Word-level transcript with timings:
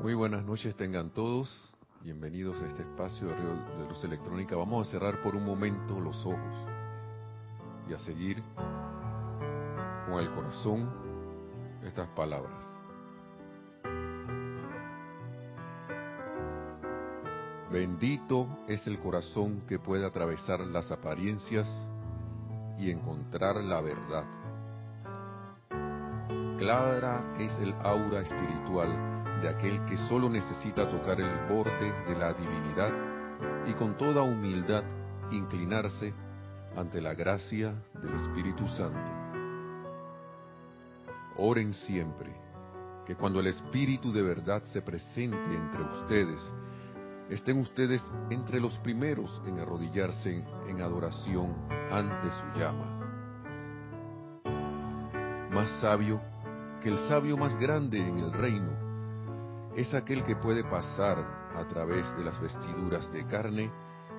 Muy 0.00 0.14
buenas 0.14 0.44
noches 0.44 0.76
tengan 0.76 1.10
todos. 1.10 1.72
Bienvenidos 2.04 2.60
a 2.62 2.66
este 2.68 2.82
espacio 2.82 3.26
de, 3.26 3.34
de 3.34 3.88
luz 3.88 4.04
electrónica. 4.04 4.54
Vamos 4.54 4.86
a 4.86 4.90
cerrar 4.92 5.20
por 5.22 5.34
un 5.34 5.44
momento 5.44 5.98
los 5.98 6.24
ojos 6.24 6.38
y 7.88 7.94
a 7.94 7.98
seguir 7.98 8.40
con 10.08 10.20
el 10.20 10.30
corazón 10.30 10.88
estas 11.82 12.08
palabras. 12.10 12.64
Bendito 17.72 18.46
es 18.68 18.86
el 18.86 19.00
corazón 19.00 19.62
que 19.66 19.80
puede 19.80 20.06
atravesar 20.06 20.60
las 20.60 20.92
apariencias 20.92 21.68
y 22.78 22.92
encontrar 22.92 23.56
la 23.56 23.80
verdad. 23.80 24.24
Clara 26.56 27.34
es 27.40 27.52
el 27.58 27.72
aura 27.82 28.20
espiritual 28.20 29.17
de 29.40 29.48
aquel 29.48 29.84
que 29.84 29.96
solo 29.96 30.28
necesita 30.28 30.88
tocar 30.88 31.20
el 31.20 31.48
borde 31.48 31.92
de 32.08 32.18
la 32.18 32.32
divinidad 32.32 32.92
y 33.66 33.72
con 33.74 33.96
toda 33.96 34.22
humildad 34.22 34.82
inclinarse 35.30 36.12
ante 36.76 37.00
la 37.00 37.14
gracia 37.14 37.72
del 38.02 38.14
Espíritu 38.14 38.66
Santo. 38.68 39.10
Oren 41.36 41.72
siempre 41.72 42.34
que 43.06 43.14
cuando 43.14 43.40
el 43.40 43.46
Espíritu 43.46 44.12
de 44.12 44.22
verdad 44.22 44.62
se 44.72 44.82
presente 44.82 45.54
entre 45.54 45.82
ustedes, 45.82 46.42
estén 47.30 47.58
ustedes 47.58 48.02
entre 48.30 48.60
los 48.60 48.76
primeros 48.78 49.40
en 49.46 49.60
arrodillarse 49.60 50.44
en 50.66 50.80
adoración 50.80 51.54
ante 51.92 52.30
su 52.32 52.58
llama. 52.58 52.94
Más 55.50 55.70
sabio 55.80 56.20
que 56.82 56.88
el 56.88 56.98
sabio 57.08 57.36
más 57.36 57.58
grande 57.58 57.98
en 57.98 58.18
el 58.18 58.32
reino 58.32 58.87
es 59.76 59.94
aquel 59.94 60.24
que 60.24 60.36
puede 60.36 60.64
pasar 60.64 61.18
a 61.54 61.64
través 61.68 62.14
de 62.16 62.24
las 62.24 62.40
vestiduras 62.40 63.10
de 63.12 63.26
carne 63.26 63.70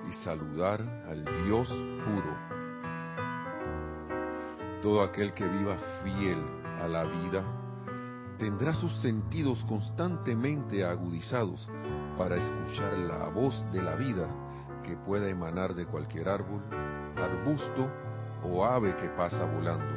y 0.08 0.12
saludar 0.24 0.80
al 1.08 1.24
Dios 1.44 1.68
puro. 1.68 2.36
Todo 4.82 5.02
aquel 5.02 5.34
que 5.34 5.46
viva 5.46 5.76
fiel 6.02 6.42
a 6.80 6.88
la 6.88 7.04
vida 7.04 7.44
tendrá 8.38 8.72
sus 8.72 8.92
sentidos 9.02 9.62
constantemente 9.68 10.84
agudizados 10.84 11.68
para 12.16 12.36
escuchar 12.36 12.96
la 12.98 13.28
voz 13.28 13.64
de 13.70 13.82
la 13.82 13.94
vida 13.96 14.28
que 14.82 14.96
pueda 14.96 15.28
emanar 15.28 15.74
de 15.74 15.84
cualquier 15.84 16.28
árbol, 16.28 16.62
arbusto 17.16 17.90
o 18.42 18.64
ave 18.64 18.96
que 18.96 19.08
pasa 19.10 19.44
volando, 19.44 19.94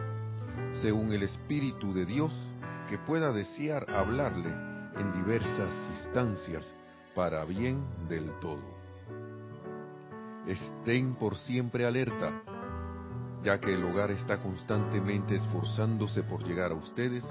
según 0.81 1.13
el 1.13 1.23
Espíritu 1.23 1.93
de 1.93 2.05
Dios 2.05 2.33
que 2.89 2.97
pueda 2.97 3.31
desear 3.31 3.89
hablarle 3.89 4.72
en 4.97 5.11
diversas 5.11 5.73
instancias 5.91 6.75
para 7.15 7.45
bien 7.45 7.85
del 8.07 8.31
todo. 8.39 8.61
Estén 10.45 11.15
por 11.15 11.35
siempre 11.35 11.85
alerta, 11.85 12.41
ya 13.43 13.59
que 13.59 13.73
el 13.73 13.83
hogar 13.83 14.11
está 14.11 14.39
constantemente 14.39 15.35
esforzándose 15.35 16.23
por 16.23 16.43
llegar 16.43 16.71
a 16.71 16.75
ustedes, 16.75 17.23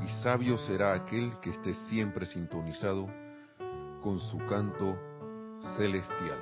y 0.00 0.08
sabio 0.22 0.58
será 0.58 0.94
aquel 0.94 1.38
que 1.40 1.50
esté 1.50 1.74
siempre 1.88 2.26
sintonizado 2.26 3.08
con 4.02 4.20
su 4.20 4.38
canto 4.46 4.96
celestial. 5.76 6.38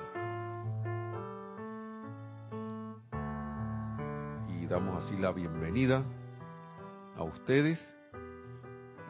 Y 4.49 4.67
damos 4.67 5.05
así 5.05 5.17
la 5.17 5.33
bienvenida 5.33 6.03
a 7.17 7.23
ustedes 7.23 7.81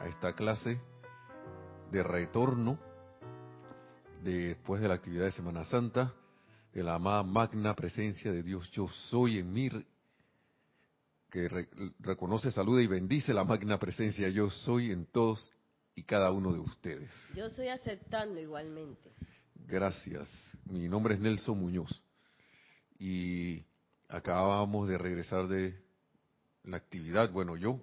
a 0.01 0.07
esta 0.07 0.33
clase 0.35 0.81
de 1.91 2.03
retorno 2.03 2.79
después 4.23 4.81
de 4.81 4.89
la 4.89 4.95
actividad 4.95 5.25
de 5.25 5.33
Semana 5.33 5.65
Santa, 5.65 6.13
de 6.73 6.83
la 6.83 6.95
amada 6.95 7.23
magna 7.23 7.75
presencia 7.75 8.33
de 8.33 8.43
Dios 8.43 8.71
yo 8.73 8.89
soy 8.89 9.39
en 9.39 9.53
mí, 9.53 9.71
que 11.31 11.49
reconoce, 12.01 12.51
saluda 12.51 12.83
y 12.83 12.87
bendice 12.87 13.33
la 13.33 13.45
magna 13.45 13.79
presencia 13.79 14.29
yo 14.29 14.51
soy 14.51 14.91
en 14.91 15.07
todos 15.07 15.53
y 15.95 16.03
cada 16.03 16.31
uno 16.31 16.53
de 16.53 16.61
ustedes. 16.61 17.11
Yo 17.35 17.47
estoy 17.47 17.69
aceptando 17.69 18.41
igualmente. 18.41 19.13
Gracias. 19.55 20.29
Mi 20.67 20.89
nombre 20.89 21.15
es 21.15 21.21
Nelson 21.21 21.59
Muñoz 21.59 22.03
y 22.99 23.65
acabamos 24.09 24.89
de 24.89 24.99
regresar 24.99 25.49
de 25.49 25.79
la 26.65 26.77
actividad, 26.77 27.31
bueno, 27.33 27.57
yo 27.57 27.81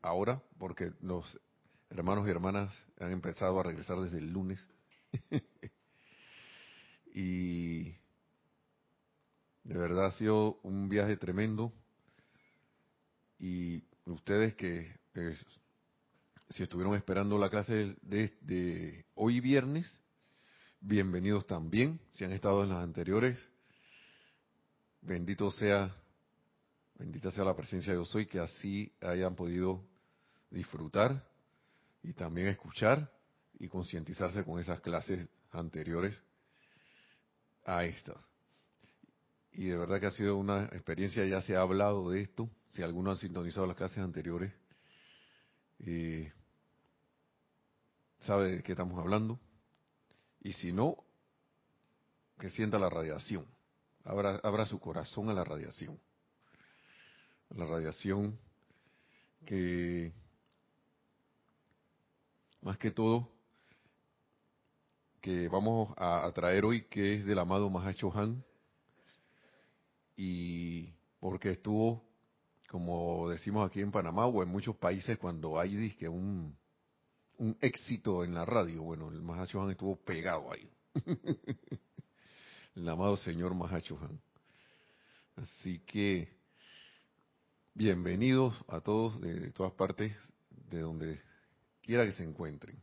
ahora, 0.00 0.40
porque 0.58 0.92
los 1.00 1.38
hermanos 1.90 2.26
y 2.26 2.30
hermanas 2.30 2.86
han 3.00 3.12
empezado 3.12 3.60
a 3.60 3.62
regresar 3.62 3.98
desde 3.98 4.18
el 4.18 4.30
lunes. 4.30 4.66
y 7.14 7.84
de 9.64 9.78
verdad 9.78 10.06
ha 10.06 10.12
sido 10.12 10.58
un 10.62 10.88
viaje 10.88 11.16
tremendo. 11.16 11.72
Y 13.38 13.84
ustedes 14.06 14.54
que 14.54 14.92
si 16.50 16.62
estuvieron 16.62 16.94
esperando 16.94 17.38
la 17.38 17.50
clase 17.50 17.96
de, 18.02 19.04
hoy 19.14 19.40
viernes, 19.40 20.00
bienvenidos 20.80 21.46
también. 21.46 22.00
Si 22.14 22.24
han 22.24 22.32
estado 22.32 22.62
en 22.62 22.70
las 22.70 22.82
anteriores, 22.82 23.38
bendito 25.02 25.50
sea, 25.50 25.94
bendita 26.94 27.30
sea 27.30 27.44
la 27.44 27.54
presencia 27.54 27.92
de 27.92 27.98
Dios 27.98 28.14
hoy, 28.14 28.26
que 28.26 28.40
así 28.40 28.92
hayan 29.00 29.34
podido 29.34 29.84
disfrutar 30.50 31.22
y 32.02 32.12
también 32.12 32.48
escuchar 32.48 33.10
y 33.58 33.68
concientizarse 33.68 34.44
con 34.44 34.60
esas 34.60 34.80
clases 34.80 35.28
anteriores 35.50 36.18
a 37.64 37.84
esta. 37.84 38.14
Y 39.52 39.66
de 39.66 39.76
verdad 39.76 40.00
que 40.00 40.06
ha 40.06 40.10
sido 40.10 40.36
una 40.36 40.64
experiencia, 40.66 41.24
ya 41.24 41.40
se 41.40 41.56
ha 41.56 41.60
hablado 41.60 42.10
de 42.10 42.22
esto, 42.22 42.48
si 42.70 42.82
algunos 42.82 43.12
han 43.12 43.18
sintonizado 43.18 43.66
las 43.66 43.76
clases 43.76 43.98
anteriores, 43.98 44.52
eh, 45.80 46.32
sabe 48.20 48.56
de 48.56 48.62
qué 48.62 48.72
estamos 48.72 48.98
hablando. 48.98 49.40
Y 50.40 50.52
si 50.52 50.72
no, 50.72 51.04
que 52.38 52.50
sienta 52.50 52.78
la 52.78 52.88
radiación, 52.88 53.46
abra, 54.04 54.36
abra 54.42 54.66
su 54.66 54.78
corazón 54.78 55.28
a 55.28 55.34
la 55.34 55.44
radiación. 55.44 55.98
La 57.50 57.66
radiación 57.66 58.38
que 59.46 60.12
más 62.68 62.76
que 62.76 62.90
todo 62.90 63.26
que 65.22 65.48
vamos 65.48 65.90
a, 65.96 66.30
traer 66.34 66.66
hoy, 66.66 66.82
que 66.82 67.14
es 67.14 67.24
del 67.24 67.38
amado 67.38 67.70
Mahacho 67.70 68.12
Han, 68.14 68.44
y 70.14 70.92
porque 71.18 71.52
estuvo, 71.52 72.04
como 72.68 73.30
decimos 73.30 73.66
aquí 73.66 73.80
en 73.80 73.90
Panamá 73.90 74.26
o 74.26 74.42
en 74.42 74.50
muchos 74.50 74.76
países, 74.76 75.16
cuando 75.16 75.58
hay 75.58 75.76
disque 75.76 76.10
un, 76.10 76.58
un 77.38 77.56
éxito 77.62 78.22
en 78.22 78.34
la 78.34 78.44
radio, 78.44 78.82
bueno, 78.82 79.08
el 79.08 79.22
Mahacho 79.22 79.62
Han 79.62 79.70
estuvo 79.70 79.96
pegado 79.96 80.52
ahí. 80.52 80.70
el 82.76 82.86
amado 82.86 83.16
señor 83.16 83.54
Mahacho 83.54 83.98
Han. 83.98 84.20
Así 85.36 85.78
que, 85.86 86.28
bienvenidos 87.72 88.54
a 88.68 88.82
todos 88.82 89.18
de 89.22 89.52
todas 89.52 89.72
partes, 89.72 90.14
de 90.50 90.80
donde 90.80 91.27
quiera 91.88 92.04
que 92.04 92.12
se 92.12 92.22
encuentren. 92.22 92.78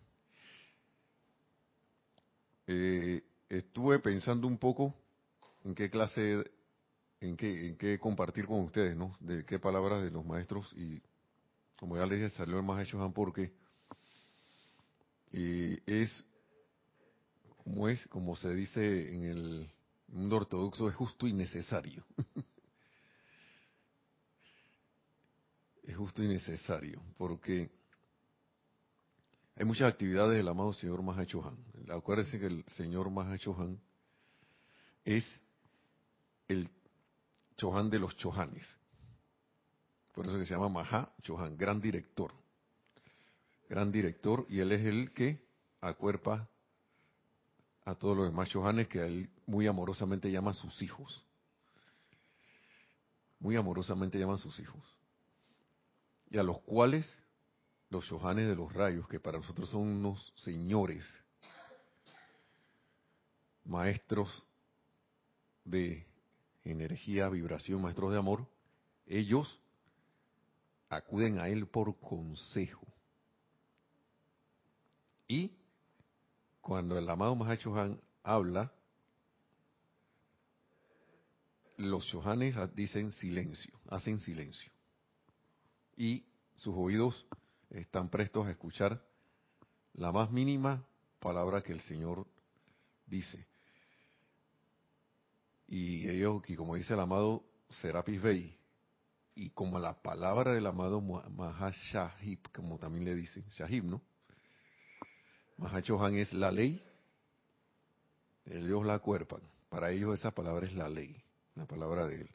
Eh, 2.66 3.24
estuve 3.48 4.00
pensando 4.00 4.48
un 4.48 4.58
poco 4.58 4.96
en 5.64 5.76
qué 5.76 5.92
clase, 5.92 6.44
en 7.22 7.38
qué, 7.38 7.68
en 7.68 7.78
qué 7.78 8.00
compartir 8.00 8.48
con 8.48 8.62
ustedes, 8.62 8.98
¿no? 8.98 9.16
De 9.20 9.46
qué 9.46 9.60
palabras 9.60 10.02
de 10.02 10.10
los 10.10 10.26
maestros 10.26 10.74
y 10.74 11.00
como 11.76 11.98
ya 11.98 12.08
les 12.08 12.20
dije, 12.20 12.36
salió 12.36 12.58
el 12.58 12.64
más 12.64 12.82
hecho 12.82 12.98
porque 13.14 13.54
eh, 15.34 15.80
es 15.86 16.26
como 17.58 17.88
es, 17.88 18.08
como 18.08 18.36
se 18.36 18.56
dice 18.56 19.14
en 19.14 19.24
el 19.24 19.72
mundo 20.08 20.38
ortodoxo, 20.38 20.90
es 20.90 20.96
justo 20.96 21.28
y 21.28 21.34
necesario. 21.34 22.04
es 25.84 25.96
justo 25.96 26.24
y 26.24 26.28
necesario, 26.28 27.04
porque 27.20 27.70
hay 29.56 29.66
muchas 29.66 29.92
actividades 29.92 30.38
del 30.38 30.48
amado 30.48 30.74
señor 30.74 31.02
Mahachohan. 31.02 31.58
Acuérdense 31.90 32.40
que 32.40 32.48
el 32.48 32.66
señor 32.76 33.10
Mahachohan 33.10 33.80
es 35.06 35.26
el 36.48 36.70
Chohan 37.56 37.90
de 37.90 38.00
los 38.00 38.18
Chohanes. 38.18 38.68
Por 40.14 40.26
eso 40.26 40.38
que 40.38 40.46
se 40.46 40.54
llama 40.54 40.70
Maha 40.70 41.14
Chohan, 41.22 41.58
gran 41.58 41.80
director. 41.80 42.34
Gran 43.70 43.92
director, 43.92 44.46
y 44.50 44.60
él 44.60 44.72
es 44.74 44.86
el 44.86 45.12
que 45.14 45.46
acuerpa 45.82 46.50
a 47.86 47.96
todos 47.96 48.18
los 48.18 48.28
demás 48.28 48.50
Chohanes 48.50 48.88
que 48.88 49.00
él 49.00 49.30
muy 49.46 49.68
amorosamente 49.68 50.30
llama 50.32 50.54
sus 50.54 50.82
hijos. 50.82 51.24
Muy 53.40 53.56
amorosamente 53.56 54.20
llaman 54.20 54.38
sus 54.38 54.60
hijos. 54.60 54.82
Y 56.30 56.38
a 56.38 56.44
los 56.44 56.60
cuales 56.62 57.18
los 57.90 58.06
Shohanes 58.06 58.48
de 58.48 58.56
los 58.56 58.72
rayos, 58.74 59.08
que 59.08 59.20
para 59.20 59.38
nosotros 59.38 59.70
son 59.70 59.82
unos 59.82 60.34
señores, 60.38 61.06
maestros 63.64 64.46
de 65.64 66.06
energía, 66.64 67.30
vibración, 67.30 67.82
maestros 67.82 68.12
de 68.12 68.18
amor, 68.18 68.48
ellos 69.06 69.60
acuden 70.90 71.40
a 71.40 71.50
él 71.50 71.68
por 71.68 71.98
consejo. 72.00 72.86
Y 75.28 75.52
cuando 76.62 76.98
el 76.98 77.10
amado 77.10 77.36
Mahacho 77.36 77.76
Han 77.76 78.00
habla, 78.24 78.72
los 81.78 82.06
Shohanes 82.06 82.56
dicen 82.76 83.12
silencio, 83.12 83.74
hacen 83.90 84.20
silencio. 84.20 84.72
Y 85.98 86.26
sus 86.56 86.74
oídos 86.76 87.26
están 87.70 88.10
prestos 88.10 88.48
a 88.48 88.52
escuchar 88.52 89.02
la 89.94 90.12
más 90.12 90.32
mínima 90.32 90.86
palabra 91.20 91.62
que 91.62 91.74
el 91.74 91.82
Señor 91.82 92.28
dice. 93.08 93.48
Y 95.68 96.08
ellos, 96.10 96.44
y 96.48 96.56
como 96.56 96.76
dice 96.76 96.94
el 96.94 97.00
amado 97.00 97.44
Serapis 97.70 98.22
Bey, 98.22 98.58
y 99.36 99.50
como 99.50 99.80
la 99.80 100.02
palabra 100.02 100.54
del 100.54 100.66
amado 100.66 101.02
Mahashahib, 101.02 102.40
como 102.54 102.78
también 102.78 103.06
le 103.06 103.16
dicen, 103.16 103.44
Shahib, 103.50 103.84
¿no? 103.84 104.02
Mahachohan 105.58 106.16
es 106.16 106.34
la 106.34 106.52
ley, 106.52 106.82
ellos 108.46 108.86
la 108.86 109.00
cuerpan. 109.00 109.42
Para 109.70 109.92
ellos 109.92 110.18
esa 110.18 110.32
palabra 110.32 110.66
es 110.66 110.74
la 110.74 110.88
ley, 110.88 111.22
la 111.56 111.66
palabra 111.66 112.08
de 112.08 112.22
él. 112.22 112.30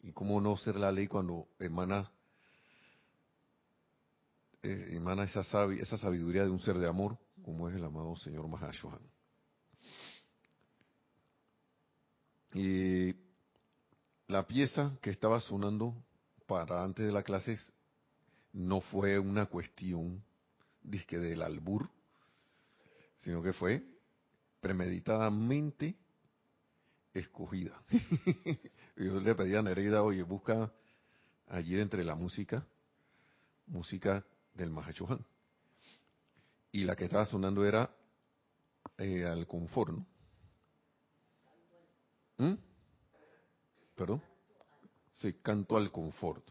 ¿Y 0.00 0.12
cómo 0.12 0.40
no 0.40 0.56
ser 0.56 0.76
la 0.76 0.92
ley 0.92 1.08
cuando 1.08 1.48
emana, 1.58 2.10
eh, 4.62 5.00
esa 5.80 5.98
sabiduría 5.98 6.44
de 6.44 6.50
un 6.50 6.60
ser 6.60 6.78
de 6.78 6.88
amor, 6.88 7.18
como 7.42 7.68
es 7.68 7.76
el 7.76 7.84
amado 7.84 8.16
Señor 8.16 8.48
Mahashohan? 8.48 9.00
Y 12.54 13.14
la 14.26 14.46
pieza 14.46 14.96
que 15.00 15.10
estaba 15.10 15.40
sonando 15.40 15.94
para 16.46 16.82
antes 16.82 17.06
de 17.06 17.12
la 17.12 17.22
clase 17.22 17.58
no 18.52 18.80
fue 18.80 19.18
una 19.18 19.46
cuestión 19.46 20.22
disque 20.82 21.18
del 21.18 21.42
albur, 21.42 21.88
sino 23.18 23.42
que 23.42 23.52
fue 23.52 23.82
premeditadamente 24.60 25.96
escogida. 27.12 27.80
Yo 28.96 29.20
le 29.20 29.34
pedí 29.34 29.54
a 29.54 29.62
Nereida, 29.62 30.02
oye, 30.02 30.22
busca 30.22 30.72
allí 31.46 31.78
entre 31.78 32.04
la 32.04 32.14
música, 32.14 32.66
música 33.66 34.24
del 34.58 34.70
Mahachohan. 34.70 35.24
Y 36.72 36.84
la 36.84 36.96
que 36.96 37.04
estaba 37.04 37.24
sonando 37.24 37.64
era 37.64 37.90
eh, 38.98 39.24
al 39.24 39.46
confort, 39.46 39.92
¿no? 39.92 40.06
¿Mm? 42.36 42.58
¿Perdón? 43.94 44.22
Sí, 45.14 45.34
canto 45.42 45.76
al 45.76 45.90
confort. 45.90 46.44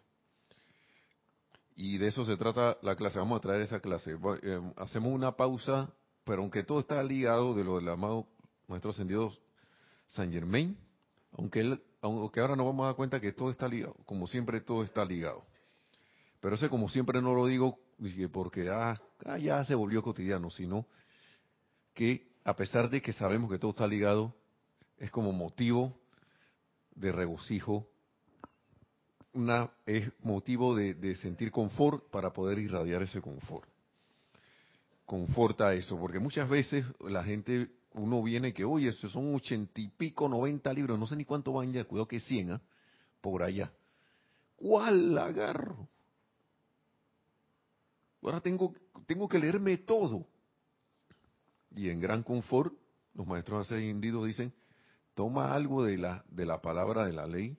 Y 1.75 1.98
de 1.98 2.07
eso 2.07 2.25
se 2.25 2.36
trata 2.36 2.77
la 2.81 2.95
clase. 2.95 3.19
Vamos 3.19 3.38
a 3.38 3.42
traer 3.42 3.62
esa 3.62 3.80
clase. 3.80 4.18
Eh, 4.42 4.74
hacemos 4.77 5.13
una 5.13 5.36
pausa, 5.36 5.94
pero 6.24 6.42
aunque 6.42 6.63
todo 6.63 6.80
está 6.80 7.03
ligado 7.03 7.53
de 7.53 7.63
lo 7.63 7.75
del 7.75 7.88
amado 7.89 8.27
Maestro 8.68 8.92
Ascendido 8.92 9.31
San 10.07 10.31
Germain, 10.31 10.77
aunque, 11.33 11.60
él, 11.60 11.83
aunque 12.01 12.39
ahora 12.39 12.56
nos 12.56 12.65
vamos 12.65 12.83
a 12.83 12.88
dar 12.88 12.95
cuenta 12.95 13.21
que 13.21 13.31
todo 13.31 13.51
está 13.51 13.68
ligado, 13.68 13.95
como 14.06 14.27
siempre 14.27 14.60
todo 14.60 14.83
está 14.83 15.06
ligado. 15.06 15.45
Pero 16.39 16.56
ese 16.56 16.69
como 16.69 16.89
siempre 16.89 17.21
no 17.21 17.33
lo 17.33 17.45
digo 17.45 17.80
porque 18.32 18.70
ah, 18.70 19.00
ah, 19.26 19.38
ya 19.38 19.64
se 19.66 19.76
volvió 19.76 20.02
cotidiano, 20.04 20.50
sino 20.50 20.86
que 21.94 22.28
a 22.44 22.56
pesar 22.56 22.90
de 22.90 23.02
que 23.02 23.12
sabemos 23.14 23.50
que 23.50 23.60
todo 23.60 23.72
está 23.72 23.88
ligado, 23.88 24.34
es 24.98 25.12
como 25.12 25.32
motivo 25.32 26.00
de 26.96 27.12
regocijo, 27.12 27.88
una, 29.34 29.70
es 29.86 30.10
motivo 30.22 30.76
de, 30.76 31.16
sentir 31.18 31.52
confort 31.52 32.10
para 32.10 32.32
poder 32.32 32.60
irradiar 32.60 33.04
ese 33.04 33.22
confort. 33.22 33.70
Conforta 35.06 35.74
eso, 35.74 35.98
porque 36.00 36.20
muchas 36.20 36.50
veces 36.50 36.86
la 37.02 37.24
gente, 37.24 37.70
uno 37.94 38.24
viene 38.24 38.54
que, 38.54 38.66
oye, 38.66 38.90
esos 38.90 39.12
son 39.12 39.36
ochenta 39.36 39.80
y 39.80 39.88
pico, 39.90 40.28
noventa 40.28 40.74
libros, 40.74 40.98
no 40.98 41.08
sé 41.08 41.16
ni 41.16 41.26
cuánto 41.26 41.54
van 41.54 41.72
ya, 41.72 41.84
cuidado 41.84 42.08
que 42.08 42.20
cien, 42.20 42.52
¿ah? 42.52 42.62
por 43.22 43.44
allá. 43.44 43.72
¿Cuál 44.56 45.18
agarro? 45.18 45.88
Ahora 48.27 48.41
tengo, 48.41 48.74
tengo 49.06 49.29
que 49.29 49.39
leerme 49.39 49.77
todo. 49.77 50.27
Y 51.74 51.89
en 51.89 52.01
gran 52.01 52.24
confort, 52.24 52.74
los 53.13 53.25
maestros 53.25 53.65
ascendidos 53.71 54.25
dicen, 54.25 54.53
toma 55.13 55.53
algo 55.53 55.85
de 55.85 55.97
la, 55.97 56.25
de 56.27 56.45
la 56.45 56.62
palabra 56.62 57.06
de 57.06 57.13
la 57.13 57.25
ley 57.25 57.57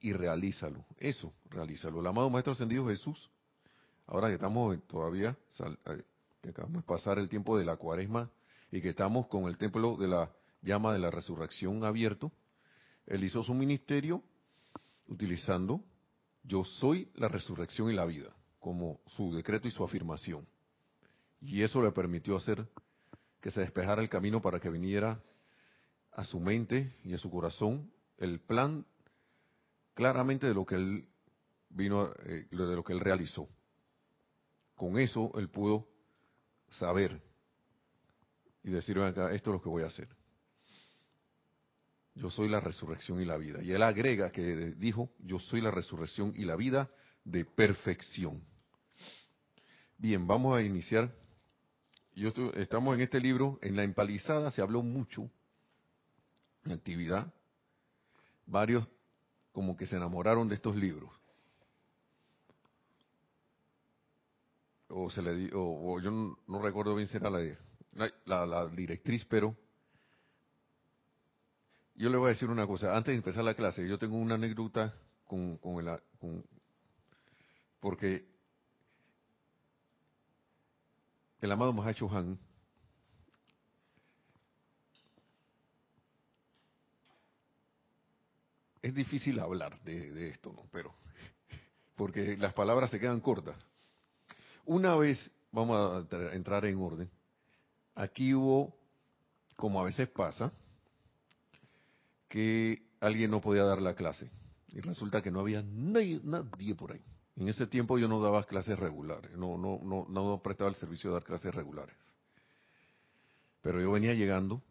y 0.00 0.12
realízalo. 0.12 0.84
Eso, 0.96 1.32
realízalo. 1.46 1.98
El 1.98 2.06
amado 2.06 2.30
Maestro 2.30 2.52
Ascendido 2.52 2.86
Jesús, 2.86 3.30
ahora 4.06 4.28
que 4.28 4.34
estamos 4.34 4.78
todavía, 4.86 5.36
eh, 5.86 6.04
que 6.40 6.50
acabamos 6.50 6.82
de 6.82 6.86
pasar 6.86 7.18
el 7.18 7.28
tiempo 7.28 7.58
de 7.58 7.64
la 7.64 7.76
cuaresma 7.76 8.30
y 8.70 8.80
que 8.80 8.90
estamos 8.90 9.26
con 9.26 9.48
el 9.48 9.58
templo 9.58 9.96
de 9.96 10.06
la 10.06 10.30
llama 10.62 10.92
de 10.92 11.00
la 11.00 11.10
resurrección 11.10 11.84
abierto, 11.84 12.30
él 13.06 13.24
hizo 13.24 13.42
su 13.42 13.54
ministerio 13.54 14.22
utilizando 15.08 15.82
yo 16.44 16.62
soy 16.62 17.10
la 17.16 17.26
resurrección 17.26 17.90
y 17.90 17.94
la 17.94 18.04
vida 18.04 18.32
como 18.60 19.00
su 19.06 19.34
decreto 19.34 19.66
y 19.66 19.70
su 19.70 19.82
afirmación. 19.82 20.46
Y 21.40 21.62
eso 21.62 21.82
le 21.82 21.90
permitió 21.90 22.36
hacer 22.36 22.66
que 23.40 23.50
se 23.50 23.60
despejara 23.60 24.02
el 24.02 24.08
camino 24.08 24.40
para 24.40 24.60
que 24.60 24.68
viniera 24.68 25.20
a 26.12 26.24
su 26.24 26.38
mente 26.38 26.94
y 27.04 27.14
a 27.14 27.18
su 27.18 27.30
corazón 27.30 27.90
el 28.18 28.40
plan 28.40 28.84
claramente 29.94 30.46
de 30.46 30.54
lo 30.54 30.66
que 30.66 30.74
él 30.74 31.08
vino, 31.70 32.12
eh, 32.24 32.46
de 32.50 32.76
lo 32.76 32.84
que 32.84 32.92
él 32.92 33.00
realizó. 33.00 33.48
Con 34.74 34.98
eso 34.98 35.32
él 35.36 35.48
pudo 35.48 35.88
saber 36.68 37.20
y 38.62 38.70
decir, 38.70 38.98
acá, 38.98 39.32
esto 39.32 39.50
es 39.50 39.54
lo 39.54 39.62
que 39.62 39.68
voy 39.68 39.82
a 39.82 39.86
hacer. 39.86 40.08
Yo 42.14 42.30
soy 42.30 42.48
la 42.48 42.60
resurrección 42.60 43.20
y 43.20 43.24
la 43.24 43.38
vida. 43.38 43.62
Y 43.62 43.72
él 43.72 43.82
agrega 43.82 44.30
que 44.30 44.74
dijo, 44.76 45.10
yo 45.20 45.38
soy 45.38 45.62
la 45.62 45.70
resurrección 45.70 46.34
y 46.36 46.44
la 46.44 46.56
vida 46.56 46.90
de 47.24 47.44
perfección. 47.44 48.42
Bien, 50.00 50.26
vamos 50.26 50.56
a 50.56 50.62
iniciar. 50.62 51.14
Yo 52.14 52.30
estamos 52.54 52.94
en 52.94 53.02
este 53.02 53.20
libro, 53.20 53.58
en 53.60 53.76
la 53.76 53.82
empalizada 53.82 54.50
se 54.50 54.62
habló 54.62 54.82
mucho 54.82 55.30
actividad, 56.64 57.30
varios 58.46 58.88
como 59.52 59.76
que 59.76 59.86
se 59.86 59.96
enamoraron 59.96 60.48
de 60.48 60.54
estos 60.54 60.74
libros. 60.74 61.10
O 64.88 65.10
se 65.10 65.20
le 65.20 65.50
o, 65.52 66.00
yo 66.00 66.10
no, 66.10 66.62
recuerdo 66.62 66.94
bien 66.94 67.06
si 67.06 67.18
era 67.18 67.28
la, 67.28 68.10
la, 68.24 68.46
la, 68.46 68.66
directriz, 68.68 69.26
pero 69.26 69.54
yo 71.94 72.08
le 72.08 72.16
voy 72.16 72.28
a 72.28 72.32
decir 72.32 72.48
una 72.48 72.66
cosa. 72.66 72.96
Antes 72.96 73.12
de 73.12 73.16
empezar 73.16 73.44
la 73.44 73.52
clase, 73.52 73.86
yo 73.86 73.98
tengo 73.98 74.16
una 74.16 74.36
anécdota 74.36 74.94
con, 75.26 75.58
con, 75.58 75.86
el, 75.86 76.00
con 76.18 76.42
porque 77.80 78.29
el 81.40 81.52
amado 81.52 81.72
Mahacho 81.72 82.08
Han 82.10 82.38
es 88.82 88.94
difícil 88.94 89.38
hablar 89.40 89.78
de, 89.80 90.28
esto, 90.28 90.52
¿no? 90.52 90.64
Pero, 90.72 90.94
porque 91.96 92.36
las 92.36 92.54
palabras 92.54 92.90
se 92.90 92.98
quedan 92.98 93.20
cortas. 93.20 93.56
Una 94.64 94.96
vez, 94.96 95.30
vamos 95.52 96.06
a 96.12 96.34
entrar 96.34 96.64
en 96.64 96.78
orden, 96.78 97.10
aquí 97.94 98.34
hubo, 98.34 98.74
como 99.56 99.80
a 99.80 99.84
veces 99.84 100.08
pasa, 100.08 100.52
que 102.28 102.82
alguien 103.00 103.30
no 103.30 103.40
podía 103.40 103.64
dar 103.64 103.82
la 103.82 103.94
clase. 103.94 104.30
Y 104.68 104.80
resulta 104.80 105.20
que 105.20 105.30
no 105.30 105.40
había 105.40 105.62
nadie, 105.62 106.20
nadie 106.22 106.74
por 106.74 106.92
ahí. 106.92 107.02
En 107.40 107.48
ese 107.48 107.66
tiempo 107.66 107.98
yo 107.98 108.06
no 108.06 108.22
daba 108.22 108.44
clases 108.44 108.78
regulares, 108.78 109.32
no, 109.36 109.58
no, 109.58 109.80
no, 109.82 110.06
no 110.08 110.40
prestaba 110.42 110.70
el 110.70 110.76
servicio 110.76 111.10
de 111.10 111.14
dar 111.14 111.24
clases 111.24 111.52
regulares. 111.52 111.96
Pero 113.62 113.80
yo 113.80 113.90
venía 113.90 114.14
llegando 114.14 114.62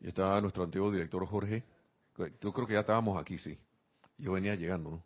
y 0.00 0.08
estaba 0.08 0.40
nuestro 0.40 0.64
antiguo 0.64 0.90
director 0.90 1.26
Jorge 1.26 1.64
yo 2.40 2.52
creo 2.52 2.66
que 2.66 2.74
ya 2.74 2.80
estábamos 2.80 3.20
aquí, 3.20 3.38
sí. 3.38 3.56
Yo 4.18 4.32
venía 4.32 4.54
llegando, 4.56 4.90
¿no? 4.90 5.04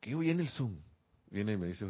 Que 0.00 0.14
viene 0.14 0.42
el 0.42 0.48
Zoom. 0.48 0.76
Viene 1.30 1.52
y 1.52 1.56
me 1.56 1.68
dice, 1.68 1.86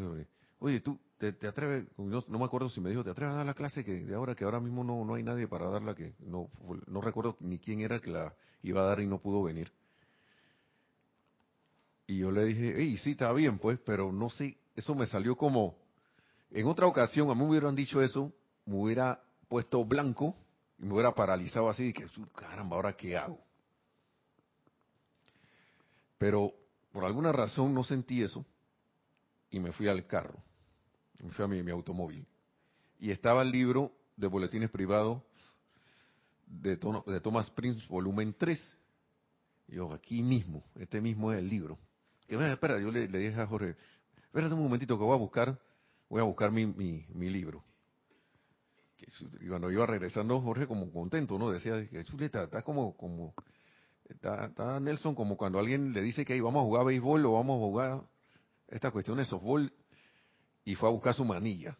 oye, 0.60 0.80
tú 0.80 0.98
te, 1.18 1.28
atreves, 1.46 1.86
no, 1.96 2.38
me 2.38 2.44
acuerdo 2.44 2.68
si 2.68 2.80
me 2.80 2.90
dijo, 2.90 3.02
¿te 3.02 3.10
atreves 3.10 3.34
a 3.34 3.38
dar 3.38 3.46
la 3.46 3.54
clase 3.54 3.84
que 3.84 4.04
de 4.04 4.14
ahora, 4.14 4.34
que 4.34 4.44
ahora 4.44 4.60
mismo 4.60 4.84
no, 4.84 5.04
no 5.04 5.14
hay 5.14 5.24
nadie 5.24 5.48
para 5.48 5.68
darla, 5.68 5.94
que 5.94 6.14
no, 6.20 6.48
no 6.86 7.00
recuerdo 7.00 7.36
ni 7.40 7.58
quién 7.58 7.80
era 7.80 8.00
que 8.00 8.10
la 8.10 8.34
iba 8.62 8.82
a 8.82 8.84
dar 8.84 9.00
y 9.00 9.06
no 9.06 9.18
pudo 9.18 9.42
venir. 9.42 9.72
Y 12.12 12.18
yo 12.18 12.30
le 12.30 12.44
dije, 12.44 12.74
hey, 12.76 12.98
sí, 12.98 13.12
está 13.12 13.32
bien, 13.32 13.58
pues, 13.58 13.78
pero 13.86 14.12
no 14.12 14.28
sé, 14.28 14.58
eso 14.76 14.94
me 14.94 15.06
salió 15.06 15.34
como, 15.34 15.78
En 16.50 16.66
otra 16.66 16.86
ocasión, 16.86 17.30
a 17.30 17.34
mí 17.34 17.40
me 17.40 17.48
hubieran 17.48 17.74
dicho 17.74 18.02
eso, 18.02 18.30
me 18.66 18.76
hubiera 18.76 19.18
puesto 19.48 19.82
blanco 19.82 20.36
y 20.78 20.84
me 20.84 20.92
hubiera 20.92 21.14
paralizado 21.14 21.70
así, 21.70 21.86
y 21.86 21.92
que 21.94 22.06
caramba, 22.34 22.76
¿ahora 22.76 22.94
qué 22.94 23.16
hago? 23.16 23.40
Pero 26.18 26.52
por 26.92 27.06
alguna 27.06 27.32
razón 27.32 27.72
no 27.72 27.82
sentí 27.82 28.22
eso 28.22 28.44
y 29.48 29.58
me 29.58 29.72
fui 29.72 29.88
al 29.88 30.06
carro, 30.06 30.36
me 31.18 31.30
fui 31.30 31.46
a 31.46 31.48
mi, 31.48 31.70
automóvil. 31.70 32.26
Y 33.00 33.10
estaba 33.10 33.40
el 33.40 33.50
libro 33.50 33.90
de 34.18 34.26
boletines 34.26 34.70
privados 34.70 35.22
de, 36.46 36.76
de 36.76 37.20
Thomas 37.22 37.48
Prince, 37.52 37.86
volumen 37.88 38.34
3. 38.38 38.76
Y 39.68 39.76
yo, 39.76 39.90
aquí 39.94 40.22
mismo, 40.22 40.62
este 40.74 41.00
mismo 41.00 41.32
es 41.32 41.38
el 41.38 41.48
libro. 41.48 41.78
Que, 42.38 42.50
espera, 42.50 42.80
yo 42.80 42.90
le, 42.90 43.08
dije 43.08 43.38
a 43.38 43.46
Jorge, 43.46 43.76
espérate 44.16 44.54
un 44.54 44.62
momentito 44.62 44.96
que 44.96 45.04
voy 45.04 45.12
a 45.12 45.18
buscar, 45.18 45.60
voy 46.08 46.22
a 46.22 46.24
buscar 46.24 46.50
mi, 46.50 46.64
mi, 46.64 47.28
libro. 47.28 47.62
Y 49.42 49.48
cuando 49.48 49.70
iba 49.70 49.84
regresando, 49.84 50.40
Jorge 50.40 50.66
como 50.66 50.90
contento, 50.90 51.38
¿no? 51.38 51.50
Decía, 51.50 51.86
chuleta, 52.04 52.44
está 52.44 52.62
como, 52.62 52.96
como, 52.96 53.34
está, 54.08 54.80
Nelson 54.80 55.14
como 55.14 55.36
cuando 55.36 55.58
alguien 55.58 55.92
le 55.92 56.00
dice 56.00 56.24
que 56.24 56.40
vamos 56.40 56.62
a 56.62 56.64
jugar 56.64 56.86
béisbol 56.86 57.26
o 57.26 57.32
vamos 57.32 57.56
a 57.56 57.66
jugar 57.66 58.02
esta 58.68 58.90
cuestión 58.90 59.18
de 59.18 59.26
softball 59.26 59.70
y 60.64 60.74
fue 60.74 60.88
a 60.88 60.92
buscar 60.92 61.12
su 61.12 61.26
manilla. 61.26 61.76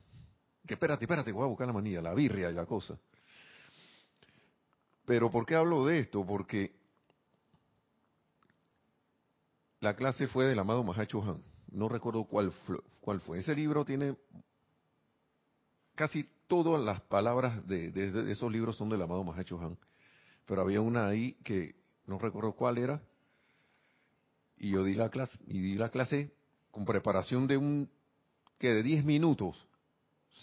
Que 0.67 0.75
espérate, 0.75 1.07
espérate, 1.07 1.33
voy 1.33 1.45
a 1.45 1.49
buscar 1.49 1.67
la 1.67 1.73
manilla, 1.73 2.03
la 2.03 2.13
birria 2.13 2.51
y 2.51 2.55
la 2.55 2.67
cosa. 2.67 2.99
Pero 5.07 5.31
¿por 5.31 5.47
qué 5.47 5.55
hablo 5.55 5.87
de 5.87 6.01
esto? 6.01 6.27
Porque 6.27 6.82
la 9.83 9.97
clase 9.97 10.29
fue 10.29 10.47
del 10.47 10.61
amado 10.61 10.85
Mahacho 10.85 11.21
Han. 11.23 11.43
No 11.73 11.89
recuerdo 11.89 12.23
cuál, 12.25 12.53
cuál 13.01 13.21
fue. 13.21 13.41
Ese 13.41 13.53
libro 13.57 13.85
tiene 13.85 14.17
casi 15.97 16.31
todas 16.47 16.81
las 16.81 17.01
palabras 17.01 17.67
de, 17.67 17.91
esos 18.31 18.51
libros 18.53 18.77
son 18.77 18.91
del 18.91 19.03
amado 19.03 19.25
Mahacho 19.25 19.61
Han. 19.61 19.77
Pero 20.47 20.62
había 20.62 20.81
una 20.81 21.09
ahí 21.09 21.33
que 21.43 21.75
no 22.07 22.21
recuerdo 22.21 22.53
cuál 22.53 22.79
era, 22.79 23.03
y 24.57 24.71
yo 24.71 24.85
di 24.85 24.95
la 24.95 25.09
clase, 25.09 25.37
y 25.49 25.61
di 25.61 25.75
la 25.75 25.89
clase 25.89 26.33
con 26.71 26.85
preparación 26.85 27.49
de 27.49 27.57
un, 27.57 27.91
que 28.59 28.69
de 28.75 28.85
10 28.85 29.05
minutos, 29.05 29.67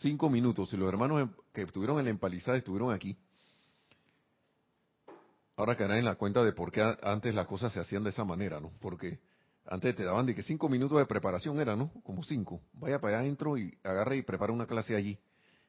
5 0.01 0.29
minutos, 0.29 0.73
y 0.73 0.77
los 0.77 0.89
hermanos 0.89 1.29
que 1.53 1.61
estuvieron 1.61 1.97
en 1.99 2.05
la 2.05 2.11
empalizada 2.11 2.57
estuvieron 2.57 2.91
aquí, 2.91 3.17
ahora 5.55 5.77
caerán 5.77 5.99
en 5.99 6.05
la 6.05 6.15
cuenta 6.15 6.43
de 6.43 6.51
por 6.51 6.73
qué 6.73 6.81
antes 7.01 7.33
las 7.33 7.47
cosas 7.47 7.71
se 7.71 7.79
hacían 7.79 8.03
de 8.03 8.09
esa 8.09 8.25
manera, 8.25 8.59
¿no? 8.59 8.73
Porque 8.81 9.28
antes 9.69 9.95
te 9.95 10.03
daban 10.03 10.25
de 10.25 10.33
que 10.33 10.41
5 10.41 10.67
minutos 10.67 10.97
de 10.97 11.05
preparación 11.05 11.59
era, 11.59 11.75
¿no? 11.75 11.91
Como 12.03 12.23
5. 12.23 12.59
Vaya 12.73 12.99
para 12.99 13.17
allá 13.17 13.25
adentro 13.25 13.55
y 13.57 13.77
agarre 13.83 14.17
y 14.17 14.21
prepara 14.23 14.51
una 14.51 14.65
clase 14.65 14.95
allí, 14.95 15.19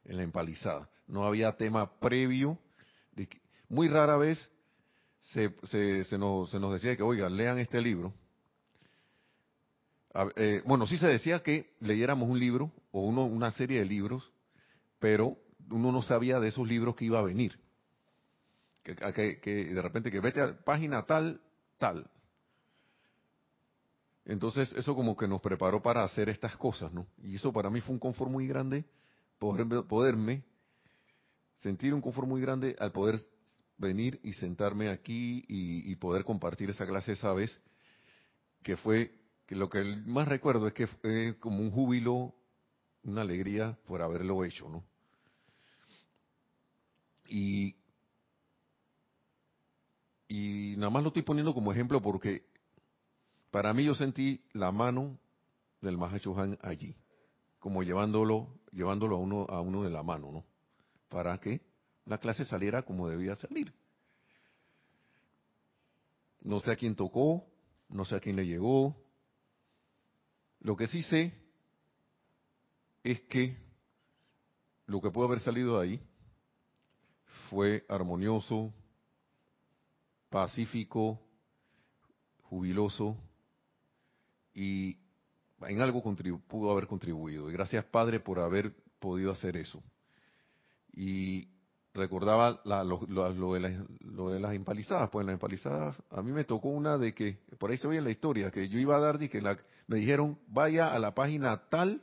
en 0.04 0.16
la 0.16 0.22
empalizada. 0.22 0.88
No 1.06 1.24
había 1.24 1.56
tema 1.56 1.98
previo. 2.00 2.58
Muy 3.68 3.88
rara 3.88 4.16
vez 4.16 4.50
se, 5.20 5.52
nos, 6.18 6.50
se 6.50 6.58
nos 6.58 6.72
decía 6.72 6.96
que, 6.96 7.02
oigan, 7.02 7.36
lean 7.36 7.58
este 7.58 7.80
libro. 7.82 8.14
Eh, 10.36 10.62
bueno, 10.64 10.86
sí 10.86 10.96
se 10.96 11.06
decía 11.06 11.42
que 11.42 11.74
leyéramos 11.80 12.28
un 12.28 12.40
libro 12.40 12.72
o 12.92 13.02
uno, 13.02 13.26
una 13.26 13.50
serie 13.50 13.80
de 13.80 13.84
libros, 13.84 14.32
pero 14.98 15.36
uno 15.70 15.92
no 15.92 16.02
sabía 16.02 16.40
de 16.40 16.48
esos 16.48 16.66
libros 16.66 16.96
que 16.96 17.04
iba 17.04 17.18
a 17.18 17.22
venir. 17.22 17.58
Que, 18.82 19.38
que, 19.42 19.64
de 19.66 19.82
repente 19.82 20.10
que 20.10 20.20
vete 20.20 20.40
a 20.40 20.58
página 20.64 21.04
tal, 21.04 21.42
tal. 21.78 22.10
Entonces 24.30 24.72
eso 24.74 24.94
como 24.94 25.16
que 25.16 25.26
nos 25.26 25.40
preparó 25.40 25.82
para 25.82 26.04
hacer 26.04 26.28
estas 26.28 26.56
cosas, 26.56 26.92
¿no? 26.92 27.04
Y 27.20 27.34
eso 27.34 27.52
para 27.52 27.68
mí 27.68 27.80
fue 27.80 27.94
un 27.94 27.98
confort 27.98 28.30
muy 28.30 28.46
grande, 28.46 28.84
poder, 29.40 29.66
poderme 29.88 30.44
sentir 31.56 31.92
un 31.92 32.00
confort 32.00 32.28
muy 32.28 32.40
grande 32.40 32.76
al 32.78 32.92
poder 32.92 33.20
venir 33.76 34.20
y 34.22 34.34
sentarme 34.34 34.88
aquí 34.88 35.44
y, 35.48 35.96
poder 35.96 36.24
compartir 36.24 36.70
esa 36.70 36.86
clase 36.86 37.12
esa 37.12 37.32
vez, 37.32 37.60
que 38.62 38.76
fue, 38.76 39.18
que 39.46 39.56
lo 39.56 39.68
que 39.68 39.82
más 40.06 40.28
recuerdo 40.28 40.68
es 40.68 40.74
que 40.74 40.86
fue 40.86 41.36
como 41.40 41.58
un 41.58 41.72
júbilo, 41.72 42.32
una 43.02 43.22
alegría 43.22 43.76
por 43.84 44.00
haberlo 44.00 44.44
hecho, 44.44 44.68
¿no? 44.68 44.84
Y, 47.28 47.74
y 50.28 50.76
nada 50.76 50.90
más 50.90 51.02
lo 51.02 51.08
estoy 51.08 51.22
poniendo 51.22 51.52
como 51.52 51.72
ejemplo 51.72 52.00
porque 52.00 52.49
para 53.50 53.72
mí 53.74 53.84
yo 53.84 53.94
sentí 53.94 54.44
la 54.52 54.72
mano 54.72 55.18
del 55.80 55.98
Mahachohan 55.98 56.58
allí, 56.62 56.96
como 57.58 57.82
llevándolo, 57.82 58.60
llevándolo 58.72 59.16
a 59.16 59.18
uno, 59.18 59.46
a 59.48 59.60
uno 59.60 59.82
de 59.82 59.90
la 59.90 60.02
mano, 60.02 60.30
¿no? 60.30 60.44
¿Para 61.08 61.38
qué? 61.38 61.60
la 62.10 62.18
clase 62.18 62.44
saliera 62.44 62.82
como 62.82 63.08
debía 63.08 63.36
salir. 63.36 63.72
No 66.40 66.58
sé 66.58 66.72
a 66.72 66.76
quién 66.76 66.96
tocó, 66.96 67.46
no 67.88 68.04
sé 68.04 68.16
a 68.16 68.20
quién 68.20 68.34
le 68.34 68.44
llegó. 68.44 68.96
Lo 70.58 70.76
que 70.76 70.88
sí 70.88 71.04
sé 71.04 71.32
es 73.04 73.20
que 73.22 73.56
lo 74.86 75.00
que 75.00 75.10
pudo 75.10 75.26
haber 75.26 75.38
salido 75.38 75.78
de 75.78 75.86
ahí 75.86 76.00
fue 77.48 77.84
armonioso, 77.88 78.72
pacífico, 80.30 81.20
jubiloso 82.42 83.16
y 84.54 84.98
en 85.62 85.80
algo 85.80 86.02
pudo 86.48 86.70
haber 86.70 86.86
contribuido. 86.86 87.50
Y 87.50 87.52
gracias 87.52 87.84
Padre 87.84 88.20
por 88.20 88.38
haber 88.38 88.74
podido 88.98 89.32
hacer 89.32 89.56
eso. 89.56 89.82
Y 90.92 91.48
recordaba 91.94 92.60
lo, 92.64 93.50
de 94.30 94.40
las 94.40 94.54
empalizadas. 94.54 95.10
Pues 95.10 95.22
en 95.22 95.28
las 95.28 95.34
empalizadas 95.34 95.96
a 96.10 96.22
mí 96.22 96.32
me 96.32 96.44
tocó 96.44 96.68
una 96.68 96.98
de 96.98 97.14
que, 97.14 97.38
por 97.58 97.70
ahí 97.70 97.76
se 97.76 97.88
oye 97.88 98.00
la 98.00 98.10
historia, 98.10 98.50
que 98.50 98.68
yo 98.68 98.78
iba 98.78 98.96
a 98.96 99.00
dar 99.00 99.22
y 99.22 99.28
que 99.28 99.42
me 99.86 99.98
dijeron, 99.98 100.38
vaya 100.46 100.92
a 100.92 100.98
la 100.98 101.14
página 101.14 101.68
tal 101.68 102.02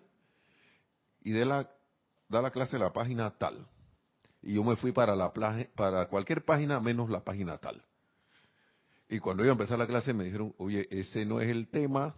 y 1.21 1.31
de 1.31 1.45
la, 1.45 1.69
da 2.29 2.41
la 2.41 2.51
clase 2.51 2.75
a 2.75 2.79
la 2.79 2.93
página 2.93 3.31
tal. 3.37 3.67
Y 4.41 4.53
yo 4.53 4.63
me 4.63 4.75
fui 4.75 4.91
para, 4.91 5.15
la 5.15 5.33
para 5.75 6.07
cualquier 6.07 6.45
página 6.45 6.79
menos 6.79 7.09
la 7.09 7.23
página 7.23 7.57
tal. 7.57 7.83
Y 9.09 9.19
cuando 9.19 9.43
iba 9.43 9.51
a 9.51 9.55
empezar 9.55 9.79
la 9.79 9.87
clase 9.87 10.13
me 10.13 10.25
dijeron, 10.25 10.53
oye, 10.57 10.87
ese 10.91 11.25
no 11.25 11.39
es 11.41 11.49
el 11.49 11.69
tema. 11.69 12.15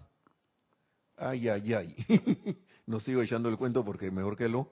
Ay, 1.20 1.50
ay, 1.50 1.74
ay. 1.74 1.96
no 2.88 3.00
sigo 3.00 3.22
echando 3.22 3.50
el 3.50 3.58
cuento 3.58 3.84
porque 3.84 4.10
mejor 4.10 4.38
que 4.38 4.48
lo 4.48 4.72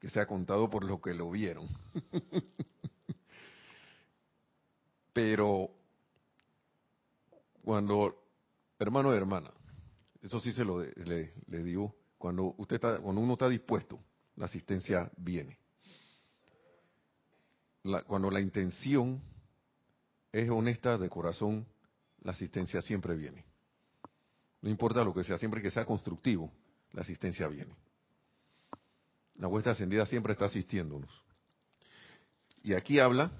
que 0.00 0.10
sea 0.10 0.26
contado 0.26 0.68
por 0.68 0.84
los 0.84 1.00
que 1.00 1.14
lo 1.14 1.30
vieron. 1.30 1.68
Pero 5.12 5.70
cuando, 7.62 8.22
hermano 8.78 9.12
y 9.12 9.16
hermana, 9.16 9.50
eso 10.22 10.40
sí 10.40 10.52
se 10.52 10.64
lo 10.64 10.82
le, 10.82 11.32
digo, 11.48 11.94
cuando 12.18 12.54
usted 12.58 12.76
está, 12.76 12.98
cuando 12.98 13.20
uno 13.20 13.32
está 13.34 13.48
dispuesto, 13.48 13.98
la 14.36 14.46
asistencia 14.46 15.10
viene. 15.16 15.58
cuando 18.06 18.30
la 18.30 18.40
intención 18.40 19.22
es 20.32 20.50
honesta 20.50 20.98
de 20.98 21.08
corazón, 21.08 21.66
la 22.20 22.32
asistencia 22.32 22.82
siempre 22.82 23.16
viene. 23.16 23.44
No 24.62 24.70
importa 24.70 25.04
lo 25.04 25.14
que 25.14 25.24
sea, 25.24 25.38
siempre 25.38 25.62
que 25.62 25.70
sea 25.70 25.84
constructivo, 25.84 26.50
la 26.92 27.02
asistencia 27.02 27.46
viene. 27.48 27.74
La 29.36 29.48
vuestra 29.48 29.72
ascendida 29.72 30.06
siempre 30.06 30.32
está 30.32 30.46
asistiéndonos. 30.46 31.10
Y 32.62 32.74
aquí 32.74 32.98
habla 32.98 33.30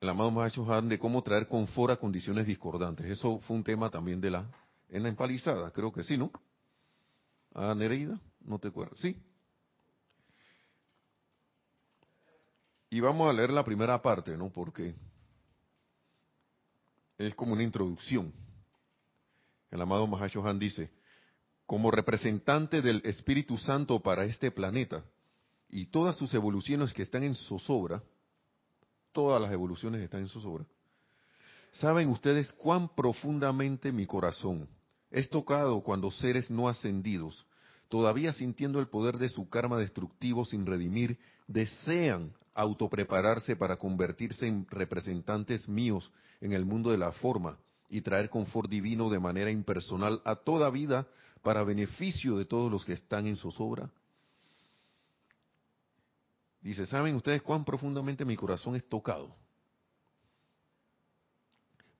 el 0.00 0.08
amado 0.08 0.30
Maestro 0.30 0.72
Han 0.72 0.88
de 0.88 0.98
cómo 0.98 1.22
traer 1.22 1.48
confort 1.48 1.92
a 1.92 1.96
condiciones 1.96 2.46
discordantes. 2.46 3.06
Eso 3.06 3.38
fue 3.40 3.56
un 3.56 3.64
tema 3.64 3.90
también 3.90 4.20
de 4.20 4.30
la 4.30 4.50
en 4.88 5.02
la 5.02 5.08
empalizada, 5.08 5.70
creo 5.72 5.92
que 5.92 6.04
sí, 6.04 6.16
¿no? 6.16 6.30
Ah, 7.54 7.74
Nereida, 7.74 8.20
no 8.40 8.58
te 8.58 8.68
acuerdas, 8.68 9.00
sí. 9.00 9.16
Y 12.90 13.00
vamos 13.00 13.28
a 13.28 13.32
leer 13.32 13.50
la 13.50 13.64
primera 13.64 14.00
parte, 14.00 14.36
¿no? 14.36 14.48
Porque 14.50 14.94
es 17.18 17.34
como 17.34 17.52
una 17.52 17.62
introducción. 17.62 18.32
El 19.70 19.80
amado 19.80 20.06
Mahacho 20.06 20.46
Han 20.46 20.58
dice, 20.58 20.90
como 21.66 21.90
representante 21.90 22.80
del 22.80 23.02
Espíritu 23.04 23.58
Santo 23.58 24.00
para 24.00 24.24
este 24.24 24.50
planeta 24.50 25.04
y 25.68 25.86
todas 25.86 26.16
sus 26.16 26.32
evoluciones 26.34 26.92
que 26.92 27.02
están 27.02 27.24
en 27.24 27.34
zozobra, 27.34 28.02
todas 29.12 29.40
las 29.42 29.52
evoluciones 29.52 30.00
están 30.00 30.20
en 30.20 30.28
zozobra, 30.28 30.64
saben 31.72 32.08
ustedes 32.08 32.52
cuán 32.52 32.88
profundamente 32.94 33.90
mi 33.90 34.06
corazón 34.06 34.68
es 35.10 35.28
tocado 35.28 35.80
cuando 35.80 36.10
seres 36.10 36.50
no 36.50 36.68
ascendidos, 36.68 37.46
todavía 37.88 38.32
sintiendo 38.32 38.78
el 38.78 38.88
poder 38.88 39.18
de 39.18 39.28
su 39.28 39.48
karma 39.48 39.78
destructivo 39.78 40.44
sin 40.44 40.66
redimir, 40.66 41.18
desean 41.48 42.32
autoprepararse 42.54 43.56
para 43.56 43.76
convertirse 43.76 44.46
en 44.46 44.66
representantes 44.70 45.68
míos 45.68 46.12
en 46.40 46.52
el 46.52 46.64
mundo 46.64 46.90
de 46.90 46.98
la 46.98 47.12
forma 47.12 47.58
y 47.88 48.00
traer 48.00 48.30
confort 48.30 48.68
divino 48.68 49.08
de 49.10 49.18
manera 49.18 49.50
impersonal 49.50 50.20
a 50.24 50.36
toda 50.36 50.70
vida 50.70 51.06
para 51.42 51.62
beneficio 51.62 52.36
de 52.36 52.44
todos 52.44 52.70
los 52.70 52.84
que 52.84 52.92
están 52.92 53.26
en 53.26 53.36
zozobra. 53.36 53.90
Dice, 56.60 56.86
¿saben 56.86 57.14
ustedes 57.14 57.42
cuán 57.42 57.64
profundamente 57.64 58.24
mi 58.24 58.36
corazón 58.36 58.74
es 58.74 58.88
tocado? 58.88 59.36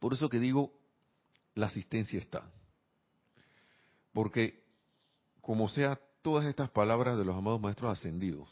Por 0.00 0.12
eso 0.12 0.28
que 0.28 0.40
digo, 0.40 0.72
la 1.54 1.66
asistencia 1.66 2.18
está. 2.18 2.50
Porque, 4.12 4.64
como 5.40 5.68
sea, 5.68 6.00
todas 6.22 6.46
estas 6.46 6.70
palabras 6.70 7.16
de 7.16 7.24
los 7.24 7.36
amados 7.36 7.60
maestros 7.60 7.92
ascendidos 7.92 8.48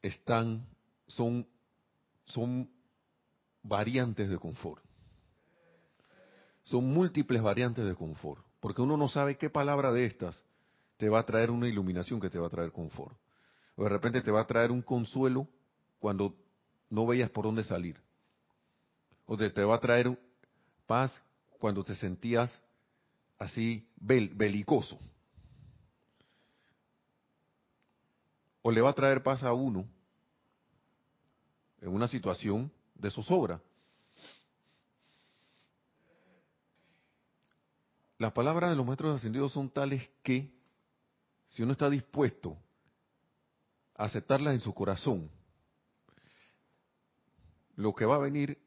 están, 0.00 0.66
son, 1.06 1.46
son 2.24 2.70
variantes 3.62 4.28
de 4.28 4.38
confort. 4.38 4.82
Son 6.62 6.84
múltiples 6.84 7.42
variantes 7.42 7.84
de 7.84 7.94
confort. 7.94 8.44
Porque 8.60 8.82
uno 8.82 8.96
no 8.96 9.08
sabe 9.08 9.36
qué 9.38 9.50
palabra 9.50 9.92
de 9.92 10.04
estas 10.04 10.42
te 10.98 11.08
va 11.08 11.20
a 11.20 11.26
traer 11.26 11.50
una 11.50 11.66
iluminación 11.66 12.20
que 12.20 12.28
te 12.28 12.38
va 12.38 12.46
a 12.46 12.50
traer 12.50 12.72
confort. 12.72 13.16
O 13.76 13.84
de 13.84 13.88
repente 13.88 14.20
te 14.20 14.30
va 14.30 14.42
a 14.42 14.46
traer 14.46 14.70
un 14.70 14.82
consuelo 14.82 15.48
cuando 15.98 16.36
no 16.90 17.06
veías 17.06 17.30
por 17.30 17.46
dónde 17.46 17.64
salir. 17.64 17.98
O 19.24 19.36
te, 19.36 19.64
va 19.64 19.76
a 19.76 19.80
traer 19.80 20.18
paz 20.86 21.22
cuando 21.58 21.82
te 21.82 21.94
sentías 21.94 22.62
así 23.38 23.88
belicoso. 23.96 24.98
O 28.62 28.70
le 28.70 28.82
va 28.82 28.90
a 28.90 28.94
traer 28.94 29.22
paz 29.22 29.42
a 29.42 29.54
uno 29.54 29.86
en 31.80 31.88
una 31.88 32.08
situación 32.08 32.70
de 33.00 33.10
zozobra. 33.10 33.60
Las 38.18 38.32
palabras 38.32 38.70
de 38.70 38.76
los 38.76 38.84
maestros 38.84 39.16
ascendidos 39.16 39.52
son 39.52 39.70
tales 39.70 40.08
que, 40.22 40.52
si 41.46 41.62
uno 41.62 41.72
está 41.72 41.88
dispuesto 41.88 42.56
aceptarlas 43.94 44.54
en 44.54 44.60
su 44.60 44.74
corazón, 44.74 45.30
lo 47.76 47.94
que 47.94 48.04
va 48.04 48.16
a 48.16 48.20
venir 48.20 48.58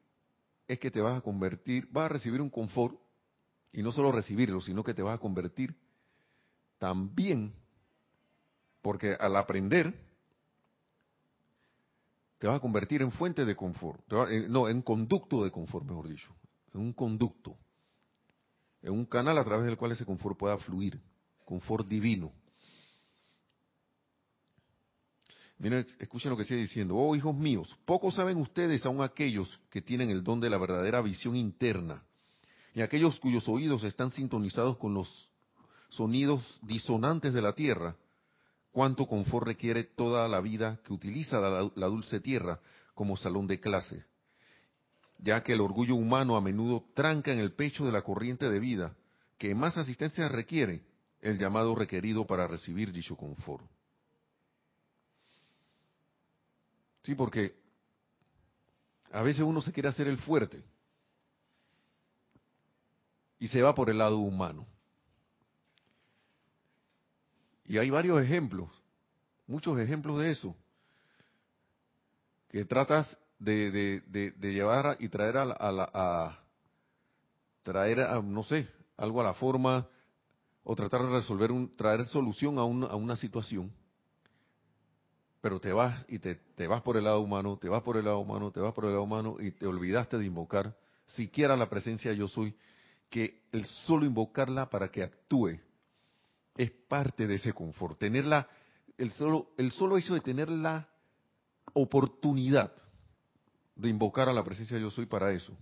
es 0.68 0.80
que 0.80 0.90
te 0.90 1.02
vas 1.02 1.18
a 1.18 1.22
convertir, 1.22 1.88
vas 1.92 2.06
a 2.06 2.10
recibir 2.10 2.42
un 2.42 2.50
confort, 2.50 2.98
y 3.72 3.82
no 3.82 3.92
solo 3.92 4.12
recibirlo, 4.12 4.62
sino 4.62 4.84
que 4.84 4.94
te 4.94 5.02
vas 5.02 5.16
a 5.16 5.22
convertir 5.22 5.75
también, 6.78 7.54
porque 8.82 9.18
al 9.20 9.36
aprender, 9.36 9.94
te 12.43 12.47
vas 12.47 12.57
a 12.57 12.59
convertir 12.59 13.01
en 13.01 13.09
fuente 13.09 13.45
de 13.45 13.55
confort, 13.55 14.01
no, 14.50 14.67
en 14.67 14.81
conducto 14.81 15.45
de 15.45 15.50
confort, 15.50 15.85
mejor 15.85 16.09
dicho, 16.09 16.35
en 16.73 16.81
un 16.81 16.91
conducto, 16.91 17.55
en 18.81 18.91
un 18.91 19.05
canal 19.05 19.38
a 19.38 19.45
través 19.45 19.65
del 19.65 19.77
cual 19.77 19.93
ese 19.93 20.03
confort 20.03 20.38
pueda 20.38 20.57
fluir, 20.57 21.00
confort 21.45 21.88
divino. 21.88 22.33
Miren, 25.57 25.88
escuchen 26.00 26.31
lo 26.31 26.35
que 26.35 26.43
sigue 26.43 26.59
diciendo. 26.59 26.97
Oh, 26.97 27.15
hijos 27.15 27.33
míos, 27.33 27.73
poco 27.85 28.12
saben 28.12 28.35
ustedes, 28.35 28.85
aun 28.85 29.01
aquellos 29.01 29.62
que 29.69 29.81
tienen 29.81 30.09
el 30.09 30.21
don 30.21 30.41
de 30.41 30.50
la 30.50 30.57
verdadera 30.57 31.01
visión 31.01 31.38
interna, 31.38 32.03
y 32.75 32.81
aquellos 32.81 33.21
cuyos 33.21 33.47
oídos 33.47 33.85
están 33.85 34.12
sintonizados 34.12 34.75
con 34.75 34.93
los 34.93 35.29
sonidos 35.88 36.59
disonantes 36.62 37.33
de 37.33 37.41
la 37.41 37.53
tierra, 37.53 37.95
cuánto 38.74 39.06
confort 39.08 39.46
requiere 39.48 39.84
toda 39.84 40.27
la 40.27 40.42
vida 40.42 40.80
que 40.84 40.92
utiliza 40.92 41.39
la, 41.39 41.88
dulce 41.88 42.20
tierra 42.20 42.60
como 42.96 43.15
salón 43.15 43.48
de 43.48 43.60
clase, 43.60 44.03
ya 45.20 45.42
que 45.44 45.53
el 45.53 45.62
orgullo 45.62 45.96
humano 45.96 46.36
a 46.36 46.42
menudo 46.42 46.84
tranca 46.96 47.32
en 47.32 47.39
el 47.39 47.53
pecho 47.53 47.86
de 47.86 47.92
la 47.92 48.01
corriente 48.01 48.50
de 48.50 48.60
vida, 48.60 48.96
que 49.38 49.53
más 49.56 49.77
asistencia 49.77 50.27
requiere 50.27 50.84
el 51.22 51.38
llamado 51.38 51.75
requerido 51.75 52.25
para 52.25 52.48
recibir 52.48 52.92
dicho 52.92 53.15
confort. 53.15 53.63
Sí, 57.04 57.15
porque 57.15 57.56
a 59.12 59.21
veces 59.21 59.43
uno 59.43 59.62
se 59.62 59.71
quiere 59.71 59.89
hacer 59.89 60.08
el 60.08 60.17
fuerte 60.17 60.63
y 63.38 63.47
se 63.50 63.62
va 63.62 63.76
por 63.76 63.89
el 63.89 64.00
lado 64.00 64.17
humano. 64.17 64.65
Y 67.65 67.78
hay 67.78 67.89
varios 67.89 68.21
ejemplos, 68.21 68.69
muchos 69.47 69.80
ejemplos 69.80 70.19
de 70.19 70.32
eso, 70.32 70.56
que 72.49 72.65
tratas 72.65 73.17
de, 73.39 74.02
de, 74.06 74.54
llevar 74.54 74.97
y 74.99 75.10
traer 75.10 75.38
a, 75.38 75.45
la, 75.45 75.89
a, 75.93 76.39
traer, 77.63 78.02
a, 78.02 78.21
no 78.21 78.43
sé, 78.43 78.67
algo 78.97 79.21
a 79.21 79.23
la 79.23 79.34
forma 79.34 79.88
o 80.63 80.76
tratar 80.76 81.04
de 81.04 81.10
resolver 81.10 81.52
un, 81.52 81.76
traer 81.76 82.06
solución 82.06 82.58
a, 82.58 82.62
a 82.62 82.95
una 82.95 83.15
situación. 83.15 83.71
Pero 85.41 85.60
te 85.60 85.73
vas 85.73 86.06
y 86.08 86.19
te, 86.19 86.36
te, 86.36 86.67
vas 86.67 86.82
por 86.82 86.95
el 86.95 87.04
lado 87.04 87.19
humano, 87.19 87.58
te 87.58 87.67
vas 87.67 87.82
por 87.82 87.97
el 87.97 88.06
lado 88.06 88.19
humano, 88.19 88.52
te 88.52 88.60
vas 88.60 88.73
por 88.73 88.86
el 88.86 88.91
lado 88.91 89.04
humano 89.04 89.38
y 89.39 89.52
te 89.52 89.67
olvidaste 89.67 90.17
de 90.17 90.26
invocar 90.26 90.76
siquiera 91.06 91.58
la 91.58 91.69
presencia 91.69 92.13
yo 92.13 92.28
soy, 92.28 92.56
que 93.10 93.43
el 93.52 93.65
solo 93.65 94.06
invocarla 94.06 94.69
para 94.69 94.89
que 94.89 95.04
actúe 95.04 95.60
es 96.56 96.72
parte 96.72 97.28
de 97.28 97.36
ese 97.36 97.54
confort. 97.54 97.98
Tenerla, 97.98 98.48
el 98.98 99.12
solo, 99.12 99.54
el 99.58 99.72
solo 99.72 99.98
hecho 99.98 100.13
de 100.13 100.22
tener 100.22 100.50
la 100.50 100.88
oportunidad 101.74 102.74
de 103.76 103.89
invocar 103.89 104.30
a 104.30 104.34
la 104.34 104.44
presencia 104.44 104.78
yo 104.78 104.92
soy 104.92 105.06
para 105.06 105.32
eso. 105.32 105.58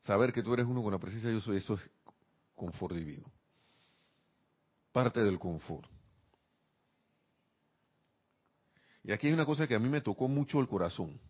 Saber 0.00 0.32
que 0.32 0.42
tú 0.42 0.54
eres 0.54 0.66
uno 0.66 0.82
con 0.82 0.92
la 0.92 0.98
presencia 0.98 1.30
yo 1.30 1.40
soy, 1.40 1.56
eso 1.56 1.74
es 1.74 1.90
confort 2.54 2.94
divino. 2.94 3.30
Parte 4.92 5.22
del 5.22 5.38
confort. 5.38 5.90
Y 9.02 9.12
aquí 9.12 9.26
hay 9.26 9.32
una 9.32 9.46
cosa 9.46 9.66
que 9.66 9.74
a 9.74 9.78
mí 9.78 9.88
me 9.88 10.00
tocó 10.00 10.28
mucho 10.28 10.60
el 10.60 10.68
corazón. 10.68 11.20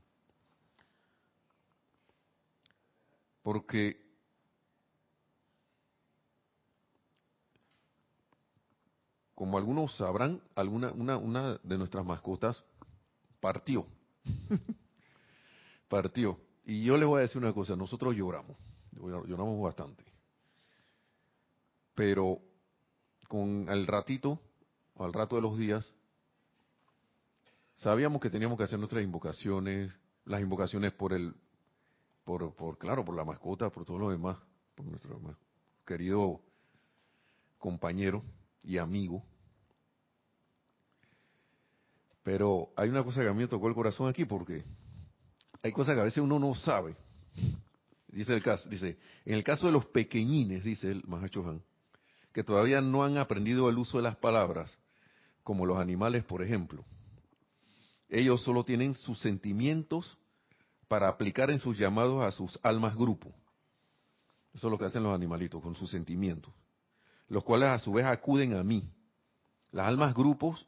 Porque 3.42 4.05
como 9.36 9.56
algunos 9.58 9.96
sabrán, 9.96 10.42
alguna, 10.56 10.90
una, 10.90 11.16
una 11.16 11.60
de 11.62 11.78
nuestras 11.78 12.04
mascotas 12.04 12.64
partió. 13.38 13.86
partió. 15.88 16.40
Y 16.64 16.82
yo 16.82 16.96
les 16.96 17.06
voy 17.06 17.18
a 17.18 17.22
decir 17.22 17.38
una 17.38 17.52
cosa, 17.52 17.76
nosotros 17.76 18.16
lloramos, 18.16 18.56
lloramos 18.90 19.62
bastante. 19.62 20.02
Pero 21.94 22.40
con 23.28 23.68
el 23.68 23.86
ratito, 23.86 24.40
al 24.96 25.12
rato 25.12 25.36
de 25.36 25.42
los 25.42 25.56
días, 25.56 25.94
Sabíamos 27.76 28.22
que 28.22 28.30
teníamos 28.30 28.56
que 28.56 28.64
hacer 28.64 28.78
nuestras 28.78 29.04
invocaciones, 29.04 29.92
las 30.24 30.40
invocaciones 30.40 30.92
por 30.92 31.12
el, 31.12 31.34
por, 32.24 32.54
por 32.54 32.78
claro, 32.78 33.04
por 33.04 33.14
la 33.14 33.24
mascota, 33.24 33.68
por 33.68 33.84
todo 33.84 33.98
lo 33.98 34.10
demás, 34.10 34.38
por 34.74 34.86
nuestro 34.86 35.20
querido 35.84 36.40
compañero 37.58 38.24
y 38.66 38.78
amigo. 38.78 39.24
Pero 42.22 42.70
hay 42.76 42.88
una 42.88 43.04
cosa 43.04 43.22
que 43.22 43.28
a 43.28 43.32
mí 43.32 43.38
me 43.38 43.48
tocó 43.48 43.68
el 43.68 43.74
corazón 43.74 44.08
aquí 44.08 44.24
porque 44.24 44.64
hay 45.62 45.72
cosas 45.72 45.94
que 45.94 46.00
a 46.00 46.04
veces 46.04 46.18
uno 46.18 46.38
no 46.38 46.54
sabe. 46.54 46.96
Dice 48.08 48.34
el 48.34 48.42
caso, 48.42 48.68
dice, 48.68 48.98
en 49.24 49.34
el 49.34 49.44
caso 49.44 49.66
de 49.66 49.72
los 49.72 49.86
pequeñines, 49.86 50.64
dice 50.64 50.90
el 50.90 51.04
Mahacho 51.06 51.48
Han, 51.48 51.62
que 52.32 52.42
todavía 52.42 52.80
no 52.80 53.04
han 53.04 53.16
aprendido 53.16 53.70
el 53.70 53.78
uso 53.78 53.98
de 53.98 54.02
las 54.02 54.16
palabras, 54.16 54.78
como 55.42 55.64
los 55.64 55.78
animales, 55.78 56.24
por 56.24 56.42
ejemplo 56.42 56.84
ellos 58.08 58.42
solo 58.42 58.64
tienen 58.64 58.94
sus 58.94 59.18
sentimientos 59.20 60.16
para 60.88 61.08
aplicar 61.08 61.50
en 61.50 61.58
sus 61.58 61.76
llamados 61.76 62.24
a 62.24 62.30
sus 62.30 62.58
almas 62.62 62.94
grupo. 62.94 63.32
Eso 64.54 64.68
es 64.68 64.70
lo 64.70 64.78
que 64.78 64.84
hacen 64.84 65.02
los 65.02 65.14
animalitos, 65.14 65.62
con 65.62 65.74
sus 65.74 65.90
sentimientos. 65.90 66.52
Los 67.28 67.44
cuales 67.44 67.68
a 67.68 67.78
su 67.78 67.92
vez 67.92 68.06
acuden 68.06 68.54
a 68.54 68.62
mí. 68.62 68.88
Las 69.72 69.88
almas 69.88 70.14
grupos, 70.14 70.66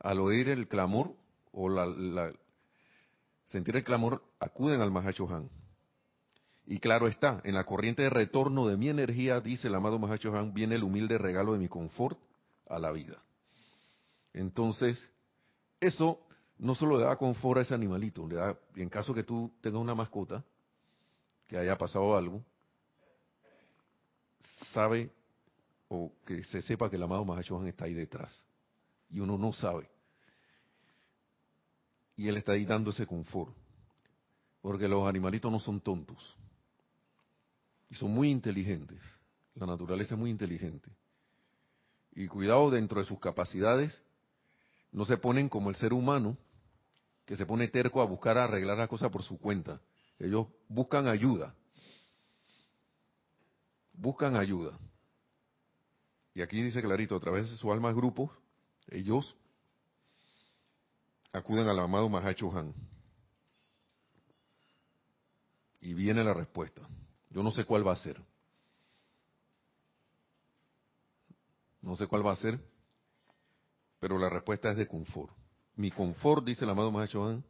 al 0.00 0.20
oír 0.20 0.48
el 0.48 0.68
clamor 0.68 1.14
o 1.52 1.68
la, 1.68 2.32
sentir 3.44 3.76
el 3.76 3.84
clamor, 3.84 4.22
acuden 4.40 4.80
al 4.80 4.90
Mahacho 4.90 5.28
Han. 5.28 5.48
Y 6.66 6.80
claro 6.80 7.08
está, 7.08 7.40
en 7.44 7.54
la 7.54 7.64
corriente 7.64 8.02
de 8.02 8.10
retorno 8.10 8.66
de 8.66 8.76
mi 8.76 8.88
energía, 8.88 9.40
dice 9.40 9.68
el 9.68 9.74
amado 9.74 9.98
Mahacho 9.98 10.36
Han, 10.36 10.52
viene 10.52 10.74
el 10.74 10.84
humilde 10.84 11.16
regalo 11.16 11.52
de 11.52 11.58
mi 11.58 11.68
confort 11.68 12.18
a 12.68 12.78
la 12.78 12.90
vida. 12.90 13.22
Entonces, 14.34 15.10
eso 15.80 16.20
no 16.58 16.74
solo 16.74 16.98
le 16.98 17.04
da 17.04 17.16
confort 17.16 17.58
a 17.58 17.62
ese 17.62 17.74
animalito, 17.74 18.26
le 18.26 18.34
da, 18.34 18.58
en 18.74 18.88
caso 18.88 19.14
que 19.14 19.22
tú 19.22 19.52
tengas 19.60 19.80
una 19.80 19.94
mascota, 19.94 20.44
que 21.46 21.56
haya 21.56 21.78
pasado 21.78 22.16
algo, 22.16 22.44
sabe 24.72 25.10
o 25.88 26.12
que 26.26 26.44
se 26.44 26.62
sepa 26.62 26.90
que 26.90 26.96
el 26.96 27.02
amado 27.02 27.24
Mahachohan 27.24 27.66
está 27.66 27.86
ahí 27.86 27.94
detrás. 27.94 28.44
Y 29.10 29.20
uno 29.20 29.38
no 29.38 29.52
sabe. 29.52 29.88
Y 32.16 32.28
él 32.28 32.36
está 32.36 32.52
ahí 32.52 32.64
dando 32.64 32.90
ese 32.90 33.06
confort. 33.06 33.54
Porque 34.60 34.88
los 34.88 35.08
animalitos 35.08 35.50
no 35.50 35.60
son 35.60 35.80
tontos. 35.80 36.36
Y 37.90 37.94
son 37.94 38.12
muy 38.12 38.30
inteligentes. 38.30 39.00
La 39.54 39.66
naturaleza 39.66 40.14
es 40.14 40.20
muy 40.20 40.30
inteligente. 40.30 40.90
Y 42.12 42.26
cuidado 42.26 42.70
dentro 42.70 43.00
de 43.00 43.06
sus 43.06 43.18
capacidades, 43.18 44.02
no 44.92 45.04
se 45.04 45.16
ponen 45.16 45.48
como 45.48 45.70
el 45.70 45.76
ser 45.76 45.92
humano, 45.92 46.36
que 47.24 47.36
se 47.36 47.46
pone 47.46 47.68
terco 47.68 48.02
a 48.02 48.06
buscar 48.06 48.36
arreglar 48.36 48.78
la 48.78 48.88
cosa 48.88 49.10
por 49.10 49.22
su 49.22 49.38
cuenta. 49.38 49.80
Ellos 50.18 50.48
buscan 50.68 51.06
ayuda. 51.06 51.54
Buscan 53.92 54.36
ayuda. 54.36 54.78
Y 56.38 56.40
aquí 56.40 56.62
dice 56.62 56.80
clarito, 56.80 57.16
a 57.16 57.18
través 57.18 57.50
de 57.50 57.56
su 57.56 57.72
alma 57.72 57.90
grupo, 57.90 58.32
ellos 58.86 59.34
acuden 61.32 61.66
al 61.66 61.80
amado 61.80 62.08
Mahacho 62.08 62.56
Han. 62.56 62.72
Y 65.80 65.94
viene 65.94 66.22
la 66.22 66.34
respuesta. 66.34 66.82
Yo 67.30 67.42
no 67.42 67.50
sé 67.50 67.64
cuál 67.64 67.84
va 67.84 67.94
a 67.94 67.96
ser. 67.96 68.22
No 71.82 71.96
sé 71.96 72.06
cuál 72.06 72.24
va 72.24 72.30
a 72.30 72.36
ser, 72.36 72.60
pero 73.98 74.16
la 74.16 74.30
respuesta 74.30 74.70
es 74.70 74.76
de 74.76 74.86
confort. 74.86 75.36
Mi 75.74 75.90
confort, 75.90 76.44
dice 76.44 76.64
el 76.64 76.70
amado 76.70 76.92
Mahacho 76.92 77.42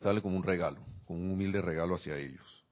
sale 0.00 0.22
como 0.22 0.36
un 0.36 0.44
regalo, 0.44 0.80
como 1.06 1.18
un 1.18 1.32
humilde 1.32 1.60
regalo 1.60 1.96
hacia 1.96 2.16
ellos. 2.18 2.64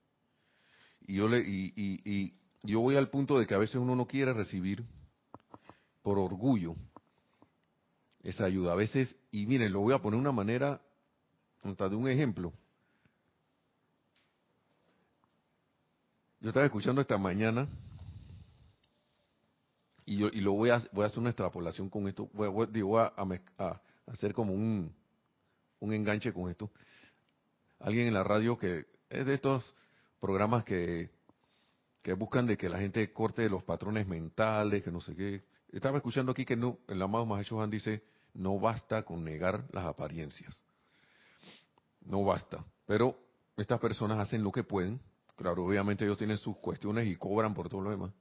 Y 1.01 1.17
yo, 1.17 1.27
le, 1.27 1.41
y, 1.41 2.39
yo 2.67 2.81
voy 2.81 2.97
al 2.97 3.09
punto 3.09 3.39
de 3.39 3.47
que 3.47 3.55
a 3.55 3.59
veces 3.59 3.77
uno 3.77 3.95
no 3.95 4.07
quiere 4.07 4.33
recibir 4.33 4.85
por 6.03 6.19
orgullo 6.19 6.77
esa 8.23 8.45
ayuda. 8.45 8.73
A 8.73 8.77
veces, 8.77 9.17
y 9.31 9.47
miren, 9.47 9.73
lo 9.73 9.81
voy 9.81 9.95
a 9.95 9.99
poner 9.99 10.17
de 10.17 10.21
una 10.21 10.33
manera, 10.33 10.81
de 11.63 11.97
un 11.97 12.09
ejemplo. 12.09 12.53
Yo 16.41 16.49
estaba 16.49 16.67
escuchando 16.67 17.01
esta 17.01 17.19
mañana 17.19 17.67
y 20.05 20.19
yo 20.19 20.29
y 20.29 20.41
lo 20.41 20.53
voy 20.53 20.71
a 20.71 20.81
voy 20.93 21.03
a 21.03 21.07
hacer 21.07 21.19
una 21.19 21.31
extrapolación 21.31 21.89
con 21.89 22.07
esto. 22.07 22.29
Voy, 22.33 22.69
digo, 22.71 22.99
a, 22.99 23.13
a, 23.59 23.81
hacer 24.07 24.33
como 24.33 24.53
un, 24.53 24.95
un 25.81 25.93
enganche 25.93 26.33
con 26.33 26.51
esto. 26.51 26.71
Alguien 27.81 28.07
en 28.07 28.15
la 28.15 28.23
radio 28.23 28.57
que 28.57 28.87
es 29.11 29.27
de 29.27 29.35
estos 29.35 29.75
programas 30.21 30.63
que, 30.65 31.11
que 32.07 32.13
buscan 32.13 32.47
de 32.47 32.57
que 32.57 32.69
la 32.69 32.79
gente 32.79 33.13
corte 33.13 33.51
los 33.51 33.65
patrones 33.65 34.07
mentales, 34.07 34.85
que 34.85 34.93
no 34.93 35.01
sé 35.01 35.17
qué. 35.17 35.43
Estaba 35.73 35.97
escuchando 35.97 36.31
aquí 36.31 36.45
que 36.45 36.55
no, 36.55 36.79
el 36.87 37.03
amado 37.03 37.27
Mahecho 37.27 37.61
Han 37.61 37.69
dice, 37.69 38.05
no 38.33 38.61
basta 38.61 39.03
con 39.03 39.25
negar 39.25 39.65
las 39.73 39.85
apariencias. 39.85 40.63
No 42.03 42.23
basta. 42.23 42.65
Pero 42.87 43.19
estas 43.57 43.81
personas 43.81 44.21
hacen 44.21 44.45
lo 44.45 44.53
que 44.53 44.63
pueden 44.63 45.01
Claro, 45.35 45.65
obviamente 45.65 46.05
ellos 46.05 46.17
tienen 46.17 46.39
sus 46.39 46.57
cuestiones 46.59 47.09
y 47.09 47.17
cobran 47.17 47.55
por 47.55 47.69
todo 47.69 47.81
lo 47.81 47.91
demás. 47.91 48.13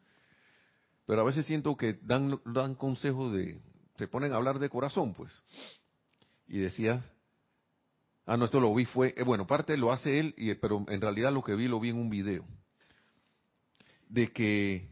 Pero 1.05 1.21
a 1.21 1.23
veces 1.23 1.45
siento 1.45 1.77
que 1.77 1.93
dan, 2.01 2.41
dan 2.43 2.73
consejos 2.73 3.31
de, 3.33 3.61
se 3.99 4.07
ponen 4.07 4.33
a 4.33 4.37
hablar 4.37 4.57
de 4.57 4.67
corazón, 4.67 5.13
pues. 5.13 5.31
Y 6.47 6.57
decía, 6.57 7.05
ah, 8.25 8.35
no, 8.35 8.45
esto 8.45 8.59
lo 8.59 8.73
vi 8.73 8.85
fue, 8.85 9.13
eh, 9.15 9.23
bueno, 9.23 9.45
parte 9.45 9.77
lo 9.77 9.91
hace 9.91 10.19
él, 10.19 10.57
pero 10.59 10.83
en 10.89 10.99
realidad 10.99 11.31
lo 11.31 11.43
que 11.43 11.53
vi 11.53 11.67
lo 11.67 11.79
vi 11.79 11.89
en 11.89 11.99
un 11.99 12.09
video. 12.09 12.43
De 14.07 14.31
que, 14.31 14.89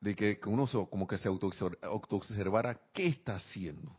de 0.00 0.14
que 0.14 0.38
uno 0.46 0.66
como 0.88 1.06
que 1.06 1.18
se 1.18 1.28
autoobservara 1.28 2.80
qué 2.92 3.06
está 3.06 3.36
haciendo. 3.36 3.96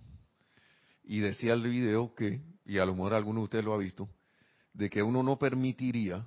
Y 1.04 1.20
decía 1.20 1.54
el 1.54 1.64
video 1.64 2.14
que, 2.16 2.42
y 2.66 2.78
a 2.78 2.86
lo 2.86 2.94
mejor 2.94 3.14
alguno 3.14 3.42
de 3.42 3.46
ustedes 3.46 3.66
lo 3.66 3.74
ha 3.74 3.78
visto, 3.78 4.10
de 4.74 4.90
que 4.90 5.02
uno 5.02 5.24
no 5.24 5.40
permitiría 5.40 6.26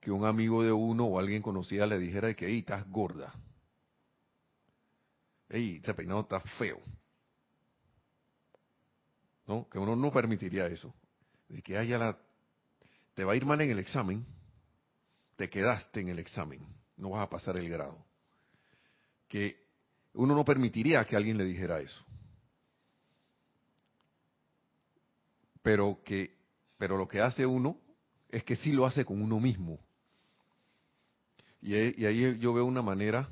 que 0.00 0.10
un 0.10 0.24
amigo 0.24 0.64
de 0.64 0.72
uno 0.72 1.04
o 1.04 1.18
alguien 1.18 1.42
conocida 1.42 1.86
le 1.86 1.98
dijera 1.98 2.28
de 2.28 2.34
que, 2.34 2.46
hey, 2.46 2.58
estás 2.58 2.88
gorda. 2.90 3.32
Hey, 5.48 5.80
ese 5.80 5.94
peinado 5.94 6.22
está 6.22 6.40
feo. 6.40 6.80
¿No? 9.46 9.68
Que 9.68 9.78
uno 9.78 9.94
no 9.94 10.10
permitiría 10.10 10.66
eso. 10.66 10.92
De 11.48 11.62
que 11.62 11.78
haya 11.78 11.98
la... 11.98 12.18
Te 13.14 13.22
va 13.22 13.32
a 13.32 13.36
ir 13.36 13.44
mal 13.44 13.60
en 13.60 13.70
el 13.70 13.78
examen, 13.78 14.26
te 15.36 15.48
quedaste 15.48 16.00
en 16.00 16.08
el 16.08 16.18
examen, 16.18 16.66
no 16.96 17.10
vas 17.10 17.22
a 17.22 17.30
pasar 17.30 17.56
el 17.58 17.68
grado. 17.68 18.04
Que 19.28 19.62
uno 20.14 20.34
no 20.34 20.44
permitiría 20.44 21.04
que 21.04 21.16
alguien 21.16 21.38
le 21.38 21.44
dijera 21.44 21.80
eso. 21.80 22.04
Pero 25.62 26.02
que 26.04 26.42
pero 26.82 26.96
lo 26.96 27.06
que 27.06 27.20
hace 27.20 27.46
uno 27.46 27.76
es 28.28 28.42
que 28.42 28.56
sí 28.56 28.72
lo 28.72 28.84
hace 28.84 29.04
con 29.04 29.22
uno 29.22 29.38
mismo. 29.38 29.78
Y, 31.60 31.76
ahí 31.76 32.36
yo 32.40 32.52
veo 32.52 32.64
una 32.64 32.82
manera 32.82 33.28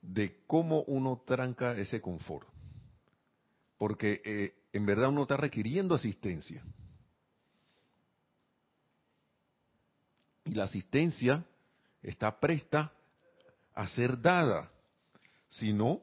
de 0.00 0.38
cómo 0.46 0.80
uno 0.84 1.22
tranca 1.26 1.76
ese 1.76 2.00
confort. 2.00 2.48
Porque 3.76 4.22
eh, 4.24 4.54
en 4.72 4.86
verdad 4.86 5.10
uno 5.10 5.24
está 5.24 5.36
requiriendo 5.36 5.94
asistencia. 5.94 6.62
Y 10.46 10.54
la 10.54 10.64
asistencia 10.64 11.44
está 12.02 12.40
presta 12.40 12.92
a 13.74 13.88
ser 13.88 14.20
dada. 14.20 14.70
Si 15.50 15.72
no, 15.72 16.00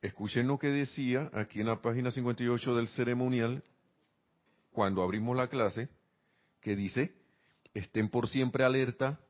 escuchen 0.00 0.46
lo 0.46 0.58
que 0.58 0.68
decía 0.68 1.30
aquí 1.34 1.60
en 1.60 1.66
la 1.66 1.82
página 1.82 2.10
58 2.10 2.74
del 2.74 2.88
ceremonial 2.88 3.62
cuando 4.72 5.02
abrimos 5.02 5.36
la 5.36 5.48
clase, 5.48 5.88
que 6.60 6.74
dice, 6.74 7.14
estén 7.74 8.08
por 8.08 8.28
siempre 8.28 8.64
alerta, 8.64 9.20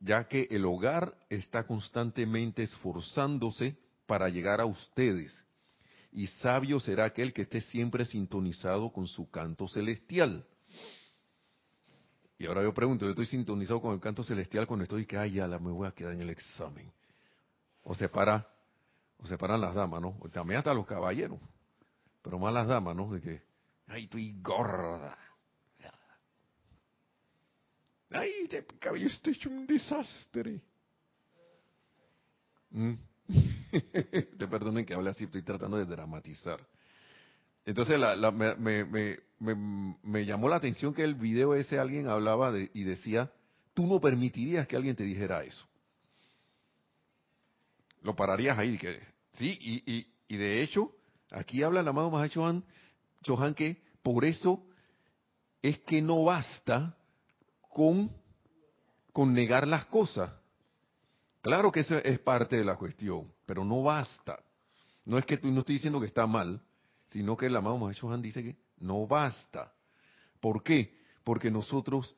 ya 0.00 0.28
que 0.28 0.48
el 0.50 0.64
hogar 0.64 1.16
está 1.28 1.66
constantemente 1.66 2.62
esforzándose 2.62 3.76
para 4.06 4.28
llegar 4.28 4.60
a 4.60 4.66
ustedes. 4.66 5.44
Y 6.10 6.28
sabio 6.28 6.80
será 6.80 7.04
aquel 7.04 7.32
que 7.32 7.42
esté 7.42 7.60
siempre 7.60 8.06
sintonizado 8.06 8.92
con 8.92 9.06
su 9.06 9.30
canto 9.30 9.68
celestial. 9.68 10.46
Y 12.38 12.46
ahora 12.46 12.62
yo 12.62 12.72
pregunto, 12.72 13.04
yo 13.04 13.10
estoy 13.10 13.26
sintonizado 13.26 13.80
con 13.80 13.94
el 13.94 14.00
canto 14.00 14.22
celestial 14.22 14.66
cuando 14.66 14.84
estoy 14.84 15.06
que, 15.06 15.16
ay, 15.16 15.32
ya 15.32 15.48
la 15.48 15.58
me 15.58 15.70
voy 15.70 15.88
a 15.88 15.92
quedar 15.92 16.12
en 16.12 16.22
el 16.22 16.30
examen. 16.30 16.90
O 17.82 17.94
se 17.94 18.08
para, 18.08 18.46
o 19.18 19.26
se 19.26 19.36
paran 19.36 19.60
las 19.60 19.74
damas, 19.74 20.00
¿no? 20.00 20.16
También 20.32 20.58
hasta 20.58 20.72
los 20.72 20.86
caballeros, 20.86 21.40
pero 22.22 22.38
más 22.38 22.54
las 22.54 22.68
damas, 22.68 22.94
¿no? 22.94 23.10
De 23.10 23.20
que, 23.20 23.42
Ay, 23.88 24.04
estoy 24.04 24.34
gorda. 24.42 25.16
Ay, 28.10 28.32
este 28.44 28.64
cabello 28.78 29.06
está 29.06 29.30
hecho 29.30 29.50
un 29.50 29.66
desastre. 29.66 30.62
Mm. 32.70 32.94
Te 34.38 34.48
perdonen 34.48 34.84
que 34.84 34.94
hable 34.94 35.10
así, 35.10 35.24
estoy 35.24 35.42
tratando 35.42 35.76
de 35.76 35.84
dramatizar. 35.84 36.66
Entonces 37.64 37.98
la, 37.98 38.30
me, 38.30 38.54
me, 38.56 38.84
me, 39.38 39.96
me, 40.02 40.24
llamó 40.24 40.48
la 40.48 40.56
atención 40.56 40.94
que 40.94 41.04
el 41.04 41.14
video 41.14 41.54
ese 41.54 41.78
alguien 41.78 42.08
hablaba 42.08 42.50
de, 42.50 42.70
y 42.72 42.84
decía, 42.84 43.30
tú 43.74 43.86
no 43.86 44.00
permitirías 44.00 44.66
que 44.66 44.76
alguien 44.76 44.96
te 44.96 45.04
dijera 45.04 45.44
eso. 45.44 45.66
Lo 48.02 48.16
pararías 48.16 48.58
ahí. 48.58 48.78
Sí, 49.32 49.58
y, 49.60 49.92
y, 49.92 50.06
y 50.28 50.36
de 50.36 50.62
hecho, 50.62 50.92
aquí 51.30 51.62
habla 51.62 51.80
el 51.80 51.88
amado 51.88 52.10
Mahacho 52.10 52.62
Johan 53.26 53.54
que 53.54 53.82
por 54.02 54.24
eso 54.24 54.64
es 55.62 55.78
que 55.80 56.00
no 56.00 56.24
basta 56.24 56.96
con, 57.68 58.10
con 59.12 59.34
negar 59.34 59.66
las 59.66 59.86
cosas. 59.86 60.30
Claro 61.42 61.70
que 61.70 61.80
eso 61.80 61.96
es 61.96 62.18
parte 62.20 62.56
de 62.56 62.64
la 62.64 62.76
cuestión, 62.76 63.32
pero 63.46 63.64
no 63.64 63.82
basta. 63.82 64.38
No 65.04 65.18
es 65.18 65.24
que 65.24 65.36
tú 65.38 65.50
no 65.50 65.60
estoy 65.60 65.76
diciendo 65.76 66.00
que 66.00 66.06
está 66.06 66.26
mal, 66.26 66.60
sino 67.08 67.36
que 67.36 67.46
el 67.46 67.56
amado 67.56 67.78
Maestro 67.78 68.08
Johan 68.08 68.22
dice 68.22 68.42
que 68.42 68.56
no 68.78 69.06
basta. 69.06 69.72
¿Por 70.40 70.62
qué? 70.62 70.96
Porque 71.24 71.50
nosotros 71.50 72.14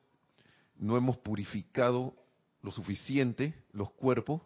no 0.77 0.97
hemos 0.97 1.17
purificado 1.17 2.15
lo 2.61 2.71
suficiente 2.71 3.65
los 3.71 3.91
cuerpos 3.91 4.41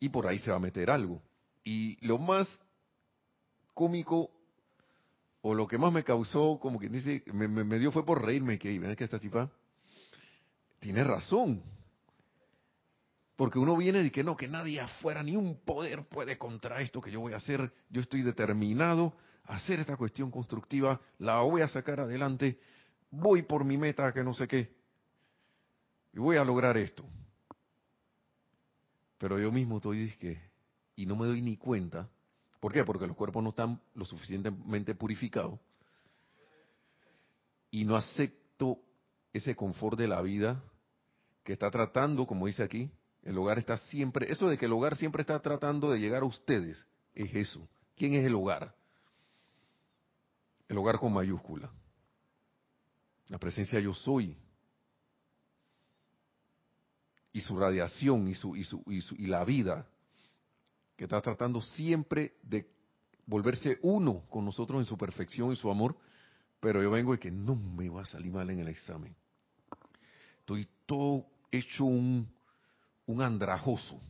y 0.00 0.08
por 0.08 0.26
ahí 0.26 0.38
se 0.38 0.50
va 0.50 0.56
a 0.56 0.60
meter 0.60 0.90
algo. 0.90 1.20
Y 1.64 2.04
lo 2.06 2.18
más 2.18 2.48
cómico 3.74 4.30
o 5.40 5.54
lo 5.54 5.66
que 5.66 5.78
más 5.78 5.92
me 5.92 6.04
causó, 6.04 6.58
como 6.60 6.78
quien 6.78 6.92
dice, 6.92 7.22
me, 7.32 7.78
dio 7.78 7.92
fue 7.92 8.04
por 8.04 8.24
reírme, 8.24 8.58
que 8.58 8.78
ven 8.78 8.96
que 8.96 9.04
esta 9.04 9.18
tipa 9.18 9.50
tiene 10.80 11.04
razón. 11.04 11.62
Porque 13.38 13.60
uno 13.60 13.76
viene 13.76 14.02
y 14.02 14.10
que 14.10 14.24
no, 14.24 14.36
que 14.36 14.48
nadie 14.48 14.80
afuera, 14.80 15.22
ni 15.22 15.36
un 15.36 15.60
poder 15.60 16.08
puede 16.08 16.36
contra 16.36 16.80
esto 16.80 17.00
que 17.00 17.12
yo 17.12 17.20
voy 17.20 17.34
a 17.34 17.36
hacer. 17.36 17.72
Yo 17.88 18.00
estoy 18.00 18.22
determinado 18.22 19.16
a 19.44 19.54
hacer 19.54 19.78
esta 19.78 19.96
cuestión 19.96 20.32
constructiva, 20.32 21.00
la 21.18 21.40
voy 21.42 21.62
a 21.62 21.68
sacar 21.68 22.00
adelante, 22.00 22.58
voy 23.12 23.42
por 23.42 23.64
mi 23.64 23.78
meta, 23.78 24.12
que 24.12 24.24
no 24.24 24.34
sé 24.34 24.48
qué. 24.48 24.74
Y 26.12 26.18
voy 26.18 26.36
a 26.36 26.44
lograr 26.44 26.76
esto. 26.76 27.04
Pero 29.18 29.38
yo 29.38 29.52
mismo 29.52 29.76
estoy 29.76 30.10
que, 30.18 30.40
y 30.96 31.06
no 31.06 31.14
me 31.14 31.26
doy 31.26 31.40
ni 31.40 31.56
cuenta 31.56 32.08
¿Por 32.60 32.72
qué? 32.72 32.84
Porque 32.84 33.06
los 33.06 33.16
cuerpos 33.16 33.42
no 33.42 33.50
están 33.50 33.80
lo 33.94 34.04
suficientemente 34.04 34.94
purificados 34.94 35.60
y 37.70 37.84
no 37.84 37.96
acepto 37.96 38.80
ese 39.32 39.54
confort 39.54 39.96
de 39.96 40.08
la 40.08 40.20
vida 40.22 40.62
que 41.44 41.52
está 41.52 41.70
tratando, 41.70 42.26
como 42.26 42.46
dice 42.46 42.62
aquí, 42.62 42.90
el 43.28 43.36
hogar 43.36 43.58
está 43.58 43.76
siempre, 43.76 44.32
eso 44.32 44.48
de 44.48 44.56
que 44.56 44.64
el 44.64 44.72
hogar 44.72 44.96
siempre 44.96 45.20
está 45.20 45.38
tratando 45.38 45.90
de 45.90 46.00
llegar 46.00 46.22
a 46.22 46.24
ustedes, 46.24 46.82
es 47.14 47.34
eso. 47.34 47.68
¿Quién 47.94 48.14
es 48.14 48.24
el 48.24 48.34
hogar? 48.34 48.74
El 50.66 50.78
hogar 50.78 50.98
con 50.98 51.12
mayúscula. 51.12 51.70
La 53.26 53.36
presencia 53.36 53.78
yo 53.80 53.92
soy. 53.92 54.34
Y 57.30 57.42
su 57.42 57.54
radiación 57.58 58.28
y, 58.28 58.34
su, 58.34 58.56
y, 58.56 58.64
su, 58.64 58.82
y, 58.86 59.02
su, 59.02 59.14
y 59.16 59.26
la 59.26 59.44
vida, 59.44 59.86
que 60.96 61.04
está 61.04 61.20
tratando 61.20 61.60
siempre 61.60 62.38
de 62.42 62.66
volverse 63.26 63.78
uno 63.82 64.22
con 64.30 64.46
nosotros 64.46 64.80
en 64.80 64.86
su 64.86 64.96
perfección 64.96 65.52
y 65.52 65.56
su 65.56 65.70
amor, 65.70 65.98
pero 66.60 66.82
yo 66.82 66.90
vengo 66.90 67.12
y 67.12 67.18
que 67.18 67.30
no 67.30 67.54
me 67.56 67.90
va 67.90 68.04
a 68.04 68.06
salir 68.06 68.32
mal 68.32 68.48
en 68.48 68.60
el 68.60 68.68
examen. 68.68 69.14
Estoy 70.38 70.66
todo 70.86 71.26
hecho 71.50 71.84
un, 71.84 72.37
un 73.08 73.22
andrajoso. 73.22 74.00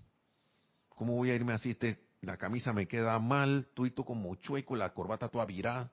¿Cómo 0.90 1.14
voy 1.14 1.30
a 1.30 1.34
irme 1.34 1.52
así? 1.52 1.70
Este, 1.70 2.00
la 2.20 2.36
camisa 2.36 2.72
me 2.72 2.88
queda 2.88 3.18
mal, 3.20 3.68
todo 3.72 4.04
como 4.04 4.34
chueco, 4.34 4.74
la 4.74 4.92
corbata 4.92 5.28
toda 5.28 5.46
virada, 5.46 5.92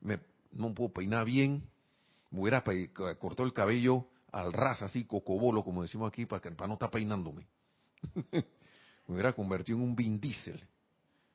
me, 0.00 0.18
no 0.50 0.74
puedo 0.74 0.92
peinar 0.92 1.24
bien, 1.24 1.62
me 2.30 2.40
hubiera 2.40 2.64
cortado 3.18 3.46
el 3.46 3.52
cabello 3.52 4.08
al 4.32 4.52
ras, 4.52 4.82
así, 4.82 5.04
cocobolo, 5.04 5.62
como 5.62 5.82
decimos 5.82 6.08
aquí, 6.08 6.26
para, 6.26 6.42
que, 6.42 6.50
para 6.50 6.66
no 6.66 6.74
estar 6.74 6.90
peinándome. 6.90 7.46
me 8.32 8.44
hubiera 9.06 9.32
convertido 9.32 9.78
en 9.78 9.84
un 9.84 9.94
Vin 9.94 10.20
Diesel. 10.20 10.60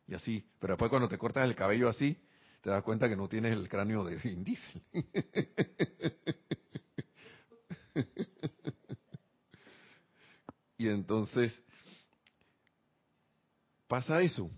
Y 0.08 0.14
así, 0.14 0.46
pero 0.60 0.74
después 0.74 0.90
cuando 0.90 1.08
te 1.08 1.18
cortas 1.18 1.46
el 1.46 1.56
cabello 1.56 1.88
así, 1.88 2.18
te 2.60 2.70
das 2.70 2.84
cuenta 2.84 3.08
que 3.08 3.16
no 3.16 3.30
tienes 3.30 3.54
el 3.54 3.70
cráneo 3.70 4.04
de 4.04 4.18
Vin 4.18 4.44
Diesel. 4.44 4.82
y 10.82 10.90
entonces 10.90 11.62
pasa 13.88 14.20
eso. 14.22 14.50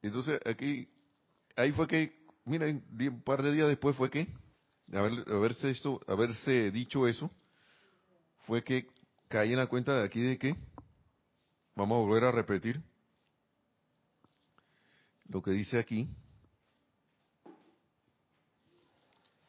Entonces 0.00 0.40
aquí, 0.46 0.88
ahí 1.56 1.72
fue 1.72 1.86
que, 1.86 2.26
miren, 2.46 2.82
un 2.90 3.22
par 3.22 3.42
de 3.42 3.52
días 3.52 3.68
después 3.68 3.94
fue 3.94 4.08
que, 4.08 4.28
haber, 4.94 5.30
haberse, 5.30 5.68
esto, 5.68 6.00
haberse 6.06 6.70
dicho 6.70 7.06
eso, 7.06 7.30
fue 8.46 8.64
que 8.64 8.88
caí 9.28 9.52
en 9.52 9.58
la 9.58 9.66
cuenta 9.66 9.98
de 9.98 10.06
aquí 10.06 10.22
de 10.22 10.38
que, 10.38 10.56
vamos 11.74 11.96
a 11.96 12.06
volver 12.06 12.24
a 12.24 12.32
repetir 12.32 12.80
lo 15.28 15.42
que 15.42 15.50
dice 15.50 15.78
aquí. 15.78 16.08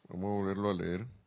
Vamos 0.06 0.24
a 0.24 0.34
volverlo 0.34 0.68
a 0.68 0.74
leer. 0.74 1.19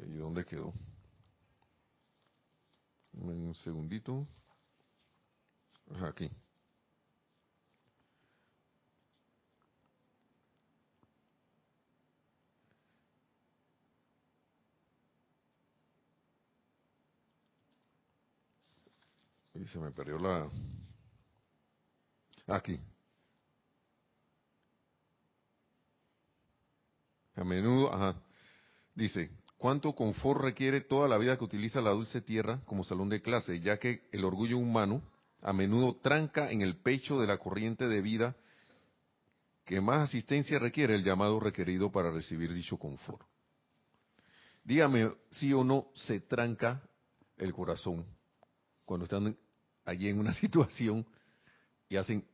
¿Y 0.00 0.16
dónde 0.16 0.44
quedó? 0.44 0.72
Un 3.12 3.54
segundito. 3.54 4.26
Aquí. 6.02 6.30
Y 19.54 19.66
se 19.66 19.78
me 19.78 19.90
perdió 19.90 20.18
la... 20.18 20.50
Aquí. 22.46 22.78
A 27.36 27.44
menudo, 27.44 27.92
ajá. 27.92 28.20
Dice, 28.94 29.30
¿cuánto 29.58 29.94
confort 29.94 30.40
requiere 30.40 30.80
toda 30.80 31.08
la 31.08 31.18
vida 31.18 31.36
que 31.36 31.44
utiliza 31.44 31.80
la 31.80 31.90
dulce 31.90 32.20
tierra 32.20 32.60
como 32.66 32.84
salón 32.84 33.08
de 33.08 33.22
clase, 33.22 33.60
ya 33.60 33.78
que 33.78 34.08
el 34.12 34.24
orgullo 34.24 34.58
humano 34.58 35.02
a 35.42 35.52
menudo 35.52 35.96
tranca 35.96 36.50
en 36.50 36.60
el 36.60 36.76
pecho 36.76 37.20
de 37.20 37.26
la 37.26 37.38
corriente 37.38 37.88
de 37.88 38.00
vida 38.00 38.36
que 39.64 39.80
más 39.80 40.08
asistencia 40.08 40.58
requiere 40.58 40.94
el 40.94 41.04
llamado 41.04 41.40
requerido 41.40 41.90
para 41.90 42.10
recibir 42.10 42.52
dicho 42.52 42.78
confort? 42.78 43.22
Dígame 44.64 45.12
si 45.30 45.52
o 45.52 45.62
no 45.62 45.88
se 45.94 46.20
tranca 46.20 46.82
el 47.36 47.52
corazón 47.52 48.04
cuando 48.84 49.04
están 49.04 49.36
allí 49.84 50.08
en 50.08 50.18
una 50.18 50.32
situación 50.40 51.06
y 51.88 51.96
hacen, 51.96 52.24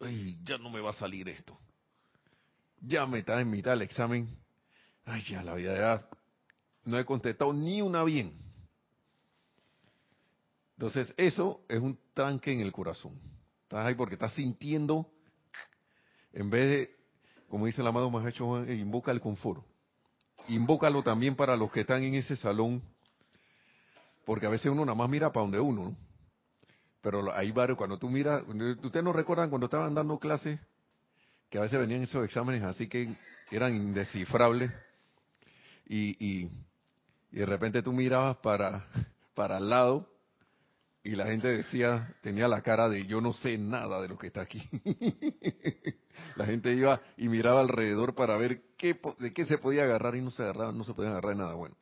ay, 0.00 0.38
ya 0.42 0.58
no 0.58 0.70
me 0.70 0.80
va 0.80 0.90
a 0.90 0.94
salir 0.94 1.28
esto. 1.28 1.56
Ya 2.80 3.06
me 3.06 3.20
está 3.20 3.40
en 3.40 3.50
mitad 3.50 3.72
del 3.72 3.82
examen. 3.82 4.28
Ay, 5.04 5.22
ya 5.22 5.42
la 5.42 5.54
vida 5.54 5.76
ya 5.76 6.08
no 6.86 6.98
he 6.98 7.04
contestado 7.04 7.52
ni 7.52 7.82
una 7.82 8.02
bien. 8.04 8.32
Entonces, 10.78 11.12
eso 11.16 11.60
es 11.68 11.80
un 11.80 11.98
tranque 12.14 12.52
en 12.52 12.60
el 12.60 12.72
corazón. 12.72 13.20
Estás 13.62 13.86
ahí 13.86 13.94
porque 13.94 14.14
estás 14.14 14.32
sintiendo, 14.32 15.10
en 16.32 16.48
vez 16.48 16.70
de, 16.70 16.96
como 17.48 17.66
dice 17.66 17.80
el 17.82 17.86
amado 17.86 18.10
Mahacho, 18.10 18.64
invoca 18.64 19.10
el 19.10 19.20
confort. 19.20 19.62
Invócalo 20.48 21.02
también 21.02 21.34
para 21.34 21.56
los 21.56 21.72
que 21.72 21.80
están 21.80 22.04
en 22.04 22.14
ese 22.14 22.36
salón, 22.36 22.82
porque 24.24 24.46
a 24.46 24.50
veces 24.50 24.70
uno 24.70 24.84
nada 24.84 24.96
más 24.96 25.08
mira 25.08 25.32
para 25.32 25.42
donde 25.42 25.60
uno, 25.60 25.82
¿no? 25.90 25.96
pero 27.06 27.32
hay 27.32 27.52
varios, 27.52 27.78
cuando 27.78 27.98
tú 27.98 28.10
miras, 28.10 28.42
ustedes 28.82 29.04
no 29.04 29.12
recuerdan 29.12 29.48
cuando 29.48 29.66
estaban 29.66 29.94
dando 29.94 30.18
clases, 30.18 30.58
que 31.48 31.58
a 31.58 31.60
veces 31.60 31.78
venían 31.78 32.02
esos 32.02 32.24
exámenes 32.24 32.64
así 32.64 32.88
que 32.88 33.14
eran 33.52 33.76
indescifrables, 33.76 34.72
y, 35.88 36.48
de 37.40 37.46
repente 37.46 37.82
tú 37.82 37.92
mirabas 37.92 38.36
para, 38.38 38.86
para 39.34 39.58
al 39.58 39.68
lado, 39.68 40.08
y 41.02 41.14
la 41.14 41.26
gente 41.26 41.46
decía, 41.48 42.14
tenía 42.20 42.48
la 42.48 42.62
cara 42.62 42.88
de 42.88 43.06
yo 43.06 43.20
no 43.20 43.32
sé 43.32 43.56
nada 43.58 44.02
de 44.02 44.08
lo 44.08 44.18
que 44.18 44.26
está 44.26 44.40
aquí. 44.40 44.68
la 46.36 46.46
gente 46.46 46.74
iba 46.74 47.00
y 47.16 47.28
miraba 47.28 47.60
alrededor 47.60 48.16
para 48.16 48.36
ver 48.36 48.62
qué, 48.76 48.98
de 49.20 49.32
qué 49.32 49.46
se 49.46 49.58
podía 49.58 49.84
agarrar 49.84 50.16
y 50.16 50.20
no 50.20 50.32
se 50.32 50.42
agarraba, 50.42 50.72
no 50.72 50.82
se 50.82 50.94
podía 50.94 51.10
agarrar 51.10 51.36
de 51.36 51.42
nada 51.42 51.54
bueno. 51.54 51.76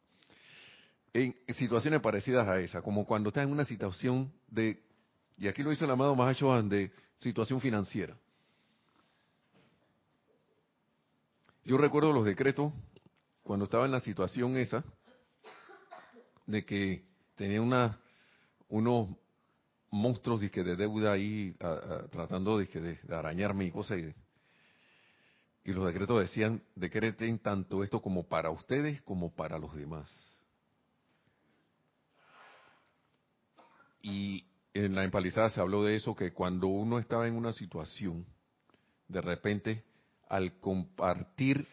En 1.14 1.34
situaciones 1.54 2.00
parecidas 2.00 2.46
a 2.46 2.60
esa, 2.60 2.82
como 2.82 3.06
cuando 3.06 3.28
estás 3.28 3.44
en 3.44 3.52
una 3.52 3.64
situación 3.64 4.30
de 4.48 4.82
y 5.36 5.48
aquí 5.48 5.62
lo 5.62 5.70
dice 5.70 5.84
el 5.84 5.90
amado 5.90 6.14
Mahacho 6.14 6.62
de 6.62 6.92
situación 7.18 7.60
financiera. 7.60 8.16
Yo 11.64 11.78
recuerdo 11.78 12.12
los 12.12 12.24
decretos 12.24 12.72
cuando 13.42 13.64
estaba 13.64 13.86
en 13.86 13.92
la 13.92 14.00
situación 14.00 14.56
esa 14.56 14.84
de 16.46 16.64
que 16.64 17.04
tenía 17.34 17.62
unos 18.68 19.08
monstruos 19.90 20.40
de, 20.40 20.48
de 20.48 20.76
deuda 20.76 21.12
ahí 21.12 21.56
tratando 22.10 22.58
de, 22.58 22.66
de, 22.66 23.14
arañarme 23.14 23.66
y 23.66 23.70
cosas. 23.70 23.98
Y, 23.98 24.14
y 25.70 25.72
los 25.72 25.86
decretos 25.86 26.20
decían, 26.20 26.62
decreten 26.74 27.38
tanto 27.38 27.82
esto 27.82 28.02
como 28.02 28.26
para 28.28 28.50
ustedes 28.50 29.00
como 29.02 29.34
para 29.34 29.58
los 29.58 29.74
demás. 29.74 30.10
Y 34.02 34.44
en 34.74 34.94
la 34.94 35.04
empalizada 35.04 35.48
se 35.48 35.60
habló 35.60 35.82
de 35.84 35.94
eso, 35.94 36.14
que 36.14 36.32
cuando 36.32 36.66
uno 36.66 36.98
estaba 36.98 37.26
en 37.26 37.36
una 37.36 37.52
situación, 37.52 38.26
de 39.08 39.20
repente, 39.22 39.84
al 40.28 40.58
compartir 40.58 41.66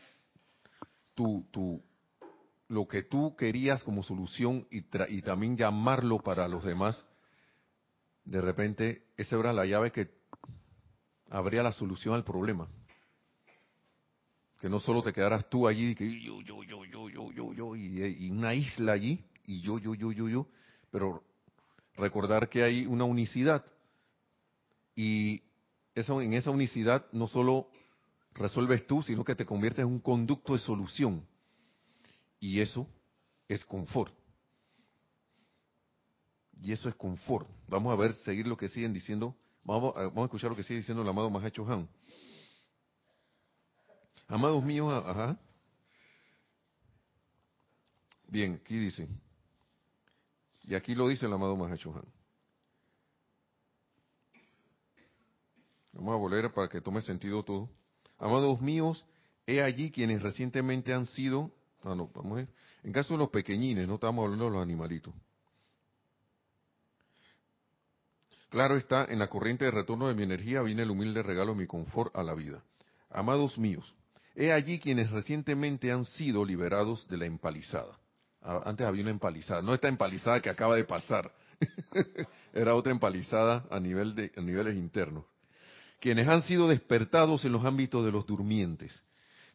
tu, 1.14 1.46
tu, 1.52 1.84
lo 2.72 2.88
que 2.88 3.04
tú 3.04 3.36
querías 3.36 3.84
como 3.84 4.02
solución 4.02 4.66
y, 4.72 4.82
también 5.22 5.58
llamarlo 5.58 6.20
para 6.20 6.48
los 6.48 6.64
demás, 6.64 7.04
de 8.24 8.40
repente 8.40 9.08
esa 9.18 9.38
era 9.38 9.52
la 9.52 9.66
llave 9.66 9.92
que 9.92 10.10
abría 11.30 11.64
la 11.64 11.74
solución 11.74 12.16
al 12.16 12.24
problema. 12.24 12.70
Que 14.62 14.70
no 14.70 14.80
solo 14.80 15.04
te 15.04 15.12
quedaras 15.12 15.50
tú 15.50 15.68
allí 15.68 15.90
y 15.90 15.96
que 15.96 16.22
yo, 16.22 16.40
yo, 16.44 16.64
yo, 16.64 16.86
yo, 16.86 17.10
yo, 17.10 17.32
yo, 17.34 17.54
yo, 17.54 17.76
y, 17.76 18.30
una 18.30 18.54
isla 18.54 18.94
allí, 18.94 19.22
y 19.46 19.60
yo, 19.60 19.78
yo, 19.78 19.94
yo, 19.94 20.14
yo, 20.14 20.30
yo, 20.30 20.48
pero 20.92 21.26
recordar 21.98 22.48
que 22.48 22.64
hay 22.64 22.86
una 22.86 23.04
unicidad 23.04 23.66
y 24.96 25.44
en 25.94 26.34
esa 26.34 26.52
unicidad 26.52 27.06
no 27.12 27.28
solo 27.28 27.68
resuelves 28.34 28.88
tú, 28.88 29.04
sino 29.04 29.26
que 29.26 29.36
te 29.36 29.46
conviertes 29.46 29.84
en 29.84 29.90
un 29.90 30.00
conducto 30.00 30.54
de 30.54 30.60
solución. 30.60 31.28
Y 32.42 32.60
eso 32.60 32.86
es 33.48 33.64
confort. 33.64 34.12
Y 36.60 36.74
eso 36.74 36.90
es 36.90 36.96
confort. 36.96 37.48
Vamos 37.68 37.94
a 37.94 37.96
ver, 37.96 38.14
seguir 38.16 38.48
lo 38.48 38.58
que 38.58 38.68
siguen 38.68 38.92
diciendo. 38.92 39.38
Vamos 39.64 39.96
a, 39.96 40.24
escuchar 40.24 40.50
lo 40.50 40.56
que 40.56 40.64
sigue 40.64 40.80
diciendo 40.80 41.04
el 41.04 41.10
amado 41.10 41.30
Mahacho 41.30 41.66
Han. 41.72 41.88
Amados 44.28 44.64
míos, 44.64 44.92
ajá. 45.06 45.40
Bien, 48.28 48.60
aquí 48.64 48.78
dice. 48.78 49.08
Y 50.64 50.74
aquí 50.74 50.96
lo 50.96 51.08
dice 51.10 51.28
el 51.28 51.34
amado 51.34 51.56
Mahachohan. 51.56 52.06
Vamos 55.94 56.14
a 56.14 56.18
volver 56.18 56.52
para 56.54 56.70
que 56.70 56.82
tome 56.82 57.02
sentido 57.02 57.44
todo. 57.44 57.70
Amados 58.18 58.62
míos, 58.62 59.06
he 59.46 59.62
allí 59.62 59.92
quienes 59.92 60.22
recientemente 60.22 60.94
han 60.94 61.06
sido, 61.08 61.52
ah, 61.84 61.96
vamos 62.14 62.40
a 62.40 62.48
en 62.84 62.94
caso 62.94 63.14
de 63.14 63.20
los 63.20 63.30
pequeñines, 63.30 63.88
no 63.88 63.96
estamos 63.96 64.24
hablando 64.24 64.46
de 64.46 64.52
los 64.52 64.64
animalitos. 64.64 65.14
Claro 68.50 68.76
está, 68.76 69.06
en 69.06 69.20
la 69.20 69.28
corriente 69.28 69.66
de 69.66 69.72
retorno 69.72 70.08
de 70.08 70.16
mi 70.16 70.24
energía 70.24 70.62
viene 70.62 70.84
el 70.84 70.92
humilde 70.92 71.24
regalo 71.24 71.54
de 71.54 71.60
mi 71.60 71.68
confort 71.68 72.16
a 72.16 72.24
la 72.24 72.34
vida. 72.34 72.64
Amados 73.10 73.58
míos, 73.58 73.94
he 74.36 74.52
allí 74.52 74.80
quienes 74.80 75.12
recientemente 75.12 75.92
han 75.92 76.06
sido 76.06 76.44
liberados 76.44 77.08
de 77.08 77.18
la 77.18 77.26
empalizada. 77.26 77.98
Ah, 78.42 78.62
antes 78.66 78.86
había 78.86 79.04
una 79.04 79.12
empalizada, 79.12 79.62
no 79.62 79.74
esta 79.74 79.88
empalizada 79.88 80.42
que 80.42 80.50
acaba 80.50 80.76
de 80.76 80.84
pasar, 80.84 81.32
era 82.54 82.74
otra 82.74 82.92
empalizada 82.92 83.66
a, 83.70 83.80
nivel 83.80 84.16
de, 84.16 84.32
a 84.36 84.42
niveles 84.42 84.76
internos. 84.76 85.26
Quienes 86.00 86.28
han 86.28 86.42
sido 86.42 86.68
despertados 86.68 87.46
en 87.46 87.52
los 87.52 87.64
ámbitos 87.64 88.04
de 88.04 88.12
los 88.12 88.26
durmientes, 88.26 89.04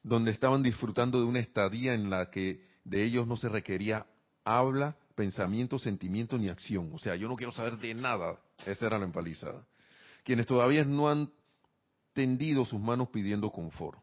donde 0.06 0.30
estaban 0.30 0.62
disfrutando 0.62 1.18
de 1.18 1.24
una 1.24 1.40
estadía 1.40 1.92
en 1.92 2.10
la 2.10 2.30
que 2.30 2.64
de 2.84 3.02
ellos 3.02 3.26
no 3.26 3.36
se 3.36 3.48
requería 3.48 4.06
habla, 4.44 4.96
pensamiento, 5.16 5.80
sentimiento 5.80 6.38
ni 6.38 6.48
acción. 6.48 6.90
O 6.94 6.98
sea, 7.00 7.16
yo 7.16 7.26
no 7.26 7.34
quiero 7.34 7.50
saber 7.50 7.76
de 7.76 7.92
nada. 7.92 8.38
Esa 8.64 8.86
era 8.86 9.00
la 9.00 9.04
empalizada. 9.04 9.66
Quienes 10.22 10.46
todavía 10.46 10.84
no 10.84 11.08
han 11.08 11.28
tendido 12.12 12.64
sus 12.64 12.80
manos 12.80 13.08
pidiendo 13.08 13.50
confort. 13.50 13.98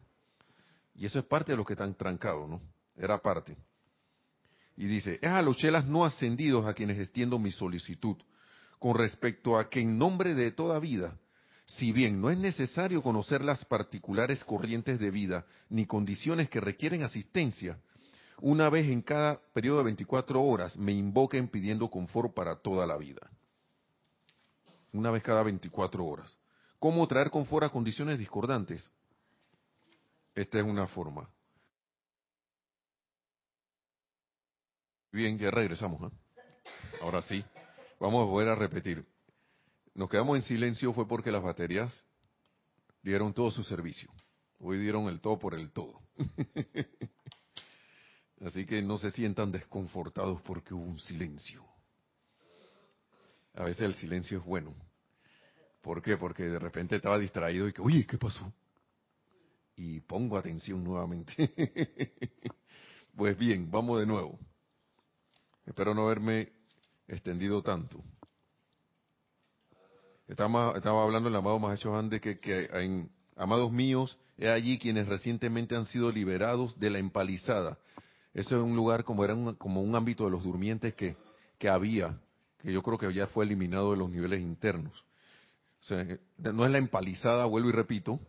Y 0.94 1.06
eso 1.06 1.20
es 1.20 1.26
parte 1.26 1.54
de 1.54 1.58
los 1.58 1.66
que 1.66 1.72
están 1.72 1.96
trancados, 1.96 2.50
¿no? 2.50 2.62
Era 2.98 3.18
parte. 3.22 3.56
Y 4.76 4.88
dice, 4.88 5.20
es 5.22 5.30
a 5.30 5.42
los 5.42 5.56
chelas 5.56 5.86
no 5.86 6.04
ascendidos 6.04 6.66
a 6.66 6.74
quienes 6.74 7.00
extiendo 7.00 7.40
mi 7.40 7.52
solicitud, 7.52 8.18
con 8.78 8.98
respecto 8.98 9.58
a 9.58 9.70
que 9.70 9.80
en 9.80 9.98
nombre 9.98 10.36
de 10.36 10.52
toda 10.52 10.80
vida, 10.80 11.18
si 11.78 11.92
bien 11.92 12.22
no 12.22 12.30
es 12.30 12.38
necesario 12.38 13.02
conocer 13.02 13.44
las 13.44 13.66
particulares 13.66 14.44
corrientes 14.44 15.00
de 15.00 15.10
vida 15.10 15.46
ni 15.70 15.86
condiciones 15.86 16.50
que 16.50 16.60
requieren 16.60 17.04
asistencia, 17.04 17.80
una 18.40 18.70
vez 18.70 18.90
en 18.90 19.02
cada 19.02 19.40
periodo 19.54 19.80
de 19.80 19.86
24 19.86 20.42
horas 20.42 20.76
me 20.78 20.92
invoquen 20.92 21.48
pidiendo 21.48 21.90
confort 21.90 22.34
para 22.34 22.58
toda 22.58 22.86
la 22.86 22.98
vida. 22.98 23.30
Una 24.94 25.10
vez 25.10 25.24
cada 25.24 25.42
24 25.42 26.06
horas. 26.06 26.38
¿Cómo 26.78 27.08
traer 27.08 27.32
confort 27.32 27.66
a 27.66 27.70
condiciones 27.70 28.20
discordantes? 28.20 28.92
Esta 30.36 30.60
es 30.60 30.66
una 30.66 30.86
forma. 30.88 31.30
Bien, 35.12 35.38
ya 35.38 35.50
regresamos. 35.50 36.12
¿eh? 36.12 36.16
Ahora 37.02 37.22
sí, 37.22 37.44
vamos 38.00 38.24
a 38.24 38.26
volver 38.26 38.50
a 38.50 38.56
repetir. 38.56 39.13
Nos 39.96 40.10
quedamos 40.10 40.38
en 40.38 40.42
silencio 40.42 40.92
fue 40.94 41.08
porque 41.08 41.32
las 41.32 41.44
baterías 41.44 41.94
dieron 43.04 43.34
todo 43.34 43.52
su 43.52 43.64
servicio. 43.64 44.12
Hoy 44.60 44.80
dieron 44.80 45.08
el 45.08 45.20
todo 45.20 45.38
por 45.38 45.54
el 45.54 45.72
todo. 45.72 46.02
Así 48.46 48.66
que 48.66 48.82
no 48.82 48.98
se 48.98 49.12
sientan 49.12 49.52
desconfortados 49.52 50.42
porque 50.42 50.74
hubo 50.74 50.84
un 50.84 51.00
silencio. 51.00 51.64
A 53.54 53.64
veces 53.64 53.84
el 53.84 53.94
silencio 53.94 54.40
es 54.40 54.46
bueno. 54.46 54.74
¿Por 55.82 56.02
qué? 56.02 56.18
Porque 56.18 56.44
de 56.44 56.60
repente 56.60 56.96
estaba 56.96 57.20
distraído 57.20 57.68
y 57.68 57.74
que, 57.74 57.82
oye, 57.82 58.08
¿qué 58.08 58.18
pasó? 58.18 58.52
Y 59.76 60.00
pongo 60.02 60.38
atención 60.38 60.84
nuevamente. 60.84 61.34
pues 63.16 63.38
bien, 63.38 63.70
vamos 63.70 64.00
de 64.00 64.08
nuevo. 64.08 64.40
Espero 65.66 65.94
no 65.94 66.06
haberme 66.06 66.52
extendido 67.08 67.62
tanto. 67.62 68.04
Estaba, 70.28 70.74
estaba 70.76 71.04
hablando 71.04 71.30
el 71.30 71.36
amado 71.36 71.60
Mahacho 71.60 72.02
de 72.04 72.22
que, 72.22 72.40
que 72.40 73.08
amados 73.36 73.72
míos, 73.72 74.18
he 74.38 74.50
allí 74.50 74.78
quienes 74.80 75.08
recientemente 75.08 75.76
han 75.76 75.86
sido 75.86 76.12
liberados 76.12 76.80
de 76.80 76.90
la 76.90 77.00
empalizada. 77.00 77.78
Ese 78.34 78.56
es 78.56 78.62
un 78.62 78.76
lugar 78.76 79.04
como 79.04 79.24
era 79.24 79.36
un, 79.36 79.56
como 79.56 79.82
un 79.82 79.96
ámbito 79.96 80.26
de 80.26 80.32
los 80.32 80.44
durmientes 80.44 80.96
que, 80.96 81.16
que 81.60 81.70
había, 81.70 82.20
que 82.62 82.72
yo 82.72 82.82
creo 82.82 82.98
que 82.98 83.14
ya 83.14 83.28
fue 83.28 83.46
eliminado 83.46 83.92
de 83.92 83.98
los 83.98 84.10
niveles 84.10 84.42
internos. 84.42 85.04
O 85.82 85.86
sea, 85.86 86.06
no 86.38 86.66
es 86.66 86.72
la 86.72 86.78
empalizada, 86.78 87.46
vuelvo 87.46 87.70
y 87.70 87.74
repito, 87.74 88.20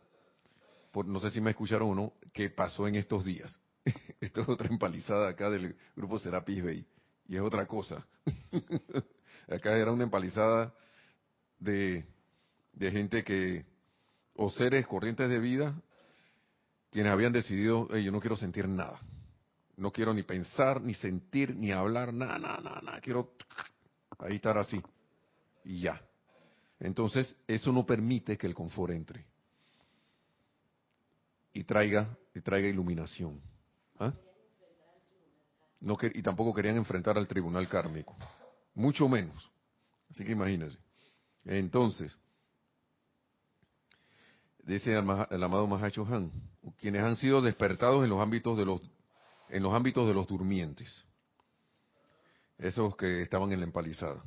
por, 0.91 1.07
no 1.07 1.21
sé 1.21 1.31
si 1.31 1.41
me 1.41 1.51
escucharon 1.51 1.91
o 1.91 1.95
no, 1.95 2.13
que 2.33 2.51
pasó 2.51 2.89
en 2.89 2.97
estos 2.97 3.25
días. 3.25 3.61
Esto 4.21 4.43
es 4.43 4.49
otra 4.49 4.69
empalizada 4.69 5.29
acá 5.29 5.49
del 5.49 5.77
grupo 5.95 6.19
Serapis 6.19 6.63
Bay 6.63 6.87
y 7.29 7.37
es 7.37 7.43
otra 7.43 7.67
cosa. 7.67 8.05
Acá 9.49 9.77
era 9.77 9.93
una 9.93 10.05
empalizada 10.05 10.73
de, 11.59 12.05
de 12.73 12.91
gente 12.91 13.25
que, 13.25 13.65
o 14.35 14.51
seres 14.51 14.87
corrientes 14.87 15.29
de 15.29 15.39
vida, 15.39 15.75
quienes 16.91 17.13
habían 17.13 17.33
decidido, 17.33 17.89
yo 17.97 18.13
no 18.13 18.21
quiero 18.21 18.37
sentir 18.37 18.69
nada. 18.69 19.01
No 19.77 19.91
quiero 19.91 20.15
ni 20.15 20.23
pensar, 20.23 20.81
ni 20.81 20.95
sentir, 20.95 21.57
ni 21.57 21.73
hablar, 21.73 22.15
nada, 22.15 22.39
nada, 22.39 22.61
nada, 22.61 22.81
nada. 22.81 23.01
Quiero 23.01 23.33
ahí 24.19 24.37
estar 24.37 24.57
así. 24.57 24.81
Y 25.65 25.81
ya. 25.81 26.01
Entonces, 26.79 27.37
eso 27.49 27.73
no 27.73 27.85
permite 27.85 28.37
que 28.39 28.47
el 28.47 28.55
confort 28.55 28.93
entre. 28.93 29.27
Y 31.53 31.65
traiga, 31.65 32.17
y 32.35 32.41
traiga 32.41 32.69
iluminación. 32.69 33.41
¿Ah? 33.99 34.13
no 35.85 35.99
y 36.01 36.23
tampoco 36.23 36.55
querían 36.55 36.77
enfrentar 36.77 37.19
al 37.19 37.29
tribunal 37.29 37.69
kármico, 37.69 38.17
mucho 38.75 39.09
menos. 39.09 39.51
Así 40.11 40.25
que 40.25 40.33
imagínense. 40.33 40.79
Entonces, 41.45 42.17
dice 44.63 44.93
el, 44.93 45.43
amado 45.43 45.67
Mahacho 45.67 46.07
Han, 46.11 46.33
quienes 46.79 47.03
han 47.03 47.17
sido 47.17 47.43
despertados 47.43 48.05
en 48.05 48.11
los 48.11 48.21
ámbitos 48.21 48.57
de 48.57 48.65
los 48.65 48.81
en 49.51 49.63
los 49.63 49.75
ámbitos 49.75 50.09
de 50.09 50.15
los 50.15 50.27
durmientes, 50.27 51.05
esos 52.59 52.97
que 52.97 53.23
estaban 53.23 53.53
en 53.53 53.61
la 53.61 53.67
empalizada, 53.67 54.23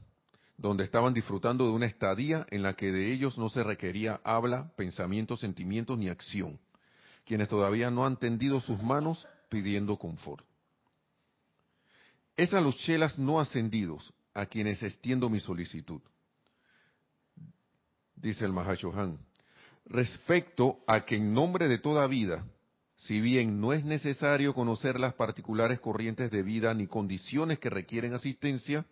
donde 0.58 0.84
estaban 0.84 1.14
disfrutando 1.14 1.66
de 1.66 1.72
una 1.72 1.86
estadía 1.86 2.46
en 2.50 2.64
la 2.64 2.74
que 2.74 2.92
de 2.92 3.12
ellos 3.12 3.38
no 3.38 3.50
se 3.50 3.64
requería 3.64 4.22
habla, 4.24 4.72
pensamiento, 4.76 5.36
sentimientos 5.36 5.98
ni 5.98 6.10
acción, 6.10 6.60
quienes 7.26 7.50
todavía 7.50 7.90
no 7.92 8.06
han 8.06 8.18
tendido 8.18 8.62
sus 8.62 8.82
manos 8.82 9.28
pidiendo 9.50 9.98
confort. 9.98 10.46
Es 12.36 12.54
a 12.54 12.62
los 12.62 12.78
chelas 12.78 13.18
no 13.18 13.40
ascendidos 13.40 14.14
a 14.34 14.46
quienes 14.46 14.84
extiendo 14.84 15.30
mi 15.30 15.40
solicitud. 15.40 16.02
Dice 18.18 18.46
el 18.46 18.58
Han. 18.58 19.20
Respecto 19.86 20.80
a 20.86 21.06
que 21.06 21.16
en 21.16 21.34
nombre 21.34 21.68
de 21.68 21.78
toda 21.78 22.08
vida, 22.08 22.46
si 22.98 23.22
bien 23.22 23.62
no 23.62 23.72
es 23.72 23.86
necesario 23.86 24.54
conocer 24.54 25.00
las 25.00 25.14
particulares 25.14 25.80
corrientes 25.80 26.30
de 26.32 26.44
vida 26.44 26.74
ni 26.74 26.88
condiciones 26.88 27.60
que 27.60 27.70
requieren 27.70 28.14
asistencia, 28.14 28.86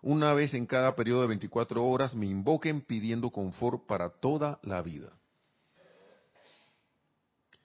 una 0.00 0.32
vez 0.32 0.54
en 0.54 0.66
cada 0.66 0.96
periodo 0.96 1.22
de 1.22 1.28
24 1.28 1.84
horas 1.84 2.14
me 2.14 2.26
invoquen 2.26 2.80
pidiendo 2.80 3.30
confort 3.30 3.86
para 3.86 4.08
toda 4.08 4.58
la 4.62 4.80
vida. 4.80 5.12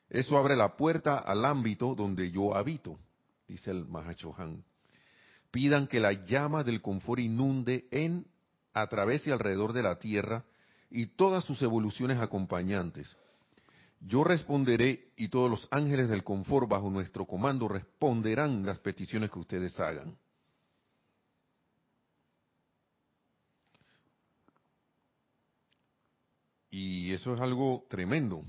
Eso 0.10 0.38
abre 0.38 0.56
la 0.56 0.76
puerta 0.76 1.18
al 1.18 1.46
ámbito 1.46 1.96
donde 1.96 2.32
yo 2.32 2.56
habito, 2.56 3.00
dice 3.48 3.72
el 3.72 3.88
Han 4.38 4.64
pidan 5.52 5.88
que 5.88 6.00
la 6.00 6.14
llama 6.14 6.64
del 6.64 6.82
confort 6.82 7.20
inunde 7.20 7.88
en, 7.92 8.28
a 8.74 8.88
través 8.88 9.26
y 9.26 9.32
alrededor 9.32 9.74
de 9.74 9.84
la 9.84 9.98
tierra 9.98 10.46
y 10.90 11.08
todas 11.08 11.44
sus 11.44 11.62
evoluciones 11.62 12.20
acompañantes. 12.20 13.16
Yo 14.00 14.24
responderé 14.24 15.12
y 15.16 15.30
todos 15.30 15.50
los 15.50 15.68
ángeles 15.72 16.10
del 16.10 16.24
confort 16.24 16.70
bajo 16.70 16.90
nuestro 16.90 17.26
comando 17.26 17.68
responderán 17.68 18.66
las 18.66 18.80
peticiones 18.80 19.32
que 19.32 19.40
ustedes 19.40 19.80
hagan. 19.80 20.16
Y 26.70 27.12
eso 27.12 27.34
es 27.34 27.42
algo 27.42 27.86
tremendo. 27.90 28.44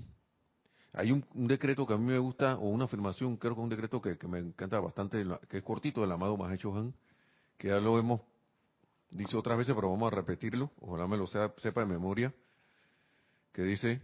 Hay 0.93 1.13
un, 1.13 1.25
decreto 1.47 1.87
que 1.87 1.95
a 1.95 1.97
mí 1.97 2.05
me 2.05 2.19
gusta, 2.19 2.57
o 2.57 2.69
una 2.69 2.85
afirmación, 2.85 3.37
creo 3.37 3.55
que 3.55 3.61
un 3.61 3.69
decreto 3.69 4.03
que, 4.03 4.19
me 4.27 4.41
encanta 4.41 4.81
bastante, 4.81 5.25
que 5.49 5.59
es 5.59 5.63
cortito, 5.63 6.01
del 6.01 6.13
amado 6.13 6.37
Mahecho 6.37 6.75
Han, 6.75 6.93
que 7.57 7.69
ya 7.69 7.79
lo 7.79 7.99
hemos 7.99 8.21
dicho 9.11 9.39
otras 9.39 9.59
veces, 9.59 9.75
pero 9.75 9.91
vamos 9.91 10.13
a 10.13 10.17
repetirlo, 10.17 10.71
ojalá 10.81 11.07
me 11.07 11.17
lo 11.17 11.27
sepa 11.27 11.81
de 11.81 11.87
memoria, 11.87 12.33
que 13.53 13.63
dice, 13.63 14.01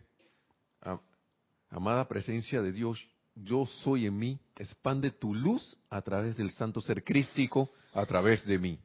amada 1.71 2.09
presencia 2.09 2.63
de 2.63 2.73
Dios, 2.73 3.07
yo 3.35 3.67
soy 3.67 4.07
en 4.07 4.19
mí, 4.19 4.41
expande 4.57 5.11
tu 5.11 5.35
luz 5.35 5.77
a 5.91 6.01
través 6.03 6.37
del 6.37 6.51
santo 6.53 6.81
ser 6.81 7.03
crístico, 7.03 7.71
a 7.93 8.07
través 8.07 8.45
de 8.47 8.59
mí. 8.59 8.79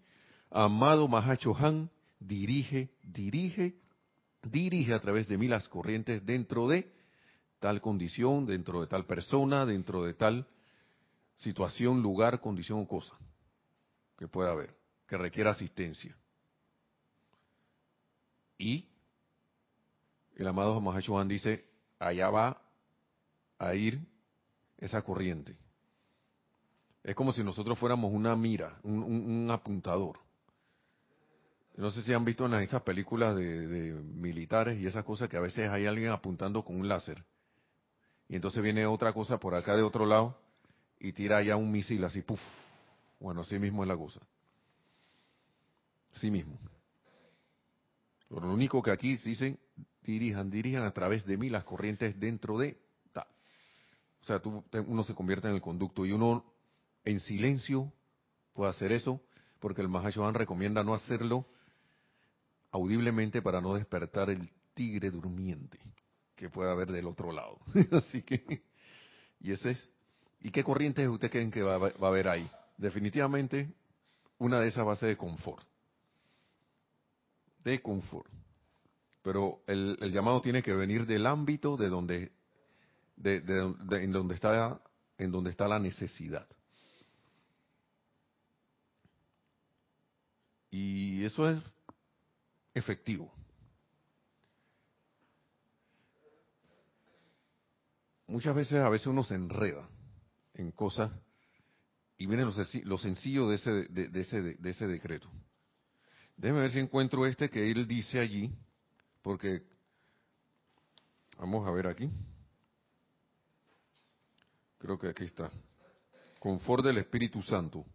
Amado 0.49 1.07
Mahacho 1.07 1.55
Han, 1.55 1.89
dirige, 2.19 2.89
dirige, 3.03 3.75
dirige 4.43 4.93
a 4.93 4.99
través 4.99 5.27
de 5.27 5.37
mí 5.37 5.47
las 5.47 5.67
corrientes 5.67 6.25
dentro 6.25 6.67
de 6.67 6.91
tal 7.59 7.81
condición, 7.81 8.45
dentro 8.45 8.81
de 8.81 8.87
tal 8.87 9.05
persona, 9.05 9.65
dentro 9.65 10.03
de 10.03 10.13
tal 10.13 10.47
situación, 11.35 12.01
lugar, 12.01 12.39
condición 12.41 12.79
o 12.79 12.87
cosa 12.87 13.15
que 14.17 14.27
pueda 14.27 14.51
haber, 14.51 14.75
que 15.09 15.17
requiera 15.17 15.51
asistencia. 15.51 16.15
Y 18.59 18.87
el 20.35 20.47
amado 20.47 20.79
Mahachohan 20.79 21.27
dice, 21.27 21.65
allá 21.97 22.29
va 22.29 22.61
a 23.57 23.73
ir 23.73 23.99
esa 24.77 25.01
corriente. 25.01 25.57
Es 27.03 27.15
como 27.15 27.33
si 27.33 27.43
nosotros 27.43 27.79
fuéramos 27.79 28.13
una 28.13 28.35
mira, 28.35 28.77
un, 28.83 29.49
apuntador. 29.51 30.19
No 31.75 31.89
sé 31.89 32.03
si 32.03 32.13
han 32.13 32.23
visto 32.23 32.45
en 32.45 32.53
esas 32.55 32.83
películas 32.83 33.35
de, 33.35 33.93
militares 34.13 34.79
y 34.79 34.85
esas 34.85 35.03
cosas 35.05 35.27
que 35.27 35.37
a 35.37 35.41
veces 35.41 35.69
hay 35.69 35.87
alguien 35.87 36.11
apuntando 36.11 36.63
con 36.63 36.79
un 36.79 36.87
láser. 36.87 37.23
Y 38.27 38.35
entonces 38.35 38.61
viene 38.61 38.85
otra 38.85 39.11
cosa 39.11 39.39
por 39.39 39.55
acá 39.55 39.75
de 39.75 39.81
otro 39.81 40.05
lado 40.05 40.37
y 40.99 41.13
tira 41.13 41.41
ya 41.41 41.55
un 41.55 41.71
misil 41.71 42.03
así, 42.03 42.21
puff. 42.21 42.41
Bueno, 43.19 43.41
así 43.41 43.57
mismo 43.57 43.83
es 43.83 43.87
la 43.87 43.97
cosa. 43.97 44.19
Así 46.15 46.31
mismo. 46.31 46.59
Lo 48.29 48.53
único 48.53 48.81
que 48.81 48.91
aquí 48.91 49.17
dicen, 49.17 49.59
dirijan, 50.03 50.49
dirijan 50.49 50.83
a 50.83 50.91
través 50.91 51.25
de 51.25 51.37
mí 51.37 51.49
las 51.49 51.63
corrientes 51.63 52.19
dentro 52.19 52.57
de... 52.57 52.77
O 54.21 54.25
sea, 54.25 54.39
tú, 54.39 54.63
uno 54.85 55.03
se 55.05 55.15
convierte 55.15 55.47
en 55.47 55.55
el 55.55 55.61
conducto 55.61 56.05
y 56.05 56.11
uno 56.11 56.43
en 57.05 57.21
silencio 57.21 57.91
puede 58.53 58.69
hacer 58.69 58.91
eso, 58.91 59.21
porque 59.59 59.81
el 59.81 59.87
Mahashohan 59.87 60.33
recomienda 60.33 60.83
no 60.83 60.93
hacerlo 60.93 61.45
audiblemente 62.71 63.41
para 63.41 63.61
no 63.61 63.73
despertar 63.75 64.29
el 64.29 64.51
tigre 64.73 65.09
durmiente 65.09 65.79
que 66.35 66.49
puede 66.49 66.71
haber 66.71 66.91
del 66.91 67.07
otro 67.07 67.31
lado. 67.31 67.59
Así 67.91 68.21
que, 68.21 68.63
y 69.39 69.51
ese 69.51 69.71
es. 69.71 69.91
¿Y 70.41 70.51
qué 70.51 70.63
corrientes 70.63 71.07
usted 71.07 71.31
creen 71.31 71.51
que 71.51 71.61
va, 71.61 71.77
va 71.77 71.89
a 71.89 72.07
haber 72.07 72.27
ahí? 72.27 72.49
Definitivamente, 72.77 73.73
una 74.37 74.59
de 74.59 74.69
esas 74.69 74.87
va 74.87 74.93
a 74.93 74.97
ser 74.97 75.09
de 75.09 75.17
confort. 75.17 75.68
De 77.63 77.81
confort 77.81 78.29
pero 79.21 79.61
el, 79.67 80.11
llamado 80.11 80.41
tiene 80.41 80.63
que 80.63 80.73
venir 80.73 81.05
del 81.05 81.25
ámbito 81.25 81.77
de 81.77 81.89
donde, 81.89 82.31
de, 83.15 83.37
en 83.91 84.11
donde 84.11 84.35
está, 84.35 84.81
en 85.17 85.31
donde 85.31 85.49
está 85.49 85.67
la 85.67 85.79
necesidad. 85.79 86.47
Y 90.71 91.23
eso 91.25 91.49
es 91.49 91.59
efectivo. 92.73 93.31
Muchas 98.27 98.55
veces, 98.55 98.75
a 98.75 98.89
veces 98.89 99.07
uno 99.07 99.23
se 99.23 99.33
enreda 99.33 99.89
en 100.53 100.71
cosas 100.71 101.11
y 102.17 102.27
viene 102.27 102.45
lo, 102.83 102.97
sencillo 102.97 103.49
de 103.49 103.55
ese, 103.55 103.71
de, 103.71 104.19
ese, 104.19 104.41
de 104.41 104.69
ese 104.69 104.87
decreto. 104.87 105.29
Déjeme 106.39 106.61
ver 106.61 106.71
si 106.71 106.79
encuentro 106.79 107.25
este 107.25 107.49
que 107.49 107.69
él 107.69 107.85
dice 107.85 108.17
allí 108.17 108.49
porque, 109.21 109.61
vamos 111.37 111.67
a 111.67 111.71
ver 111.71 111.87
aquí. 111.87 112.09
Creo 114.77 114.97
que 114.97 115.09
aquí 115.09 115.25
está. 115.25 115.51
Confort 116.39 116.85
del 116.85 116.99
Espíritu 116.99 117.43
Santo. 117.43 117.85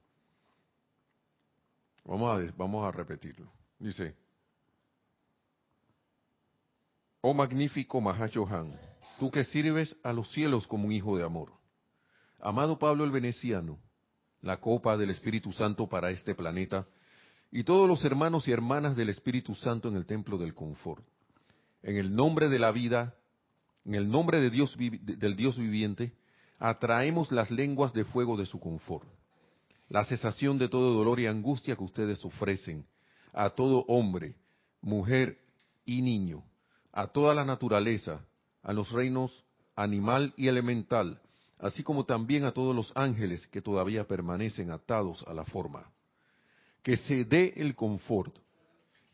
Vamos 2.05 2.39
a, 2.39 2.53
vamos 2.55 2.87
a 2.87 2.93
repetirlo. 2.93 3.51
Dice, 3.79 4.15
Oh 7.23 7.33
magnífico 7.33 7.99
Mahachohan, 8.03 8.79
tú 9.19 9.31
que 9.31 9.45
sirves 9.45 9.97
a 10.03 10.13
los 10.13 10.31
cielos 10.33 10.67
como 10.67 10.85
un 10.85 10.93
hijo 10.93 11.17
de 11.17 11.25
amor. 11.25 11.51
Amado 12.41 12.79
Pablo 12.79 13.05
el 13.05 13.11
Veneciano, 13.11 13.79
la 14.43 14.61
copa 14.61 14.99
del 14.99 15.09
Espíritu 15.09 15.51
Santo 15.51 15.89
para 15.89 16.11
este 16.11 16.35
planeta, 16.35 16.87
y 17.55 17.65
todos 17.65 17.89
los 17.89 18.05
hermanos 18.05 18.47
y 18.49 18.53
hermanas 18.53 18.97
del 18.97 19.09
Espíritu 19.09 19.55
Santo 19.55 19.89
en 19.89 19.97
el 19.97 20.05
templo 20.05 20.37
del 20.37 20.55
confort 20.55 21.03
en 21.85 21.99
el 21.99 22.13
nombre 22.13 22.49
de 22.49 22.59
la 22.59 22.73
vida, 22.73 23.15
en 23.85 23.95
el 23.95 24.11
nombre 24.11 24.41
de 24.41 24.51
Dios, 24.51 24.77
del 24.77 25.37
Dios 25.37 25.57
viviente, 25.59 26.15
atraemos 26.59 27.31
las 27.31 27.51
lenguas 27.51 27.93
de 27.93 28.05
fuego 28.07 28.37
de 28.37 28.47
su 28.47 28.59
confort, 28.59 29.07
la 29.89 30.05
cesación 30.05 30.59
de 30.59 30.69
todo 30.69 30.95
dolor 30.95 31.21
y 31.21 31.27
angustia 31.27 31.77
que 31.77 31.85
ustedes 31.85 32.25
ofrecen 32.25 32.87
a 33.35 33.51
todo 33.51 33.85
hombre, 33.87 34.35
mujer 34.81 35.39
y 35.85 36.01
niño, 36.01 36.43
a 36.91 37.09
toda 37.09 37.35
la 37.35 37.45
naturaleza, 37.45 38.25
a 38.63 38.73
los 38.73 38.91
reinos 38.91 39.45
animal 39.77 40.33
y 40.39 40.49
elemental, 40.49 41.21
así 41.59 41.83
como 41.83 42.07
también 42.07 42.45
a 42.45 42.53
todos 42.53 42.75
los 42.75 42.93
ángeles 42.97 43.47
que 43.49 43.61
todavía 43.61 44.09
permanecen 44.09 44.71
atados 44.71 45.23
a 45.29 45.35
la 45.35 45.45
forma. 45.45 45.94
Que 46.85 46.97
se 46.97 47.25
dé 47.25 47.55
el 47.57 47.75
confort, 47.75 48.39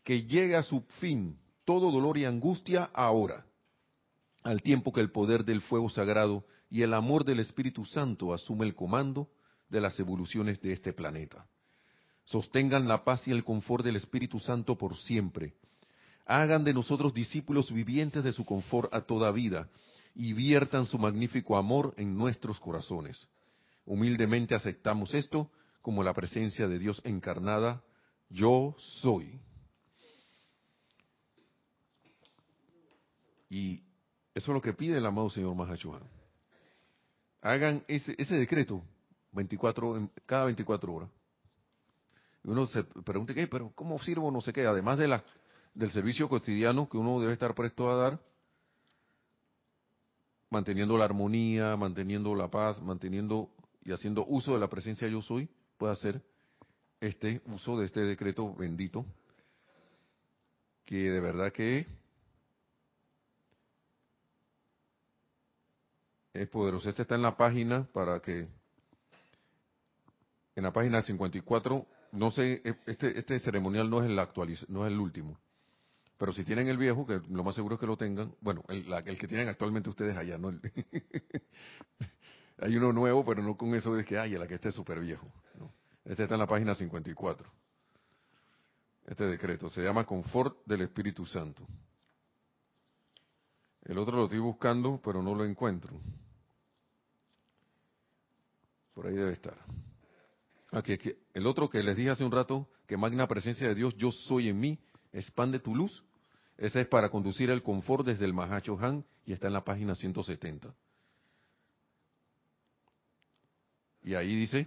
que 0.05 0.25
llegue 0.27 0.57
a 0.57 0.62
su 0.62 0.83
fin 1.01 1.39
todo 1.64 1.93
dolor 1.93 2.18
y 2.18 2.25
angustia 2.25 2.91
ahora, 2.93 3.47
al 4.43 4.61
tiempo 4.61 4.93
que 4.93 5.01
el 5.01 5.12
poder 5.12 5.45
del 5.45 5.61
fuego 5.61 5.89
sagrado 5.89 6.45
y 6.68 6.83
el 6.83 6.95
amor 6.95 7.25
del 7.25 7.39
Espíritu 7.39 7.85
Santo 7.85 8.35
asume 8.35 8.66
el 8.66 8.75
comando 8.75 9.31
de 9.68 9.81
las 9.81 9.99
evoluciones 10.01 10.61
de 10.61 10.73
este 10.73 10.93
planeta. 10.93 11.47
Sostengan 12.25 12.89
la 12.89 13.05
paz 13.05 13.29
y 13.29 13.31
el 13.31 13.45
confort 13.45 13.85
del 13.85 13.97
Espíritu 13.97 14.41
Santo 14.41 14.77
por 14.77 14.97
siempre. 14.97 15.55
Hagan 16.27 16.64
de 16.64 16.75
nosotros 16.75 17.14
discípulos 17.14 17.73
vivientes 17.73 18.25
de 18.25 18.33
su 18.33 18.45
confort 18.45 18.93
a 18.93 19.03
toda 19.03 19.31
vida 19.31 19.68
y 20.14 20.33
viertan 20.33 20.87
su 20.87 20.99
magnífico 20.99 21.57
amor 21.57 21.95
en 21.97 22.16
nuestros 22.16 22.59
corazones. 22.59 23.29
Humildemente 23.85 24.55
aceptamos 24.55 25.14
esto 25.14 25.51
como 25.83 26.03
la 26.03 26.14
presencia 26.14 26.68
de 26.68 26.78
Dios 26.78 27.01
encarnada. 27.05 27.83
Yo 28.28 28.74
soy. 28.78 29.41
Y 33.49 33.83
eso 34.35 34.53
es 34.53 34.55
lo 34.55 34.61
que 34.61 34.72
pide 34.72 34.99
el 34.99 35.07
amado 35.07 35.28
Señor 35.31 35.55
Mahachohan. 35.55 36.03
Hagan 37.43 37.85
ese, 37.89 38.14
ese 38.18 38.37
decreto 38.37 38.83
24, 39.33 40.11
cada 40.26 40.45
24 40.45 40.93
horas. 40.93 41.11
Y 42.45 42.49
uno 42.49 42.66
se 42.66 42.85
pregunta, 42.85 43.35
¿qué? 43.35 43.47
¿Pero 43.47 43.72
cómo 43.74 43.99
sirvo? 43.99 44.31
No 44.31 44.41
sé 44.41 44.53
qué. 44.53 44.66
Además 44.66 44.99
de 44.99 45.09
la, 45.09 45.24
del 45.74 45.91
servicio 45.91 46.28
cotidiano 46.28 46.89
que 46.89 46.97
uno 46.97 47.20
debe 47.20 47.33
estar 47.33 47.55
presto 47.55 47.91
a 47.91 47.97
dar, 47.97 48.20
manteniendo 50.49 50.97
la 50.97 51.05
armonía, 51.05 51.76
manteniendo 51.76 52.35
la 52.35 52.49
paz, 52.49 52.81
manteniendo 52.81 53.51
y 53.85 53.93
haciendo 53.93 54.24
uso 54.26 54.55
de 54.55 54.61
la 54.61 54.68
presencia 54.68 55.09
yo 55.09 55.22
soy, 55.22 55.49
puede 55.81 55.95
hacer 55.95 56.22
este 57.01 57.41
uso 57.47 57.78
de 57.78 57.87
este 57.87 58.01
decreto 58.01 58.55
bendito, 58.55 59.07
que 60.85 61.11
de 61.11 61.20
verdad 61.20 61.51
que 61.51 61.87
es 66.35 66.49
poderoso. 66.51 66.91
Este 66.91 67.01
está 67.01 67.14
en 67.14 67.22
la 67.22 67.35
página 67.35 67.89
para 67.95 68.20
que, 68.20 68.47
en 70.55 70.62
la 70.62 70.70
página 70.70 71.01
54, 71.01 71.87
no 72.12 72.31
sé, 72.31 72.61
e, 72.62 72.76
este, 72.85 73.18
este 73.18 73.39
ceremonial 73.41 73.89
no 73.89 74.03
es 74.03 74.11
el 74.11 74.18
actualiz, 74.18 74.68
no 74.68 74.87
es 74.87 74.93
el 74.93 75.01
último. 75.01 75.41
Pero 76.18 76.35
si 76.35 76.45
tienen 76.45 76.68
el 76.68 76.76
viejo, 76.76 77.07
que 77.07 77.22
lo 77.31 77.43
más 77.43 77.55
seguro 77.55 77.76
es 77.76 77.81
que 77.81 77.87
lo 77.87 77.97
tengan, 77.97 78.35
bueno, 78.43 78.62
el, 78.68 78.85
que 79.16 79.26
tienen 79.26 79.49
actualmente 79.49 79.89
ustedes 79.89 80.14
allá, 80.14 80.37
¿no? 80.37 80.51
Hay 82.61 82.77
uno 82.77 82.93
nuevo, 82.93 83.25
pero 83.25 83.43
no 83.43 83.57
con 83.57 83.75
eso 83.75 83.95
de 83.95 84.05
que, 84.05 84.19
ay, 84.19 84.33
la 84.33 84.47
que 84.47 84.55
esté 84.55 84.69
es 84.69 84.75
súper 84.75 85.01
viejo. 85.01 85.27
Este 86.05 86.25
está 86.25 86.35
en 86.35 86.41
la 86.41 86.47
página 86.47 86.75
54. 86.75 87.51
Este 89.07 89.25
decreto 89.25 89.71
se 89.71 89.83
llama 89.83 90.05
Confort 90.05 90.59
del 90.67 90.83
Espíritu 90.83 91.25
Santo. 91.25 91.67
El 93.85 93.99
otro 93.99 94.19
lo 94.19 94.25
estoy 94.25 94.39
buscando, 94.39 95.01
pero 95.03 95.23
no 95.23 95.35
lo 95.35 95.45
encuentro. 95.45 95.99
Por 98.95 99.07
ahí 99.07 99.15
debe 99.15 99.33
estar. 99.33 99.57
Aquí, 100.73 100.93
aquí. 100.93 101.15
El 101.33 101.47
otro 101.47 101.69
que 101.69 101.83
les 101.83 101.97
dije 101.97 102.11
hace 102.11 102.25
un 102.25 102.31
rato, 102.31 102.69
que 102.87 102.97
magna 102.97 103.27
presencia 103.27 103.69
de 103.69 103.75
Dios, 103.75 103.97
yo 103.97 104.13
soy 104.13 104.49
en 104.49 104.61
mí, 104.61 104.79
expande 105.13 105.59
tu 105.61 105.75
luz. 105.75 106.05
Ese 106.59 106.83
es 106.83 106.89
para 106.89 107.09
conducir 107.09 107.51
el 107.51 107.63
confort 107.63 108.05
desde 108.05 108.27
el 108.27 108.35
Mahacho 108.35 108.79
Han 108.79 109.05
y 109.25 109.33
está 109.33 109.47
en 109.47 109.55
la 109.55 109.65
página 109.65 109.95
170. 109.95 110.75
Y 114.03 114.14
ahí 114.14 114.34
dice, 114.34 114.66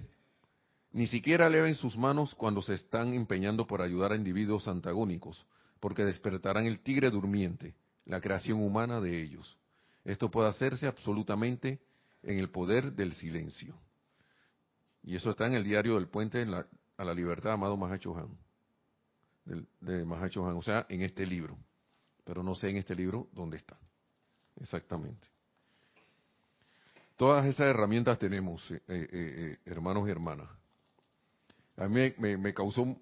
ni 0.91 1.07
siquiera 1.07 1.47
eleven 1.47 1.75
sus 1.75 1.97
manos 1.97 2.35
cuando 2.35 2.61
se 2.61 2.75
están 2.75 3.13
empeñando 3.13 3.65
por 3.65 3.81
ayudar 3.81 4.11
a 4.11 4.15
individuos 4.15 4.67
antagónicos, 4.67 5.45
porque 5.79 6.05
despertarán 6.05 6.65
el 6.65 6.79
tigre 6.79 7.09
durmiente 7.09 7.75
la 8.05 8.21
creación 8.21 8.61
humana 8.61 8.99
de 9.01 9.21
ellos. 9.21 9.57
Esto 10.03 10.29
puede 10.29 10.49
hacerse 10.49 10.87
absolutamente 10.87 11.79
en 12.21 12.39
el 12.39 12.49
poder 12.49 12.93
del 12.93 13.13
silencio. 13.13 13.75
Y 15.01 15.15
eso 15.15 15.29
está 15.31 15.47
en 15.47 15.53
el 15.53 15.63
diario 15.63 15.95
del 15.95 16.07
puente 16.07 16.45
a 16.97 17.03
la 17.03 17.13
libertad, 17.13 17.53
amado 17.53 17.75
Mahacho 17.77 18.15
Han. 18.15 18.37
de 19.81 20.05
Mahacho 20.05 20.47
Han, 20.47 20.57
o 20.57 20.61
sea, 20.61 20.85
en 20.89 21.01
este 21.01 21.25
libro. 21.25 21.57
Pero 22.23 22.43
no 22.43 22.55
sé 22.55 22.69
en 22.69 22.77
este 22.77 22.95
libro 22.95 23.29
dónde 23.33 23.57
está. 23.57 23.77
Exactamente. 24.57 25.32
Todas 27.15 27.45
esas 27.45 27.67
herramientas 27.67 28.17
tenemos, 28.17 28.69
eh, 28.71 28.81
eh, 28.87 29.07
eh, 29.11 29.57
hermanos 29.65 30.07
y 30.07 30.11
hermanas. 30.11 30.49
A 31.77 31.87
mí 31.87 32.13
me, 32.17 32.53
causó, 32.53 32.97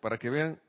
para 0.00 0.18
que 0.18 0.30
vean 0.30 0.60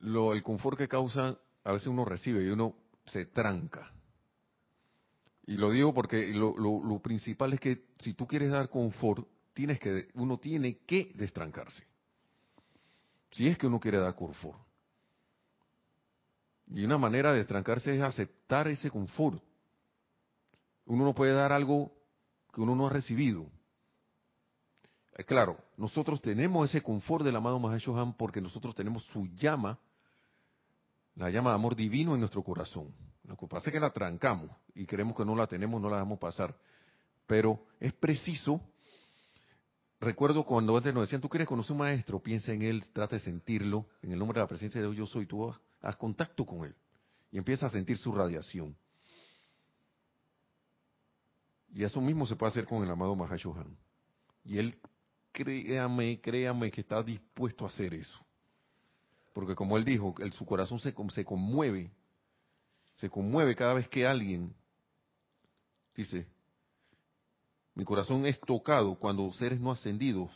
lo, 0.00 0.32
el 0.32 0.42
confort 0.42 0.78
que 0.78 0.88
causa 0.88 1.38
a 1.64 1.72
veces 1.72 1.88
uno 1.88 2.04
recibe 2.04 2.44
y 2.44 2.48
uno 2.48 2.74
se 3.06 3.26
tranca. 3.26 3.90
Y 5.46 5.56
lo 5.56 5.70
digo 5.70 5.92
porque 5.92 6.28
lo, 6.28 6.56
lo, 6.56 6.98
principal 7.00 7.52
es 7.52 7.60
que 7.60 7.86
si 7.98 8.14
tú 8.14 8.26
quieres 8.26 8.50
dar 8.50 8.68
confort, 8.68 9.26
tienes 9.52 9.78
que, 9.78 10.08
uno 10.14 10.38
tiene 10.38 10.78
que 10.78 11.12
destrancarse. 11.14 11.84
Si 13.30 13.46
es 13.46 13.58
que 13.58 13.66
uno 13.66 13.80
quiere 13.80 13.98
dar 13.98 14.14
confort. 14.14 14.58
Y 16.68 16.84
una 16.84 16.98
manera 16.98 17.32
de 17.32 17.38
destrancarse 17.38 17.94
es 17.94 18.02
aceptar 18.02 18.68
ese 18.68 18.90
confort. 18.90 19.42
Uno 20.86 21.04
no 21.04 21.14
puede 21.14 21.32
dar 21.32 21.52
algo 21.52 21.92
que 22.52 22.60
uno 22.60 22.74
no 22.74 22.86
ha 22.86 22.90
recibido. 22.90 23.46
Eh, 25.16 25.24
claro, 25.24 25.58
nosotros 25.76 26.20
tenemos 26.20 26.68
ese 26.68 26.82
confort 26.82 27.24
del 27.24 27.36
amado 27.36 27.58
Mahashohan 27.58 28.14
porque 28.14 28.40
nosotros 28.40 28.74
tenemos 28.74 29.04
su 29.06 29.26
llama, 29.34 29.78
la 31.14 31.30
llama 31.30 31.50
de 31.50 31.56
amor 31.56 31.74
divino 31.74 32.14
en 32.14 32.20
nuestro 32.20 32.42
corazón. 32.42 32.94
Lo 33.24 33.36
que 33.36 33.46
pasa 33.46 33.70
es 33.70 33.74
que 33.74 33.80
la 33.80 33.90
trancamos 33.90 34.50
y 34.74 34.86
creemos 34.86 35.16
que 35.16 35.24
no 35.24 35.34
la 35.34 35.46
tenemos, 35.46 35.80
no 35.80 35.90
la 35.90 35.96
dejamos 35.96 36.18
pasar. 36.18 36.54
Pero 37.26 37.66
es 37.80 37.92
preciso, 37.92 38.60
recuerdo 39.98 40.44
cuando 40.44 40.76
antes 40.76 40.94
nos 40.94 41.04
decían, 41.04 41.20
tú 41.20 41.28
quieres 41.28 41.48
conocer 41.48 41.72
un 41.72 41.78
maestro, 41.78 42.20
piensa 42.20 42.52
en 42.52 42.62
él, 42.62 42.86
trata 42.92 43.16
de 43.16 43.20
sentirlo, 43.20 43.86
en 44.02 44.12
el 44.12 44.18
nombre 44.18 44.38
de 44.38 44.44
la 44.44 44.48
presencia 44.48 44.80
de 44.80 44.86
Dios 44.86 44.96
yo 44.96 45.06
soy, 45.06 45.26
tú 45.26 45.50
haz, 45.80 45.96
contacto 45.96 46.44
con 46.44 46.66
él 46.66 46.74
y 47.32 47.38
empieza 47.38 47.66
a 47.66 47.70
sentir 47.70 47.98
su 47.98 48.12
radiación. 48.12 48.76
Y 51.72 51.84
eso 51.84 52.00
mismo 52.00 52.26
se 52.26 52.36
puede 52.36 52.50
hacer 52.50 52.66
con 52.66 52.82
el 52.82 52.90
amado 52.90 53.14
Mahashohan. 53.14 53.76
Y 54.44 54.58
él 54.58 54.78
créame, 55.32 56.20
créame 56.20 56.70
que 56.70 56.80
está 56.80 57.02
dispuesto 57.02 57.64
a 57.64 57.68
hacer 57.68 57.94
eso. 57.94 58.18
Porque 59.32 59.54
como 59.54 59.76
él 59.76 59.84
dijo, 59.84 60.14
su 60.32 60.46
corazón 60.46 60.78
se, 60.78 60.94
se 61.10 61.24
conmueve, 61.24 61.90
se 62.96 63.10
conmueve 63.10 63.54
cada 63.54 63.74
vez 63.74 63.88
que 63.88 64.06
alguien 64.06 64.54
dice, 65.94 66.26
mi 67.74 67.84
corazón 67.84 68.24
es 68.24 68.40
tocado 68.40 68.94
cuando 68.94 69.30
seres 69.32 69.60
no 69.60 69.70
ascendidos, 69.70 70.30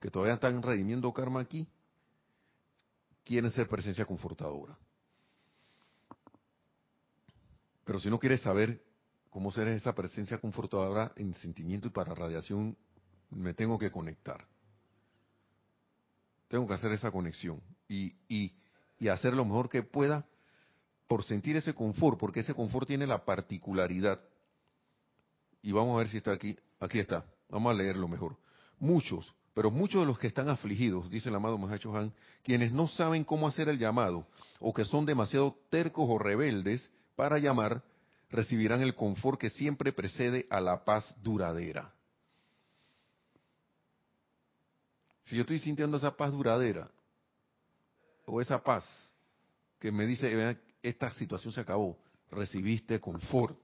que 0.00 0.10
todavía 0.10 0.34
están 0.34 0.62
redimiendo 0.62 1.12
karma 1.12 1.40
aquí, 1.40 1.66
quieren 3.24 3.50
ser 3.50 3.68
presencia 3.68 4.04
confortadora. 4.04 4.78
Pero 7.84 7.98
si 7.98 8.08
no 8.08 8.18
quieres 8.18 8.40
saber 8.40 8.80
cómo 9.34 9.50
ser 9.50 9.66
esa 9.66 9.92
presencia 9.96 10.38
confortadora 10.38 11.10
en 11.16 11.34
sentimiento 11.34 11.88
y 11.88 11.90
para 11.90 12.14
radiación 12.14 12.76
me 13.30 13.52
tengo 13.52 13.80
que 13.80 13.90
conectar. 13.90 14.46
Tengo 16.46 16.68
que 16.68 16.74
hacer 16.74 16.92
esa 16.92 17.10
conexión 17.10 17.60
y, 17.88 18.14
y, 18.28 18.52
y 18.96 19.08
hacer 19.08 19.34
lo 19.34 19.44
mejor 19.44 19.68
que 19.68 19.82
pueda 19.82 20.24
por 21.08 21.24
sentir 21.24 21.56
ese 21.56 21.74
confort, 21.74 22.16
porque 22.16 22.40
ese 22.40 22.54
confort 22.54 22.86
tiene 22.86 23.08
la 23.08 23.24
particularidad. 23.24 24.20
Y 25.62 25.72
vamos 25.72 25.96
a 25.96 25.98
ver 25.98 26.08
si 26.08 26.18
está 26.18 26.30
aquí. 26.30 26.56
Aquí 26.78 27.00
está. 27.00 27.24
Vamos 27.48 27.72
a 27.72 27.74
leerlo 27.74 28.06
mejor. 28.06 28.36
Muchos, 28.78 29.34
pero 29.52 29.68
muchos 29.68 30.02
de 30.02 30.06
los 30.06 30.16
que 30.16 30.28
están 30.28 30.48
afligidos, 30.48 31.10
dice 31.10 31.28
el 31.28 31.34
amado 31.34 31.58
Mahacho 31.58 31.96
Han, 31.96 32.12
quienes 32.44 32.70
no 32.72 32.86
saben 32.86 33.24
cómo 33.24 33.48
hacer 33.48 33.68
el 33.68 33.80
llamado, 33.80 34.28
o 34.60 34.72
que 34.72 34.84
son 34.84 35.04
demasiado 35.04 35.58
tercos 35.70 36.06
o 36.08 36.20
rebeldes 36.20 36.88
para 37.16 37.38
llamar, 37.38 37.82
recibirán 38.34 38.82
el 38.82 38.96
confort 38.96 39.38
que 39.38 39.48
siempre 39.48 39.92
precede 39.92 40.48
a 40.50 40.60
la 40.60 40.84
paz 40.84 41.14
duradera. 41.22 41.94
Si 45.22 45.36
yo 45.36 45.42
estoy 45.42 45.60
sintiendo 45.60 45.96
esa 45.96 46.16
paz 46.16 46.32
duradera, 46.32 46.90
o 48.26 48.40
esa 48.40 48.60
paz 48.60 48.84
que 49.78 49.92
me 49.92 50.04
dice, 50.04 50.58
esta 50.82 51.12
situación 51.12 51.52
se 51.52 51.60
acabó, 51.60 51.96
recibiste 52.32 52.98
confort. 52.98 53.56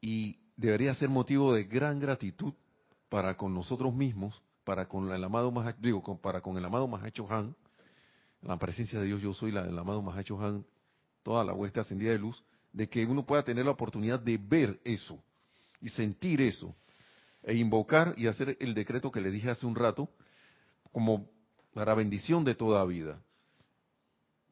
Y 0.00 0.36
debería 0.56 0.94
ser 0.94 1.10
motivo 1.10 1.54
de 1.54 1.62
gran 1.62 2.00
gratitud 2.00 2.54
para 3.08 3.36
con 3.36 3.54
nosotros 3.54 3.94
mismos, 3.94 4.42
para 4.64 4.88
con 4.88 5.12
el 5.12 5.22
amado 5.22 5.52
digo, 5.78 6.20
para 6.20 6.40
con 6.40 6.56
el 6.56 6.64
amado 6.64 6.88
Mahacho 6.88 7.30
Han, 7.30 7.54
la 8.42 8.58
presencia 8.58 8.98
de 9.00 9.06
Dios 9.06 9.20
yo 9.20 9.34
soy, 9.34 9.52
la 9.52 9.62
del 9.62 9.78
amado 9.78 10.02
Mahacho 10.02 10.40
Han, 10.40 10.64
toda 11.22 11.44
la 11.44 11.52
hueste 11.52 11.80
ascendida 11.80 12.12
de 12.12 12.18
luz, 12.18 12.42
de 12.72 12.88
que 12.88 13.04
uno 13.04 13.26
pueda 13.26 13.42
tener 13.42 13.64
la 13.64 13.72
oportunidad 13.72 14.20
de 14.20 14.38
ver 14.38 14.80
eso 14.84 15.22
y 15.80 15.88
sentir 15.88 16.40
eso 16.40 16.74
e 17.42 17.54
invocar 17.54 18.14
y 18.16 18.26
hacer 18.26 18.56
el 18.60 18.74
decreto 18.74 19.10
que 19.10 19.20
le 19.20 19.30
dije 19.30 19.50
hace 19.50 19.66
un 19.66 19.74
rato, 19.74 20.08
como 20.92 21.30
para 21.74 21.94
bendición 21.94 22.44
de 22.44 22.54
toda 22.54 22.84
vida. 22.84 23.20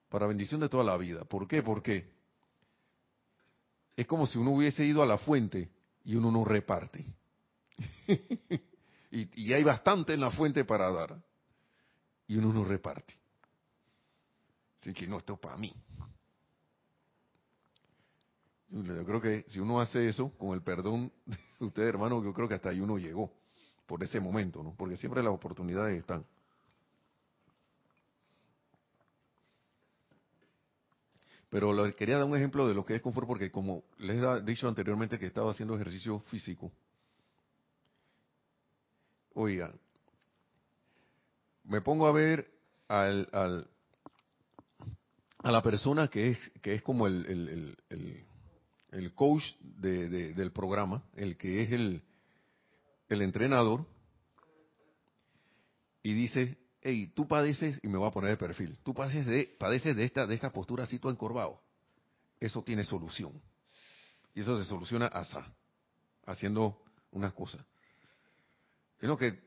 Para 0.09 0.27
bendición 0.27 0.61
de 0.61 0.69
toda 0.69 0.85
la 0.85 0.97
vida. 0.97 1.25
¿Por 1.25 1.47
qué? 1.47 1.63
Porque 1.63 2.11
es 3.97 4.07
como 4.07 4.27
si 4.27 4.39
uno 4.39 4.53
hubiese 4.53 4.85
ido 4.85 5.03
a 5.03 5.07
la 5.07 5.19
fuente 5.19 5.71
y 6.05 6.15
uno 6.15 6.31
no 6.31 6.45
reparte. 6.45 7.05
y 9.11 9.53
hay 9.53 9.63
bastante 9.63 10.15
en 10.15 10.21
la 10.21 10.31
fuente 10.31 10.65
para 10.65 10.91
dar. 10.91 11.23
Y 12.27 12.37
uno 12.37 12.53
no 12.53 12.65
reparte. 12.65 13.18
Así 14.81 14.93
que 14.93 15.07
no, 15.07 15.19
esto 15.19 15.35
es 15.35 15.39
para 15.41 15.57
mí. 15.57 15.75
Yo 18.71 19.05
creo 19.05 19.21
que 19.21 19.45
si 19.49 19.61
uno 19.61 19.81
hace 19.81 20.09
eso, 20.09 20.31
con 20.37 20.51
el 20.51 20.63
perdón 20.63 21.11
de 21.25 21.39
ustedes, 21.61 21.89
hermanos, 21.89 22.23
yo 22.23 22.35
creo 22.35 22.49
que 22.49 22.55
hasta 22.55 22.69
ahí 22.71 22.81
uno 22.81 22.99
llegó 22.99 23.33
por 23.87 24.03
ese 24.05 24.21
momento, 24.21 24.63
¿no? 24.63 24.75
Porque 24.77 24.97
siempre 24.97 25.23
las 25.23 25.33
oportunidades 25.33 25.99
están. 25.99 26.25
Pero 31.49 31.73
le 31.73 31.95
quería 31.95 32.19
dar 32.19 32.27
un 32.27 32.37
ejemplo 32.37 32.69
de 32.69 32.75
lo 32.75 32.85
que 32.85 32.95
es 32.95 33.01
confort, 33.01 33.27
porque 33.27 33.51
como 33.51 33.83
les 33.97 34.23
he 34.23 34.43
dicho 34.43 34.69
anteriormente 34.69 35.19
que 35.19 35.27
estaba 35.27 35.51
haciendo 35.51 35.75
ejercicio 35.75 36.21
físico, 36.21 36.71
oigan, 39.33 39.73
me 41.65 41.81
pongo 41.81 42.07
a 42.07 42.13
ver 42.13 42.51
al, 42.89 43.29
al, 43.33 43.67
a 45.49 45.53
la 45.53 45.63
persona 45.63 46.09
que 46.09 46.29
es, 46.29 46.39
que 46.61 46.75
es 46.75 46.83
como 46.83 47.07
el 47.07 47.77
el 48.91 49.15
coach 49.15 49.45
del 49.61 50.53
programa, 50.53 51.03
el 51.15 51.37
que 51.37 51.63
es 51.63 51.73
el, 51.73 52.03
el 53.09 53.23
entrenador, 53.23 53.87
y 56.03 56.15
dice, 56.15 56.57
hey, 56.81 57.13
tú 57.15 57.27
padeces, 57.27 57.79
y 57.83 57.89
me 57.89 57.99
voy 57.99 58.09
a 58.09 58.13
poner 58.13 58.31
de 58.31 58.37
perfil, 58.37 58.79
tú 58.83 58.95
padeces 58.95 59.27
de, 59.27 59.57
padeces 59.59 59.95
de 59.95 60.05
esta, 60.05 60.27
de 60.27 60.35
esta 60.35 60.53
postura 60.53 60.85
así 60.85 60.99
todo 60.99 61.13
encorvado. 61.13 61.61
Eso 62.41 62.63
tiene 62.63 62.85
solución. 62.85 63.33
Y 64.35 64.41
eso 64.41 64.57
se 64.57 64.65
soluciona 64.65 65.07
así, 65.07 65.37
haciendo 66.25 66.81
unas 67.11 67.33
cosas. 67.33 67.61
Es 69.01 69.09
lo 69.09 69.19
que 69.19 69.39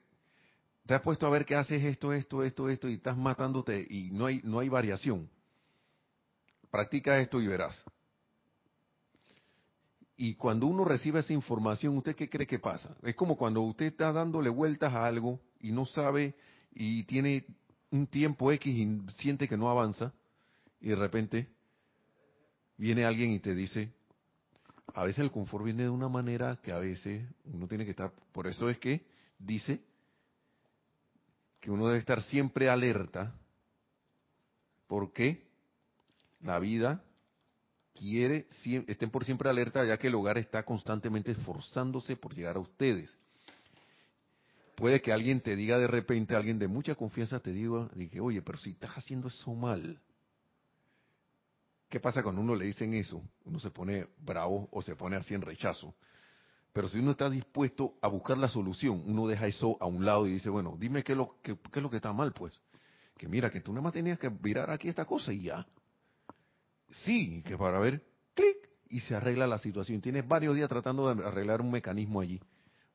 te 0.86 0.94
has 0.94 1.02
puesto 1.02 1.26
a 1.26 1.30
ver 1.30 1.46
que 1.46 1.56
haces 1.56 1.84
esto, 1.84 2.14
esto, 2.14 2.44
esto, 2.44 2.70
esto, 2.70 2.90
y 2.90 2.96
estás 2.96 3.18
matándote 3.18 3.88
y 3.90 4.12
no 4.12 4.26
hay, 4.26 4.42
no 4.44 4.60
hay 4.60 4.70
variación. 4.70 5.30
Practica 6.72 7.20
esto 7.20 7.42
y 7.42 7.48
verás. 7.48 7.84
Y 10.16 10.36
cuando 10.36 10.68
uno 10.68 10.86
recibe 10.86 11.20
esa 11.20 11.34
información, 11.34 11.98
¿usted 11.98 12.16
qué 12.16 12.30
cree 12.30 12.48
que 12.48 12.60
pasa? 12.60 12.96
Es 13.04 13.16
como 13.16 13.36
cuando 13.36 13.62
usted 13.62 13.88
está 13.88 14.12
dándole 14.12 14.50
vueltas 14.50 14.94
a 14.94 15.06
algo 15.06 15.40
y 15.60 15.72
no 15.72 15.86
sabe 15.86 16.36
y 16.74 17.04
tiene 17.04 17.46
un 17.90 18.08
tiempo 18.08 18.52
X 18.52 18.74
y 18.74 19.12
siente 19.18 19.48
que 19.48 19.58
no 19.58 19.70
avanza 19.70 20.14
y 20.80 20.90
de 20.90 20.96
repente 20.96 21.50
viene 22.78 23.04
alguien 23.04 23.32
y 23.32 23.40
te 23.40 23.54
dice, 23.54 23.92
a 24.94 25.04
veces 25.04 25.20
el 25.20 25.32
confort 25.32 25.66
viene 25.66 25.84
de 25.84 25.90
una 25.90 26.08
manera 26.08 26.58
que 26.64 26.72
a 26.72 26.80
veces 26.80 27.28
uno 27.46 27.68
tiene 27.68 27.84
que 27.84 27.92
estar, 27.92 28.14
por 28.32 28.48
eso 28.48 28.70
es 28.70 28.78
que 28.78 29.06
dice 29.38 29.82
que 31.60 31.72
uno 31.72 31.88
debe 31.88 32.00
estar 32.00 32.22
siempre 32.24 32.70
alerta 32.70 33.36
porque 34.88 35.51
la 36.44 36.60
vida 36.60 37.04
quiere, 37.94 38.48
estén 38.88 39.10
por 39.10 39.26
siempre 39.26 39.50
alerta, 39.50 39.86
ya 39.86 39.98
que 39.98 40.08
el 40.08 40.16
hogar 40.16 40.38
está 40.38 40.64
constantemente 40.64 41.32
esforzándose 41.32 42.16
por 42.16 42.34
llegar 42.34 42.56
a 42.56 42.60
ustedes. 42.60 43.18
Puede 44.76 45.02
que 45.02 45.12
alguien 45.12 45.42
te 45.42 45.56
diga 45.56 45.78
de 45.78 45.88
repente, 45.88 46.36
alguien 46.36 46.58
de 46.58 46.68
mucha 46.68 46.96
confianza 46.96 47.40
te 47.40 47.52
diga, 47.52 47.90
dije, 47.94 48.20
oye, 48.20 48.42
pero 48.42 48.58
si 48.58 48.72
estás 48.72 48.92
haciendo 48.96 49.28
eso 49.28 49.54
mal, 49.54 50.00
¿qué 51.90 52.00
pasa 52.00 52.24
cuando 52.24 52.42
uno 52.42 52.56
le 52.56 52.66
dicen 52.66 52.94
eso? 52.94 53.22
Uno 53.46 53.60
se 53.60 53.70
pone 53.70 54.08
bravo 54.18 54.68
o 54.72 54.82
se 54.82 54.96
pone 54.96 55.18
así 55.18 55.34
en 55.34 55.42
rechazo. 55.42 55.94
Pero 56.74 56.88
si 56.88 57.00
uno 57.00 57.12
está 57.12 57.30
dispuesto 57.30 57.96
a 58.02 58.08
buscar 58.08 58.38
la 58.38 58.48
solución, 58.48 59.04
uno 59.06 59.28
deja 59.28 59.46
eso 59.46 59.78
a 59.82 59.86
un 59.86 60.06
lado 60.06 60.26
y 60.26 60.32
dice, 60.32 60.50
bueno, 60.50 60.78
dime 60.80 61.04
qué 61.04 61.12
es 61.12 61.18
lo, 61.18 61.36
qué, 61.44 61.58
qué 61.72 61.80
es 61.80 61.84
lo 61.84 61.90
que 61.90 61.98
está 61.98 62.14
mal, 62.14 62.32
pues. 62.32 62.54
Que 63.18 63.28
mira, 63.28 63.52
que 63.52 63.60
tú 63.60 63.74
nada 63.74 63.84
más 63.84 63.94
tenías 63.94 64.18
que 64.18 64.30
mirar 64.30 64.72
aquí 64.72 64.88
esta 64.88 65.06
cosa 65.06 65.34
y 65.34 65.42
ya. 65.42 65.68
Sí, 67.04 67.44
que 67.44 67.58
para 67.58 67.80
ver, 67.80 68.04
clic, 68.34 68.70
y 68.90 69.00
se 69.00 69.16
arregla 69.16 69.48
la 69.48 69.58
situación. 69.58 70.02
Tienes 70.02 70.28
varios 70.28 70.56
días 70.56 70.70
tratando 70.70 71.14
de 71.14 71.26
arreglar 71.26 71.62
un 71.62 71.72
mecanismo 71.72 72.22
allí. 72.22 72.40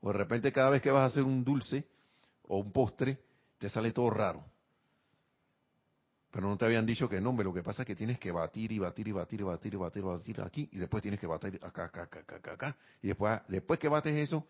O 0.01 0.09
de 0.09 0.19
repente 0.19 0.53
cada 0.53 0.71
vez 0.71 0.83
que 0.83 0.91
vas 0.91 1.03
a 1.03 1.07
hacer 1.07 1.23
un 1.23 1.43
dulce 1.43 1.85
o 2.43 2.59
un 2.59 2.71
postre, 2.71 3.19
te 3.59 3.69
sale 3.69 3.93
todo 3.93 4.11
raro. 4.11 4.45
Pero 6.31 6.49
no 6.49 6.57
te 6.59 6.67
habían 6.67 6.85
dicho 6.85 7.09
que 7.09 7.19
no, 7.19 7.31
hombre, 7.31 7.45
lo 7.45 7.55
que 7.55 7.63
pasa 7.63 7.83
es 7.83 7.87
que 7.87 7.97
tienes 7.97 8.19
que 8.19 8.31
batir 8.31 8.71
y 8.73 8.79
batir 8.79 9.09
y 9.09 9.13
batir 9.13 9.41
y 9.41 9.45
batir 9.45 9.73
y 9.73 9.77
batir 9.77 10.03
y 10.03 10.07
batir 10.07 10.41
aquí 10.43 10.69
y 10.71 10.79
después 10.79 11.03
tienes 11.03 11.19
que 11.19 11.27
batir 11.27 11.59
acá, 11.63 11.85
acá, 11.85 12.03
acá, 12.03 12.21
acá, 12.21 12.53
acá, 12.53 12.77
Y 13.01 13.09
después, 13.09 13.41
después 13.49 13.81
que 13.81 13.89
bates 13.89 14.15
eso, 14.15 14.47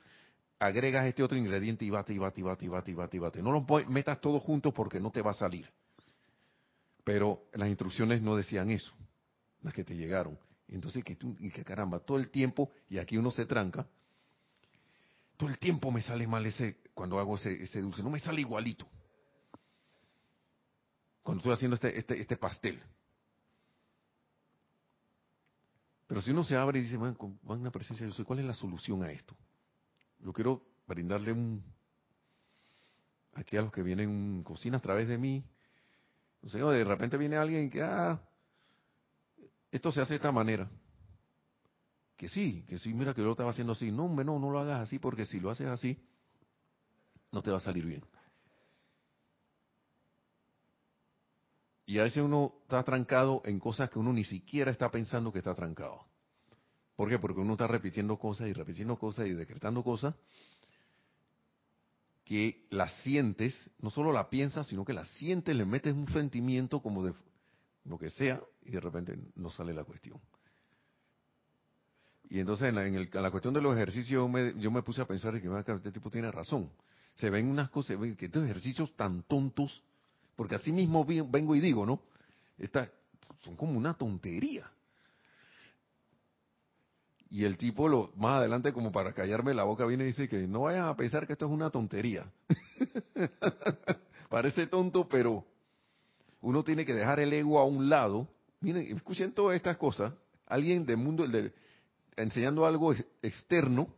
agregas 0.58 1.06
este 1.06 1.22
otro 1.22 1.38
ingrediente 1.38 1.84
y 1.84 1.90
bate 1.90 2.12
y 2.12 2.18
bate 2.18 2.40
y 2.40 2.42
bate 2.42 2.64
y 2.64 2.68
bate 2.68 2.90
y 2.90 2.94
bate 2.94 3.16
y 3.16 3.20
bate. 3.20 3.42
No 3.42 3.52
los 3.52 3.88
metas 3.88 4.20
todos 4.20 4.42
juntos 4.42 4.72
porque 4.74 4.98
no 4.98 5.12
te 5.12 5.22
va 5.22 5.30
a 5.30 5.34
salir. 5.34 5.70
Pero 7.04 7.44
las 7.52 7.68
instrucciones 7.68 8.20
no 8.20 8.34
decían 8.34 8.68
eso, 8.70 8.92
las 9.66 9.74
que 9.74 9.84
te 9.84 9.96
llegaron. 9.96 10.38
Entonces, 10.68 11.04
que 11.04 11.16
tú, 11.16 11.36
y 11.40 11.50
que 11.50 11.64
caramba, 11.64 11.98
todo 11.98 12.18
el 12.18 12.30
tiempo, 12.30 12.70
y 12.88 12.98
aquí 12.98 13.18
uno 13.18 13.32
se 13.32 13.46
tranca, 13.46 13.86
todo 15.36 15.50
el 15.50 15.58
tiempo 15.58 15.90
me 15.90 16.02
sale 16.02 16.26
mal 16.26 16.46
ese, 16.46 16.78
cuando 16.94 17.18
hago 17.18 17.36
ese, 17.36 17.80
dulce, 17.80 18.02
no 18.02 18.10
me 18.10 18.20
sale 18.20 18.40
igualito 18.40 18.86
cuando 21.22 21.40
estoy 21.40 21.54
haciendo 21.54 21.74
este, 21.74 21.98
este, 21.98 22.20
este 22.20 22.36
pastel. 22.36 22.80
Pero 26.06 26.22
si 26.22 26.30
uno 26.30 26.44
se 26.44 26.54
abre 26.56 26.78
y 26.78 26.82
dice, 26.82 26.96
van, 26.96 27.16
una 27.42 27.72
presencia 27.72 28.06
yo 28.06 28.12
soy, 28.12 28.24
¿cuál 28.24 28.38
es 28.38 28.44
la 28.44 28.54
solución 28.54 29.02
a 29.02 29.10
esto? 29.10 29.36
Yo 30.20 30.32
quiero 30.32 30.62
brindarle 30.86 31.32
un, 31.32 31.64
aquí 33.34 33.56
a 33.56 33.62
los 33.62 33.72
que 33.72 33.82
vienen 33.82 34.44
cocina 34.44 34.78
a 34.78 34.80
través 34.80 35.08
de 35.08 35.18
mí, 35.18 35.44
no 36.42 36.48
sé, 36.48 36.58
de 36.58 36.84
repente 36.84 37.16
viene 37.16 37.36
alguien 37.36 37.68
que, 37.68 37.82
ah, 37.82 38.22
esto 39.70 39.92
se 39.92 40.00
hace 40.00 40.14
de 40.14 40.16
esta 40.16 40.32
manera. 40.32 40.68
Que 42.16 42.28
sí, 42.28 42.64
que 42.68 42.78
sí, 42.78 42.94
mira 42.94 43.12
que 43.12 43.22
yo 43.22 43.30
estaba 43.30 43.50
haciendo 43.50 43.74
así. 43.74 43.90
No, 43.90 44.04
hombre, 44.06 44.24
no, 44.24 44.38
no 44.38 44.50
lo 44.50 44.58
hagas 44.58 44.80
así 44.80 44.98
porque 44.98 45.26
si 45.26 45.38
lo 45.38 45.50
haces 45.50 45.66
así, 45.66 45.98
no 47.30 47.42
te 47.42 47.50
va 47.50 47.58
a 47.58 47.60
salir 47.60 47.84
bien. 47.84 48.02
Y 51.84 51.98
a 51.98 52.02
veces 52.02 52.22
uno 52.22 52.54
está 52.62 52.82
trancado 52.82 53.42
en 53.44 53.60
cosas 53.60 53.90
que 53.90 53.98
uno 53.98 54.12
ni 54.12 54.24
siquiera 54.24 54.70
está 54.70 54.90
pensando 54.90 55.32
que 55.32 55.38
está 55.38 55.54
trancado. 55.54 56.04
¿Por 56.96 57.08
qué? 57.08 57.18
Porque 57.18 57.40
uno 57.40 57.52
está 57.52 57.66
repitiendo 57.66 58.18
cosas 58.18 58.48
y 58.48 58.52
repitiendo 58.52 58.98
cosas 58.98 59.26
y 59.26 59.34
decretando 59.34 59.84
cosas 59.84 60.14
que 62.24 62.66
las 62.70 62.92
sientes, 63.02 63.54
no 63.78 63.88
solo 63.90 64.12
la 64.12 64.28
piensas, 64.28 64.66
sino 64.66 64.84
que 64.84 64.92
las 64.92 65.06
sientes, 65.10 65.54
le 65.54 65.64
metes 65.64 65.94
un 65.94 66.08
sentimiento 66.08 66.80
como 66.80 67.04
de 67.04 67.14
lo 67.88 67.98
que 67.98 68.10
sea 68.10 68.40
y 68.64 68.72
de 68.72 68.80
repente 68.80 69.16
no 69.36 69.50
sale 69.50 69.72
la 69.72 69.84
cuestión. 69.84 70.20
Y 72.28 72.40
entonces 72.40 72.68
en 72.68 72.74
la, 73.22 73.30
cuestión 73.30 73.54
de 73.54 73.60
los 73.60 73.74
ejercicios 73.76 74.08
yo 74.08 74.28
me, 74.28 74.54
yo 74.60 74.70
me 74.70 74.82
puse 74.82 75.00
a 75.00 75.06
pensar 75.06 75.40
que 75.40 75.48
este 75.74 75.92
tipo 75.92 76.10
tiene 76.10 76.30
razón. 76.30 76.70
Se 77.14 77.30
ven 77.30 77.48
unas 77.48 77.70
cosas, 77.70 77.96
que 78.16 78.26
estos 78.26 78.44
ejercicios 78.44 78.94
tan 78.96 79.22
tontos 79.22 79.82
porque 80.36 80.54
así 80.54 80.70
mismo 80.70 81.04
vengo 81.04 81.56
y 81.56 81.60
digo, 81.60 81.86
¿no? 81.86 82.02
Esta, 82.58 82.90
son 83.42 83.56
como 83.56 83.76
una 83.76 83.94
tontería. 83.94 84.70
Y 87.30 87.44
el 87.44 87.56
tipo, 87.56 87.88
lo, 87.88 88.12
más 88.16 88.38
adelante, 88.38 88.72
como 88.72 88.92
para 88.92 89.12
callarme 89.12 89.54
la 89.54 89.64
boca, 89.64 89.84
viene 89.86 90.04
y 90.04 90.08
dice 90.08 90.28
que 90.28 90.46
no 90.46 90.62
vayan 90.62 90.86
a 90.86 90.96
pensar 90.96 91.26
que 91.26 91.32
esto 91.32 91.46
es 91.46 91.52
una 91.52 91.70
tontería. 91.70 92.30
Parece 94.28 94.66
tonto, 94.66 95.08
pero 95.08 95.44
uno 96.40 96.62
tiene 96.64 96.84
que 96.84 96.94
dejar 96.94 97.20
el 97.20 97.32
ego 97.32 97.58
a 97.58 97.64
un 97.64 97.88
lado. 97.88 98.28
Miren, 98.60 98.96
escuchen 98.96 99.32
todas 99.32 99.56
estas 99.56 99.76
cosas. 99.76 100.12
Alguien 100.46 100.86
del 100.86 100.98
mundo, 100.98 101.26
enseñando 102.16 102.66
algo 102.66 102.94
externo, 103.22 103.88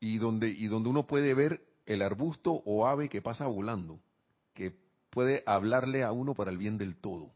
y 0.00 0.18
donde, 0.18 0.48
y 0.48 0.66
donde 0.66 0.88
uno 0.88 1.06
puede 1.06 1.34
ver 1.34 1.60
el 1.86 2.02
arbusto 2.02 2.62
o 2.64 2.86
ave 2.86 3.08
que 3.08 3.22
pasa 3.22 3.46
volando, 3.46 3.98
que 4.54 4.76
puede 5.10 5.42
hablarle 5.46 6.04
a 6.04 6.12
uno 6.12 6.34
para 6.34 6.50
el 6.50 6.58
bien 6.58 6.78
del 6.78 6.96
todo. 6.96 7.30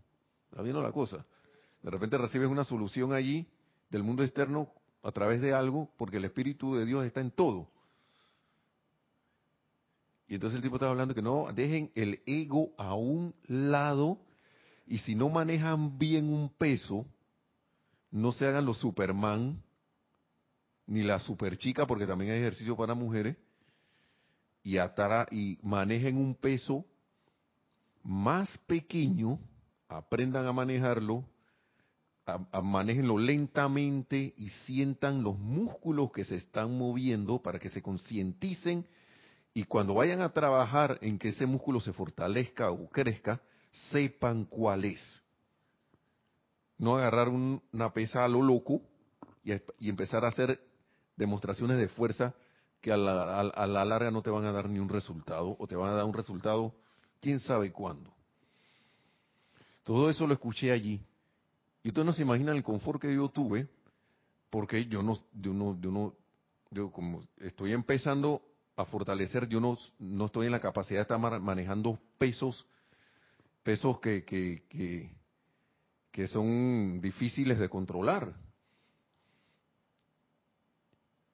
¿Está 0.50 0.62
viendo 0.62 0.82
la 0.82 0.92
cosa? 0.92 1.24
De 1.82 1.90
repente 1.90 2.18
recibes 2.18 2.48
una 2.48 2.64
solución 2.64 3.12
allí 3.12 3.48
del 3.90 4.02
mundo 4.02 4.22
externo 4.22 4.70
a 5.02 5.10
través 5.10 5.40
de 5.40 5.52
algo, 5.54 5.90
porque 5.96 6.18
el 6.18 6.24
Espíritu 6.24 6.76
de 6.76 6.86
Dios 6.86 7.04
está 7.04 7.20
en 7.20 7.30
todo. 7.30 7.68
Y 10.32 10.36
entonces 10.36 10.56
el 10.56 10.62
tipo 10.62 10.76
estaba 10.76 10.92
hablando 10.92 11.14
que 11.14 11.20
no, 11.20 11.52
dejen 11.52 11.92
el 11.94 12.22
ego 12.24 12.70
a 12.78 12.94
un 12.94 13.34
lado 13.48 14.18
y 14.86 14.96
si 14.96 15.14
no 15.14 15.28
manejan 15.28 15.98
bien 15.98 16.32
un 16.32 16.48
peso, 16.48 17.04
no 18.10 18.32
se 18.32 18.46
hagan 18.46 18.64
los 18.64 18.78
Superman, 18.78 19.62
ni 20.86 21.02
la 21.02 21.18
superchica, 21.18 21.86
porque 21.86 22.06
también 22.06 22.30
hay 22.30 22.38
ejercicio 22.38 22.74
para 22.74 22.94
mujeres, 22.94 23.36
y, 24.62 24.78
y 24.78 25.58
manejen 25.62 26.16
un 26.16 26.34
peso 26.34 26.86
más 28.02 28.56
pequeño, 28.66 29.38
aprendan 29.86 30.46
a 30.46 30.52
manejarlo, 30.54 31.26
a, 32.24 32.62
manejenlo 32.62 33.18
lentamente 33.18 34.32
y 34.38 34.48
sientan 34.64 35.22
los 35.22 35.38
músculos 35.38 36.10
que 36.10 36.24
se 36.24 36.36
están 36.36 36.78
moviendo 36.78 37.42
para 37.42 37.58
que 37.58 37.68
se 37.68 37.82
concienticen 37.82 38.86
y 39.54 39.64
cuando 39.64 39.94
vayan 39.94 40.22
a 40.22 40.32
trabajar 40.32 40.98
en 41.02 41.18
que 41.18 41.28
ese 41.28 41.46
músculo 41.46 41.80
se 41.80 41.92
fortalezca 41.92 42.70
o 42.70 42.88
crezca, 42.88 43.40
sepan 43.90 44.44
cuál 44.44 44.84
es. 44.84 45.22
No 46.78 46.96
agarrar 46.96 47.28
una 47.28 47.92
pesa 47.92 48.24
a 48.24 48.28
lo 48.28 48.42
loco 48.42 48.80
y, 49.44 49.52
empezar 49.88 50.24
a 50.24 50.28
hacer 50.28 50.60
demostraciones 51.16 51.78
de 51.78 51.88
fuerza 51.88 52.34
que 52.80 52.92
a 52.92 52.96
la, 52.96 53.66
larga 53.66 54.10
no 54.10 54.22
te 54.22 54.30
van 54.30 54.44
a 54.44 54.52
dar 54.52 54.68
ni 54.68 54.78
un 54.78 54.88
resultado 54.88 55.54
o 55.58 55.66
te 55.66 55.76
van 55.76 55.90
a 55.90 55.94
dar 55.94 56.04
un 56.04 56.14
resultado 56.14 56.74
quién 57.20 57.38
sabe 57.38 57.70
cuándo. 57.72 58.10
Todo 59.84 60.08
eso 60.08 60.26
lo 60.26 60.32
escuché 60.32 60.72
allí. 60.72 61.00
Y 61.82 61.88
ustedes 61.88 62.06
no 62.06 62.12
se 62.12 62.22
imaginan 62.22 62.56
el 62.56 62.62
confort 62.62 63.00
que 63.00 63.14
yo 63.14 63.28
tuve, 63.28 63.68
porque 64.48 64.86
yo 64.86 65.02
no, 65.02 65.16
yo 65.34 65.52
no, 65.52 65.78
yo 65.80 65.90
no, 65.90 66.14
yo 66.70 66.90
como 66.90 67.22
estoy 67.38 67.72
empezando 67.72 68.42
a 68.76 68.84
fortalecer, 68.84 69.48
yo 69.48 69.60
no, 69.60 69.76
no 69.98 70.26
estoy 70.26 70.46
en 70.46 70.52
la 70.52 70.60
capacidad 70.60 70.98
de 70.98 71.02
estar 71.02 71.18
manejando 71.40 71.98
pesos, 72.18 72.66
pesos 73.62 74.00
que, 74.00 74.24
que, 74.24 74.64
que, 74.68 75.10
que 76.10 76.26
son 76.26 77.00
difíciles 77.00 77.58
de 77.58 77.68
controlar 77.68 78.34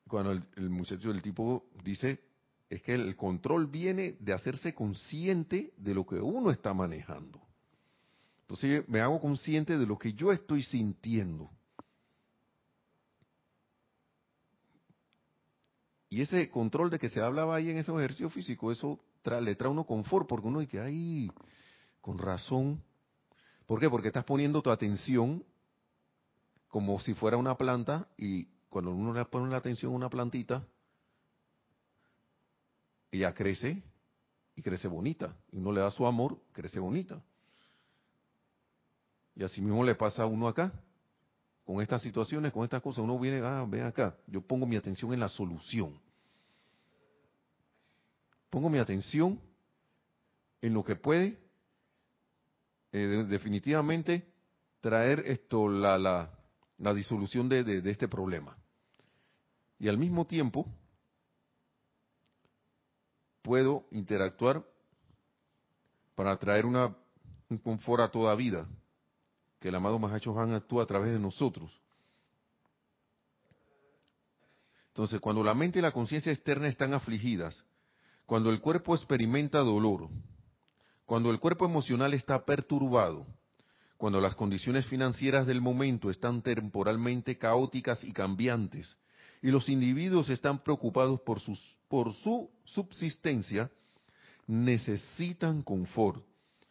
cuando 0.09 0.33
el, 0.33 0.71
muchacho, 0.71 1.11
el 1.11 1.23
tipo 1.23 1.67
dice, 1.85 2.21
es 2.69 2.83
que 2.83 2.95
el 2.95 3.15
control 3.15 3.67
viene 3.67 4.17
de 4.19 4.33
hacerse 4.33 4.75
consciente 4.75 5.73
de 5.77 5.95
lo 5.95 6.05
que 6.05 6.17
uno 6.17 6.51
está 6.51 6.75
manejando. 6.75 7.41
Entonces 8.41 8.89
me 8.89 9.01
hago 9.01 9.21
consciente 9.21 9.79
de 9.79 9.87
lo 9.87 9.99
que 9.99 10.15
yo 10.15 10.33
estoy 10.33 10.63
sintiendo. 10.63 11.51
Y 16.11 16.23
ese 16.23 16.49
control 16.51 16.91
de 16.91 16.99
que 16.99 17.09
se 17.09 17.21
hablaba 17.21 17.57
ahí 17.57 17.71
en 17.71 17.79
ese 17.79 17.93
ejercicio 17.93 18.31
físico, 18.31 18.73
eso 18.73 18.99
le 19.25 19.55
trae 19.55 19.71
uno 19.71 19.85
confort, 19.85 20.27
porque 20.27 20.47
uno 20.47 20.61
dice, 20.61 20.81
ay, 20.81 21.31
con 22.01 22.19
razón. 22.19 22.83
¿Por 23.67 23.79
qué? 23.79 23.91
Porque 23.91 24.09
estás 24.09 24.25
poniendo 24.25 24.63
tu 24.63 24.71
atención 24.71 25.45
como 26.69 26.99
si 27.01 27.15
fuera 27.15 27.37
una 27.37 27.57
planta 27.57 28.09
y 28.17 28.47
cuando 28.69 28.93
uno 28.93 29.13
le 29.13 29.25
pone 29.27 29.51
la 29.51 29.59
atención 29.59 29.93
a 29.93 29.97
una 29.97 30.11
plantita, 30.11 30.67
ella 33.11 33.35
crece 33.35 33.83
y 34.55 34.63
crece 34.63 34.89
bonita. 34.89 35.37
Y 35.53 35.59
uno 35.59 35.73
le 35.73 35.81
da 35.81 35.91
su 35.91 36.07
amor, 36.07 36.41
crece 36.53 36.79
bonita. 36.79 37.23
Y 39.35 39.45
así 39.45 39.61
mismo 39.61 39.85
le 39.85 39.95
pasa 39.95 40.23
a 40.23 40.27
uno 40.27 40.49
acá. 40.49 40.73
Con 41.69 41.83
estas 41.83 42.01
situaciones, 42.01 42.51
con 42.51 42.65
estas 42.65 42.81
cosas, 42.81 43.05
uno 43.05 43.19
viene, 43.19 43.43
ah, 43.45 43.63
ven 43.69 43.83
acá, 43.83 44.17
yo 44.27 44.41
pongo 44.41 44.65
mi 44.65 44.77
atención 44.77 45.13
en 45.13 45.21
la 45.21 45.29
solución. 45.29 46.01
Pongo 48.49 48.71
mi 48.71 48.79
atención 48.79 49.39
en 50.63 50.73
lo 50.73 50.83
que 50.83 50.97
puede 50.97 51.39
eh, 52.91 53.27
definitivamente 53.29 54.27
traer 54.81 55.21
esto, 55.27 55.69
la, 55.69 55.99
la, 55.99 56.31
la 56.79 56.95
disolución 56.95 57.51
de, 57.51 57.83
este 57.85 58.09
problema. 58.09 58.57
Y 59.79 59.89
al 59.89 59.99
mismo 59.99 60.25
tiempo 60.25 60.67
puedo 63.43 63.85
interactuar 63.91 64.65
para 66.15 66.35
traer 66.39 66.65
una, 66.65 66.97
un 67.51 67.59
confort 67.59 68.05
a 68.05 68.11
toda 68.11 68.35
vida, 68.37 68.67
que 69.61 69.69
el 69.69 69.75
amado 69.75 69.99
Mahacho 69.99 70.39
Han 70.39 70.53
actúa 70.53 70.85
a 70.85 70.87
través 70.87 71.13
de 71.13 71.19
nosotros. 71.19 71.71
Entonces, 74.89 75.21
cuando 75.21 75.45
la 75.45 75.55
mente 75.55 75.79
y 75.79 75.83
la 75.83 75.93
conciencia 75.93 76.33
externa 76.33 76.69
están 76.69 76.93
afligidas, 76.93 77.65
cuando 78.27 78.51
el 78.51 78.61
cuerpo 78.61 78.95
experimenta 78.95 79.61
dolor, 79.61 80.09
cuando 81.07 81.31
el 81.31 81.39
cuerpo 81.39 81.65
emocional 81.65 82.15
está 82.15 82.45
perturbado, 82.45 83.27
cuando 83.97 84.21
las 84.21 84.35
condiciones 84.35 84.87
financieras 84.87 85.47
del 85.47 85.61
momento 85.61 86.11
están 86.11 86.43
temporalmente 86.43 87.39
caóticas 87.39 88.03
y 88.05 88.13
cambiantes, 88.13 88.97
y 89.41 89.51
los 89.51 89.69
individuos 89.69 90.31
están 90.31 90.63
preocupados 90.63 91.21
por, 91.21 91.41
sus, 91.41 91.61
por 91.89 92.13
su 92.15 92.51
subsistencia, 92.65 93.71
necesitan 94.47 95.63
confort, 95.63 96.25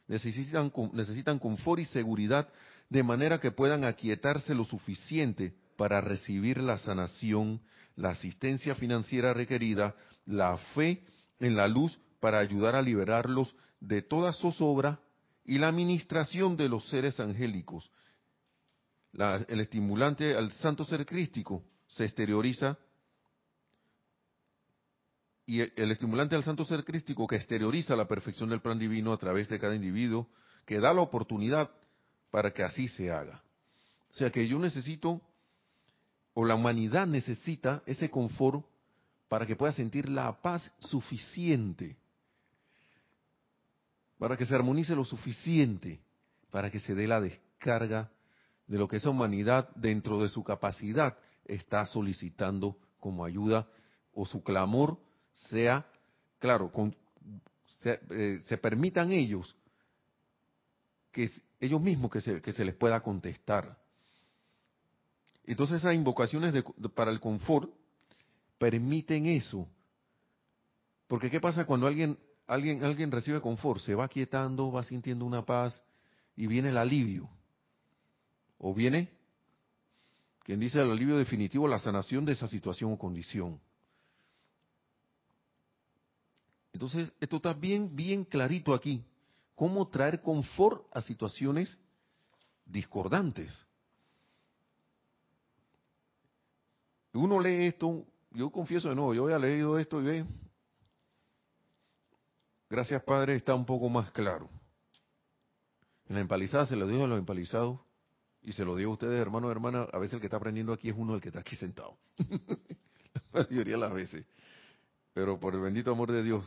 necesitan, 0.08 0.72
necesitan 0.94 1.40
confort 1.40 1.80
y 1.80 1.86
seguridad 1.86 2.50
de 2.90 3.04
manera 3.04 3.40
que 3.40 3.52
puedan 3.52 3.84
aquietarse 3.84 4.56
lo 4.56 4.66
suficiente 4.66 5.54
para 5.76 6.02
recibir 6.02 6.58
la 6.60 6.78
sanación, 6.78 7.62
la 7.96 8.12
asistencia 8.12 8.76
financiera 8.76 9.34
requerida, 9.34 9.96
la 10.26 10.58
fe 10.76 11.04
en 11.40 11.56
la 11.56 11.68
luz 11.68 12.00
para 12.20 12.40
ayudar 12.40 12.76
a 12.76 12.82
liberarlos 12.82 13.56
de 13.80 14.02
toda 14.02 14.34
zozobra 14.34 15.00
y 15.46 15.60
la 15.60 15.68
administración 15.68 16.58
de 16.58 16.70
los 16.70 16.88
seres 16.90 17.20
angélicos. 17.20 17.90
el 19.48 19.60
estimulante 19.60 20.36
al 20.36 20.52
santo 20.54 20.84
ser 20.84 21.06
crístico 21.06 21.64
se 21.88 22.06
exterioriza 22.06 22.78
y 25.46 25.62
el, 25.62 25.92
estimulante 25.92 26.36
al 26.36 26.44
santo 26.44 26.66
ser 26.66 26.84
crístico 26.84 27.26
que 27.26 27.38
exterioriza 27.38 27.96
la 27.96 28.08
perfección 28.08 28.50
del 28.50 28.60
plan 28.60 28.78
divino 28.78 29.14
a 29.14 29.18
través 29.18 29.48
de 29.48 29.58
cada 29.58 29.76
individuo, 29.76 30.28
que 30.66 30.80
da 30.82 30.94
la 30.94 31.02
oportunidad 31.02 31.72
para 32.32 32.52
que 32.54 32.64
así 32.64 32.88
se 32.88 33.12
haga. 33.12 33.42
O 34.12 34.14
sea 34.14 34.30
que 34.30 34.48
yo 34.48 34.60
necesito, 34.60 35.22
o 36.34 36.46
la 36.46 36.56
humanidad 36.56 37.08
necesita 37.08 37.84
ese 37.86 38.10
confort 38.10 38.66
para 39.28 39.46
que 39.46 39.56
pueda 39.56 39.74
sentir 39.74 40.10
la 40.10 40.42
paz 40.42 40.72
suficiente, 40.80 41.98
para 44.18 44.38
que 44.38 44.46
se 44.46 44.56
armonice 44.56 44.96
lo 44.96 45.06
suficiente, 45.06 46.00
para 46.50 46.72
que 46.72 46.80
se 46.80 46.96
dé 46.96 47.08
la 47.08 47.22
descarga 47.22 48.10
de 48.68 48.78
lo 48.78 48.88
que 48.88 48.98
esa 48.98 49.10
humanidad 49.10 49.70
dentro 49.76 50.22
de 50.22 50.30
su 50.30 50.44
capacidad 50.44 51.18
está 51.46 51.86
solicitando 51.86 52.78
como 53.00 53.24
ayuda 53.24 53.68
o 54.14 54.26
su 54.26 54.44
clamor 54.44 55.00
sea, 55.34 55.86
claro, 56.40 56.72
eh, 57.84 58.40
se, 58.46 58.58
permitan 58.58 59.12
ellos 59.12 59.56
que 61.12 61.32
ellos 61.60 61.82
mismos 61.82 62.12
que 62.12 62.22
se, 62.22 62.42
que 62.42 62.54
se 62.54 62.66
les 62.66 62.76
pueda 62.76 63.02
contestar. 63.02 63.78
Entonces 65.46 65.78
esas 65.78 65.96
invocaciones 65.96 66.54
para 66.94 67.12
el 67.12 67.20
confort 67.20 67.72
permiten 68.58 69.26
eso. 69.26 69.68
Porque 71.08 71.30
¿qué 71.30 71.40
pasa 71.40 71.66
cuando 71.66 71.88
alguien, 71.88 72.18
alguien, 72.48 72.84
alguien 72.84 73.12
recibe 73.12 73.42
confort? 73.42 73.80
Se 73.82 73.96
va 73.96 74.10
quietando, 74.10 74.72
va 74.72 74.84
sintiendo 74.84 75.26
una 75.26 75.46
paz 75.46 75.82
y 76.36 76.48
viene 76.48 76.70
el 76.70 76.78
alivio. 76.78 77.30
O 78.58 78.74
viene, 78.74 79.10
quien 80.44 80.60
dice 80.60 80.82
el 80.82 80.92
alivio 80.92 81.18
definitivo, 81.18 81.68
la 81.68 81.80
sanación 81.80 82.26
de 82.26 82.34
esa 82.34 82.48
situación 82.48 82.92
o 82.92 82.98
condición. 82.98 83.60
Entonces, 86.74 87.12
esto 87.20 87.38
está 87.38 87.54
bien, 87.54 87.96
bien 87.96 88.24
clarito 88.24 88.74
aquí. 88.74 89.04
¿Cómo 89.58 89.88
traer 89.88 90.22
confort 90.22 90.86
a 90.94 91.02
situaciones 91.02 91.76
discordantes? 92.64 93.52
Uno 97.12 97.40
lee 97.40 97.66
esto, 97.66 98.06
yo 98.30 98.52
confieso 98.52 98.90
de 98.90 98.94
nuevo, 98.94 99.16
yo 99.16 99.24
había 99.24 99.40
leído 99.40 99.80
esto 99.80 100.00
y 100.00 100.06
ve, 100.06 100.26
gracias 102.70 103.02
Padre, 103.02 103.36
está 103.36 103.56
un 103.56 103.66
poco 103.66 103.90
más 103.90 104.12
claro. 104.12 104.48
En 106.08 106.18
la 106.18 106.22
empalizada 106.22 106.68
se 106.68 106.76
lo 106.76 106.86
digo 106.86 107.06
a 107.06 107.08
los 107.08 107.18
empalizados 107.18 107.80
y 108.44 108.54
se 108.54 108.64
lo 108.64 108.76
digo 108.76 108.92
a 108.92 108.94
ustedes, 108.94 109.20
hermanos 109.20 109.50
hermanas, 109.50 109.88
a 109.92 109.98
veces 109.98 110.14
el 110.14 110.20
que 110.20 110.28
está 110.28 110.38
aprendiendo 110.38 110.72
aquí 110.72 110.90
es 110.90 110.96
uno 110.96 111.16
el 111.16 111.22
que 111.22 111.30
está 111.30 111.40
aquí 111.40 111.56
sentado. 111.56 111.98
la 113.34 113.44
mayoría 113.50 113.74
de 113.74 113.80
las 113.80 113.92
veces. 113.92 114.24
Pero 115.16 115.40
por 115.40 115.56
el 115.56 115.62
bendito 115.62 115.90
amor 115.90 116.12
de 116.12 116.22
Dios, 116.22 116.46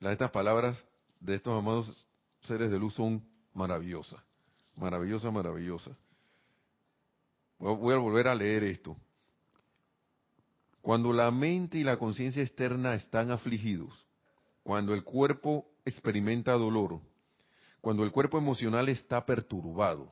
estas 0.00 0.30
palabras 0.30 0.82
de 1.20 1.34
estos 1.34 1.58
amados 1.58 2.07
seres 2.42 2.70
de 2.70 2.78
luz 2.78 2.94
son 2.94 3.22
maravillosas, 3.54 4.20
maravillosas, 4.76 5.32
maravillosas. 5.32 5.96
Voy 7.58 7.94
a 7.94 7.98
volver 7.98 8.28
a 8.28 8.34
leer 8.34 8.64
esto. 8.64 8.96
Cuando 10.80 11.12
la 11.12 11.30
mente 11.30 11.78
y 11.78 11.84
la 11.84 11.98
conciencia 11.98 12.42
externa 12.42 12.94
están 12.94 13.30
afligidos, 13.30 14.06
cuando 14.62 14.94
el 14.94 15.02
cuerpo 15.02 15.66
experimenta 15.84 16.52
dolor, 16.52 17.00
cuando 17.80 18.04
el 18.04 18.12
cuerpo 18.12 18.38
emocional 18.38 18.88
está 18.88 19.26
perturbado, 19.26 20.10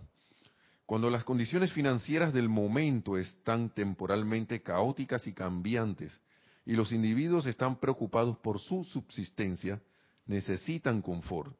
cuando 0.86 1.10
las 1.10 1.24
condiciones 1.24 1.72
financieras 1.72 2.32
del 2.32 2.48
momento 2.48 3.16
están 3.16 3.70
temporalmente 3.70 4.62
caóticas 4.62 5.26
y 5.26 5.32
cambiantes, 5.32 6.20
y 6.64 6.74
los 6.74 6.92
individuos 6.92 7.46
están 7.46 7.78
preocupados 7.78 8.36
por 8.38 8.58
su 8.58 8.84
subsistencia, 8.84 9.80
necesitan 10.26 11.00
confort. 11.00 11.56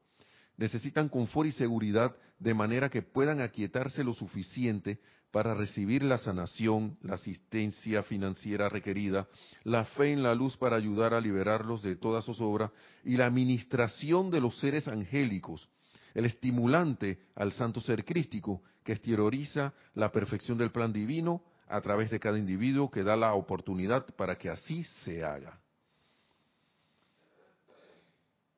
Necesitan 0.57 1.07
confort 1.07 1.47
y 1.47 1.51
seguridad 1.51 2.15
de 2.39 2.53
manera 2.53 2.89
que 2.89 3.01
puedan 3.03 3.41
aquietarse 3.41 4.03
lo 4.03 4.13
suficiente 4.13 4.99
para 5.31 5.53
recibir 5.53 6.03
la 6.03 6.17
sanación, 6.17 6.97
la 7.01 7.15
asistencia 7.15 8.01
financiera 8.03 8.69
requerida, 8.69 9.27
la 9.63 9.85
fe 9.85 10.13
en 10.13 10.23
la 10.23 10.33
luz 10.33 10.57
para 10.57 10.75
ayudar 10.75 11.13
a 11.13 11.21
liberarlos 11.21 11.83
de 11.83 11.95
toda 11.95 12.21
zozobra 12.21 12.71
y 13.03 13.17
la 13.17 13.27
administración 13.27 14.31
de 14.31 14.41
los 14.41 14.57
seres 14.59 14.87
angélicos, 14.87 15.69
el 16.13 16.25
estimulante 16.25 17.19
al 17.35 17.51
santo 17.51 17.81
ser 17.81 18.03
crístico 18.03 18.63
que 18.83 18.93
exterioriza 18.93 19.73
la 19.93 20.11
perfección 20.11 20.57
del 20.57 20.71
plan 20.71 20.91
divino 20.91 21.43
a 21.67 21.81
través 21.81 22.09
de 22.09 22.19
cada 22.19 22.39
individuo 22.39 22.89
que 22.89 23.03
da 23.03 23.15
la 23.15 23.33
oportunidad 23.33 24.05
para 24.15 24.37
que 24.37 24.49
así 24.49 24.83
se 25.03 25.23
haga. 25.23 25.59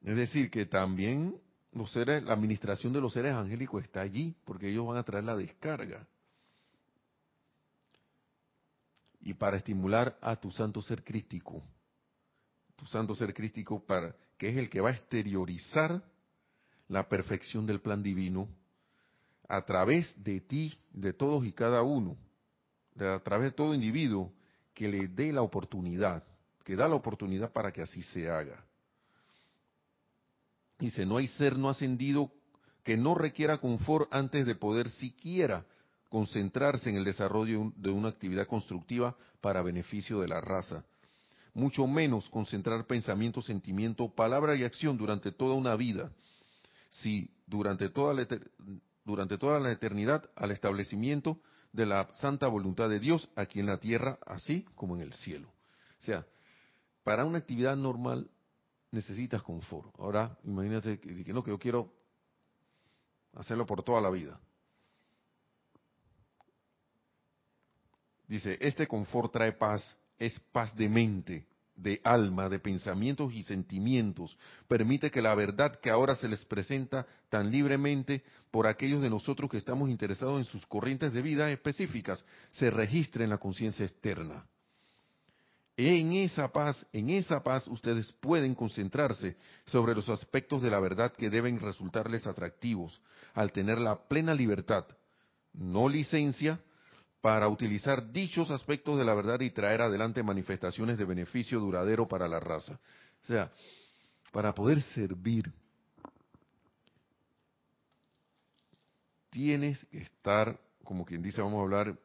Es 0.04 0.16
decir, 0.16 0.50
que 0.50 0.66
también 0.66 1.36
los 1.72 1.92
seres, 1.92 2.24
la 2.24 2.34
administración 2.34 2.94
de 2.94 3.02
los 3.02 3.14
seres 3.14 3.34
angélicos 3.34 3.84
está 3.84 4.02
allí, 4.02 4.36
porque 4.46 4.70
ellos 4.70 4.88
van 4.88 4.98
a 4.98 5.04
traer 5.04 5.24
la 5.24 5.36
descarga. 5.36 6.08
Y 9.22 9.34
para 9.34 9.58
estimular 9.58 10.18
a 10.22 10.36
tu 10.36 10.52
santo 10.52 10.82
ser 10.82 11.04
crístico, 11.04 11.62
tu 12.76 12.86
santo 12.86 13.14
ser 13.16 13.34
crístico 13.34 13.86
para 13.86 14.16
que 14.38 14.50
es 14.50 14.58
el 14.58 14.70
que 14.70 14.80
va 14.80 14.90
a 14.90 14.94
exteriorizar 14.94 16.02
la 16.88 17.08
perfección 17.08 17.66
del 17.66 17.82
plan 17.82 18.02
divino 18.02 18.48
a 19.48 19.64
través 19.66 20.16
de 20.24 20.40
ti, 20.42 20.80
de 20.92 21.14
todos 21.14 21.46
y 21.46 21.52
cada 21.52 21.82
uno 21.82 22.18
a 23.00 23.20
través 23.20 23.52
de 23.52 23.56
todo 23.56 23.74
individuo 23.74 24.34
que 24.74 24.88
le 24.88 25.08
dé 25.08 25.32
la 25.32 25.42
oportunidad, 25.42 26.24
que 26.64 26.76
da 26.76 26.88
la 26.88 26.96
oportunidad 26.96 27.52
para 27.52 27.72
que 27.72 27.82
así 27.82 28.02
se 28.02 28.30
haga. 28.30 28.64
Dice, 30.80 31.06
no 31.06 31.18
hay 31.18 31.28
ser 31.28 31.58
no 31.58 31.70
ascendido 31.70 32.32
que 32.84 32.98
no 32.98 33.14
requiera 33.14 33.60
confort 33.60 34.08
antes 34.14 34.46
de 34.46 34.56
poder 34.56 34.90
siquiera 34.90 35.66
concentrarse 36.08 36.90
en 36.90 36.96
el 36.96 37.04
desarrollo 37.04 37.72
de 37.76 37.92
una 37.92 38.10
actividad 38.10 38.48
constructiva 38.48 39.16
para 39.42 39.62
beneficio 39.62 40.22
de 40.22 40.28
la 40.28 40.42
raza. 40.42 40.84
Mucho 41.54 41.86
menos 41.86 42.30
concentrar 42.30 42.86
pensamiento, 42.88 43.42
sentimiento, 43.42 44.10
palabra 44.10 44.56
y 44.56 44.64
acción 44.64 44.98
durante 44.98 45.32
toda 45.32 45.56
una 45.56 45.76
vida. 45.76 46.12
Si 47.02 47.30
durante 47.46 47.90
toda 47.90 48.14
la, 48.14 48.28
durante 49.04 49.38
toda 49.38 49.60
la 49.60 49.72
eternidad 49.72 50.30
al 50.36 50.52
establecimiento 50.52 51.40
de 51.74 51.86
la 51.86 52.10
santa 52.20 52.48
voluntad 52.48 52.90
de 52.90 53.00
Dios 53.00 53.30
aquí 53.36 53.60
en 53.60 53.68
la 53.68 53.78
tierra, 53.80 54.18
así 54.26 54.66
como 54.76 54.96
en 54.96 55.04
el 55.04 55.14
cielo. 55.14 55.50
O 56.00 56.02
sea, 56.02 56.26
para 57.04 57.26
una 57.26 57.40
actividad 57.40 57.76
normal 57.76 58.30
necesitas 58.92 59.42
confort. 59.44 59.94
Ahora, 60.00 60.38
imagínate 60.44 61.00
que, 61.00 61.34
no, 61.34 61.44
que 61.44 61.52
yo 61.52 61.60
quiero 61.60 61.94
hacerlo 63.34 63.66
por 63.66 63.84
toda 63.84 64.02
la 64.02 64.10
vida. 64.10 64.40
Dice, 68.28 68.58
este 68.62 68.88
confort 68.88 69.32
trae 69.32 69.54
paz, 69.54 69.98
es 70.18 70.40
paz 70.52 70.76
de 70.76 70.88
mente, 70.88 71.48
de 71.76 72.00
alma, 72.04 72.50
de 72.50 72.60
pensamientos 72.60 73.34
y 73.34 73.44
sentimientos. 73.44 74.38
Permite 74.68 75.10
que 75.10 75.22
la 75.22 75.34
verdad 75.34 75.80
que 75.80 75.90
ahora 75.90 76.16
se 76.16 76.28
les 76.28 76.46
presenta 76.46 77.08
tan 77.30 77.50
libremente 77.50 78.24
por 78.52 78.68
aquellos 78.68 79.02
de 79.02 79.10
nosotros 79.10 79.50
que 79.50 79.58
estamos 79.58 79.90
interesados 79.90 80.38
en 80.38 80.46
sus 80.46 80.66
corrientes 80.68 81.14
de 81.14 81.22
vida 81.22 81.52
específicas 81.52 82.24
se 82.52 82.70
registre 82.70 83.24
en 83.24 83.32
la 83.32 83.38
conciencia 83.38 83.86
externa. 83.86 84.46
En 85.82 86.12
esa 86.12 86.52
paz, 86.52 86.86
en 86.92 87.10
esa 87.10 87.42
paz 87.42 87.66
ustedes 87.70 88.12
pueden 88.20 88.54
concentrarse 88.54 89.38
sobre 89.66 89.96
los 89.96 90.10
aspectos 90.10 90.62
de 90.62 90.70
la 90.70 90.82
verdad 90.82 91.14
que 91.14 91.30
deben 91.30 91.58
resultarles 91.58 92.28
atractivos 92.28 93.02
al 93.34 93.54
tener 93.54 93.80
la 93.80 93.98
plena 93.98 94.34
libertad, 94.34 94.86
no 95.54 95.88
licencia, 95.88 96.60
para 97.22 97.48
utilizar 97.48 98.12
dichos 98.12 98.52
aspectos 98.52 98.98
de 98.98 99.06
la 99.06 99.14
verdad 99.14 99.40
y 99.40 99.52
traer 99.52 99.80
adelante 99.80 100.22
manifestaciones 100.22 100.98
de 100.98 101.06
beneficio 101.06 101.62
duradero 101.62 102.10
para 102.10 102.28
la 102.28 102.42
raza. 102.42 102.78
O 103.24 103.26
sea, 103.26 103.50
para 104.34 104.54
poder 104.54 104.82
servir, 104.82 105.50
tienes 109.30 109.86
que 109.86 110.00
estar, 110.00 110.60
como 110.84 111.06
quien 111.06 111.22
dice, 111.22 111.42
vamos 111.42 111.60
a 111.60 111.64
hablar 111.64 111.98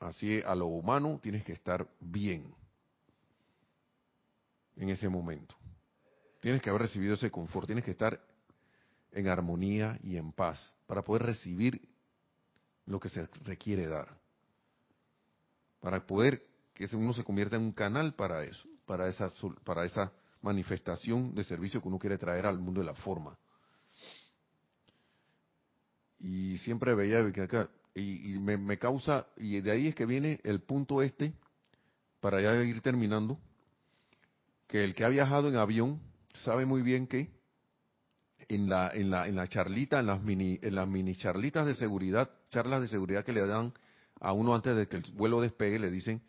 así 0.00 0.40
a 0.44 0.56
lo 0.56 0.66
humano, 0.66 1.20
tienes 1.22 1.44
que 1.44 1.52
estar 1.52 1.86
bien 2.00 2.52
en 4.76 4.90
ese 4.90 5.08
momento. 5.08 5.56
Tienes 6.40 6.62
que 6.62 6.70
haber 6.70 6.82
recibido 6.82 7.14
ese 7.14 7.30
confort, 7.30 7.66
tienes 7.66 7.84
que 7.84 7.90
estar 7.90 8.20
en 9.12 9.28
armonía 9.28 9.98
y 10.02 10.16
en 10.16 10.32
paz, 10.32 10.74
para 10.86 11.02
poder 11.02 11.22
recibir 11.22 11.88
lo 12.84 13.00
que 13.00 13.08
se 13.08 13.26
requiere 13.44 13.86
dar, 13.86 14.16
para 15.80 16.06
poder 16.06 16.46
que 16.74 16.86
uno 16.94 17.12
se 17.12 17.24
convierta 17.24 17.56
en 17.56 17.62
un 17.62 17.72
canal 17.72 18.14
para 18.14 18.44
eso, 18.44 18.68
para 18.84 19.08
esa, 19.08 19.32
para 19.64 19.84
esa 19.84 20.12
manifestación 20.42 21.34
de 21.34 21.42
servicio 21.42 21.80
que 21.80 21.88
uno 21.88 21.98
quiere 21.98 22.18
traer 22.18 22.46
al 22.46 22.58
mundo 22.58 22.80
de 22.80 22.86
la 22.86 22.94
forma. 22.94 23.36
Y 26.18 26.58
siempre 26.58 26.94
veía 26.94 27.30
que 27.32 27.42
acá, 27.42 27.70
y, 27.94 28.38
me, 28.38 28.58
me, 28.58 28.78
causa, 28.78 29.26
y 29.36 29.60
de 29.60 29.70
ahí 29.70 29.88
es 29.88 29.94
que 29.94 30.04
viene 30.04 30.38
el 30.44 30.60
punto 30.60 31.00
este, 31.00 31.32
para 32.20 32.40
ya 32.42 32.54
ir 32.62 32.82
terminando, 32.82 33.38
que 34.66 34.84
el 34.84 34.94
que 34.94 35.04
ha 35.04 35.08
viajado 35.08 35.48
en 35.48 35.56
avión 35.56 36.00
sabe 36.34 36.66
muy 36.66 36.82
bien 36.82 37.06
que 37.06 37.30
en 38.48 38.68
la, 38.68 38.90
en 38.90 39.10
la, 39.10 39.26
en 39.26 39.44
charlita, 39.48 39.98
en 40.00 40.06
las 40.06 40.22
mini, 40.22 40.58
en 40.62 40.74
las 40.74 40.86
mini 40.86 41.16
charlitas 41.16 41.66
de 41.66 41.74
seguridad, 41.74 42.30
charlas 42.50 42.80
de 42.80 42.88
seguridad 42.88 43.24
que 43.24 43.32
le 43.32 43.46
dan 43.46 43.72
a 44.20 44.32
uno 44.32 44.54
antes 44.54 44.76
de 44.76 44.86
que 44.86 44.96
el 44.96 45.02
vuelo 45.14 45.40
despegue, 45.40 45.78
le 45.78 45.90
dicen, 45.90 46.22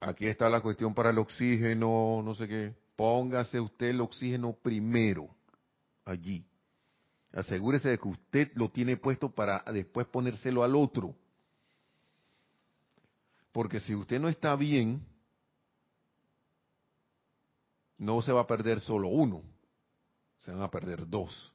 aquí 0.00 0.26
está 0.26 0.48
la 0.48 0.60
cuestión 0.60 0.94
para 0.94 1.10
el 1.10 1.18
oxígeno, 1.18 2.22
no 2.24 2.34
sé 2.34 2.48
qué, 2.48 2.74
póngase 2.96 3.60
usted 3.60 3.88
el 3.88 4.00
oxígeno 4.00 4.54
primero, 4.54 5.28
allí. 6.04 6.44
Asegúrese 7.32 7.90
de 7.90 7.98
que 7.98 8.08
usted 8.08 8.50
lo 8.54 8.70
tiene 8.70 8.96
puesto 8.96 9.30
para 9.30 9.62
después 9.72 10.06
ponérselo 10.06 10.64
al 10.64 10.74
otro. 10.74 11.14
Porque 13.52 13.80
si 13.80 13.94
usted 13.94 14.18
no 14.18 14.28
está 14.28 14.56
bien, 14.56 15.02
no 17.98 18.22
se 18.22 18.32
va 18.32 18.42
a 18.42 18.46
perder 18.46 18.80
solo 18.80 19.08
uno, 19.08 19.42
se 20.38 20.52
van 20.52 20.62
a 20.62 20.70
perder 20.70 21.08
dos. 21.08 21.52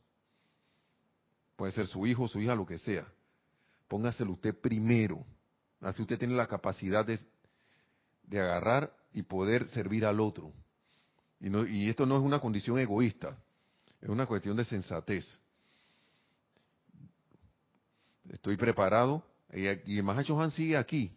Puede 1.56 1.72
ser 1.72 1.88
su 1.88 2.06
hijo, 2.06 2.28
su 2.28 2.42
hija, 2.42 2.56
lo 2.56 2.66
que 2.66 2.78
sea. 2.78 3.08
Póngaselo 3.88 4.34
usted 4.34 4.60
primero. 4.60 5.26
Así 5.80 6.02
usted 6.02 6.18
tiene 6.18 6.36
la 6.36 6.48
capacidad 6.48 7.06
de, 7.06 7.20
de 8.24 8.42
agarrar 8.42 8.94
y 9.14 9.24
poder 9.24 9.68
servir 9.70 10.06
al 10.06 10.20
otro. 10.20 10.52
Y, 11.40 11.90
esto 11.90 12.06
no 12.06 12.18
es 12.18 12.24
una 12.24 12.40
condición 12.40 12.80
egoísta, 12.80 13.38
es 14.02 14.08
una 14.08 14.26
cuestión 14.26 14.56
de 14.56 14.64
sensatez. 14.64 15.26
Estoy 18.30 18.56
preparado. 18.56 19.24
Y, 19.52 19.98
y 19.98 20.02
Mahacho 20.02 20.40
Han 20.40 20.52
sigue 20.52 20.78
aquí. 20.78 21.12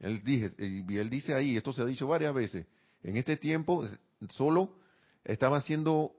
Él, 0.00 0.22
dije, 0.24 0.50
y 0.58 0.96
él 0.96 1.08
dice 1.08 1.34
ahí, 1.34 1.56
esto 1.56 1.72
se 1.72 1.82
ha 1.82 1.84
dicho 1.84 2.08
varias 2.08 2.34
veces, 2.34 2.66
en 3.02 3.16
este 3.16 3.36
tiempo 3.36 3.86
solo 4.30 4.76
estaba 5.24 5.58
haciendo 5.58 6.14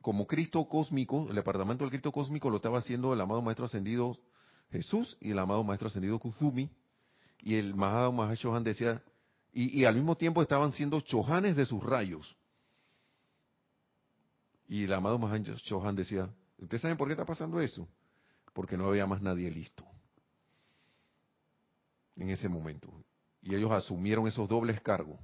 como 0.00 0.26
Cristo 0.26 0.68
cósmico, 0.68 1.26
el 1.28 1.34
departamento 1.34 1.84
del 1.84 1.90
Cristo 1.90 2.12
cósmico 2.12 2.50
lo 2.50 2.56
estaba 2.56 2.78
haciendo 2.78 3.12
el 3.12 3.20
amado 3.20 3.42
Maestro 3.42 3.66
Ascendido 3.66 4.16
Jesús 4.70 5.16
y 5.20 5.30
el 5.30 5.38
amado 5.38 5.64
Maestro 5.64 5.88
Ascendido 5.88 6.18
Kuzumi, 6.18 6.70
y 7.40 7.54
el 7.56 7.74
Mahado 7.74 8.12
Mahashohan 8.12 8.64
decía, 8.64 9.02
y, 9.52 9.84
al 9.84 9.94
mismo 9.94 10.16
tiempo 10.16 10.42
estaban 10.42 10.72
siendo 10.72 11.00
chohanes 11.00 11.56
de 11.56 11.64
sus 11.66 11.82
rayos. 11.82 12.36
Y 14.68 14.84
el 14.84 14.92
amado 14.92 15.18
Mahashohan 15.18 15.96
decía, 15.96 16.28
¿ustedes 16.58 16.82
saben 16.82 16.96
por 16.96 17.08
qué 17.08 17.12
está 17.12 17.24
pasando 17.24 17.60
eso? 17.60 17.88
Porque 18.52 18.76
no 18.76 18.88
había 18.88 19.06
más 19.06 19.22
nadie 19.22 19.50
listo 19.50 19.84
en 22.16 22.30
ese 22.30 22.48
momento. 22.48 22.92
Y 23.40 23.54
ellos 23.54 23.70
asumieron 23.70 24.26
esos 24.26 24.48
dobles 24.48 24.80
cargos. 24.80 25.18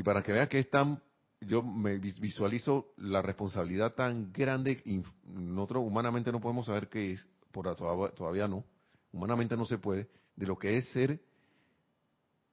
Y 0.00 0.02
para 0.02 0.22
que 0.22 0.32
vean 0.32 0.48
que 0.48 0.60
es 0.60 0.70
tan, 0.70 0.98
yo 1.42 1.62
me 1.62 1.98
visualizo 1.98 2.94
la 2.96 3.20
responsabilidad 3.20 3.92
tan 3.92 4.32
grande, 4.32 4.82
nosotros 5.24 5.84
humanamente 5.86 6.32
no 6.32 6.40
podemos 6.40 6.64
saber 6.64 6.88
qué 6.88 7.12
es, 7.12 7.26
por 7.52 7.76
todavía 7.76 8.48
no, 8.48 8.64
humanamente 9.12 9.58
no 9.58 9.66
se 9.66 9.76
puede, 9.76 10.08
de 10.36 10.46
lo 10.46 10.58
que 10.58 10.78
es 10.78 10.88
ser 10.88 11.20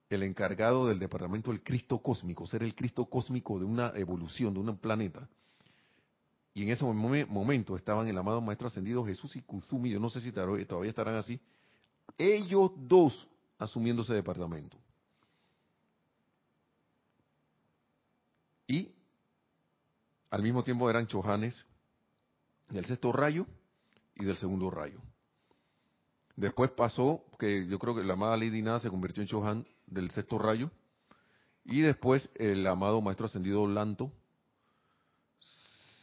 el 0.09 0.23
encargado 0.23 0.89
del 0.89 0.99
departamento 0.99 1.51
del 1.51 1.63
Cristo 1.63 1.99
cósmico, 1.99 2.45
ser 2.45 2.63
el 2.63 2.75
Cristo 2.75 3.05
cósmico 3.05 3.57
de 3.57 3.63
una 3.63 3.93
evolución, 3.95 4.53
de 4.53 4.59
un 4.59 4.77
planeta. 4.77 5.29
Y 6.53 6.63
en 6.63 6.71
ese 6.71 6.83
momento 6.83 7.77
estaban 7.77 8.09
el 8.09 8.17
amado 8.17 8.41
Maestro 8.41 8.67
Ascendido 8.67 9.05
Jesús 9.05 9.37
y 9.37 9.41
Kuzumi, 9.41 9.89
yo 9.89 10.01
no 10.01 10.09
sé 10.09 10.19
si 10.19 10.33
todavía 10.33 10.89
estarán 10.89 11.15
así, 11.15 11.39
ellos 12.17 12.71
dos 12.75 13.25
asumiendo 13.57 14.01
ese 14.01 14.15
departamento. 14.15 14.77
Y 18.67 18.91
al 20.29 20.43
mismo 20.43 20.63
tiempo 20.63 20.89
eran 20.89 21.07
chojanes 21.07 21.65
del 22.69 22.85
sexto 22.85 23.11
rayo 23.11 23.45
y 24.15 24.25
del 24.25 24.37
segundo 24.37 24.69
rayo. 24.69 24.99
Después 26.35 26.69
pasó 26.71 27.23
que 27.39 27.65
yo 27.67 27.79
creo 27.79 27.95
que 27.95 28.03
la 28.03 28.13
amada 28.13 28.37
Lady 28.37 28.61
Nada 28.61 28.79
se 28.79 28.89
convirtió 28.89 29.23
en 29.23 29.29
chohan 29.29 29.67
del 29.87 30.11
sexto 30.11 30.37
rayo. 30.37 30.69
Y 31.63 31.81
después 31.81 32.29
el 32.35 32.65
amado 32.67 33.01
maestro 33.01 33.25
ascendido 33.25 33.67
Lanto 33.67 34.11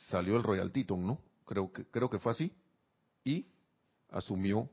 salió 0.09 0.37
el 0.37 0.43
Royal 0.43 0.73
Titon, 0.73 1.07
¿no? 1.07 1.19
Creo 1.47 1.73
que, 1.73 1.87
creo 1.87 2.11
que 2.11 2.19
fue 2.19 2.33
así. 2.33 2.53
Y 3.23 3.47
asumió 4.11 4.69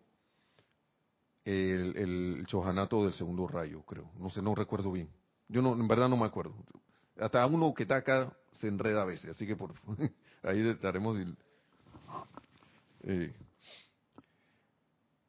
el, 1.45 1.95
el 1.95 2.45
chojanato 2.47 3.03
del 3.03 3.13
segundo 3.13 3.47
rayo, 3.47 3.83
creo. 3.83 4.09
No 4.17 4.29
sé, 4.29 4.41
no 4.41 4.55
recuerdo 4.55 4.91
bien. 4.91 5.09
Yo 5.47 5.61
no, 5.61 5.73
en 5.73 5.87
verdad 5.87 6.09
no 6.09 6.17
me 6.17 6.25
acuerdo 6.25 6.55
hasta 7.21 7.45
uno 7.45 7.73
que 7.73 7.83
está 7.83 7.97
acá 7.97 8.31
se 8.53 8.67
enreda 8.67 9.03
a 9.03 9.05
veces, 9.05 9.31
así 9.31 9.45
que 9.45 9.55
por 9.55 9.73
ahí 10.43 10.67
estaremos 10.67 11.17
eh, 13.03 13.33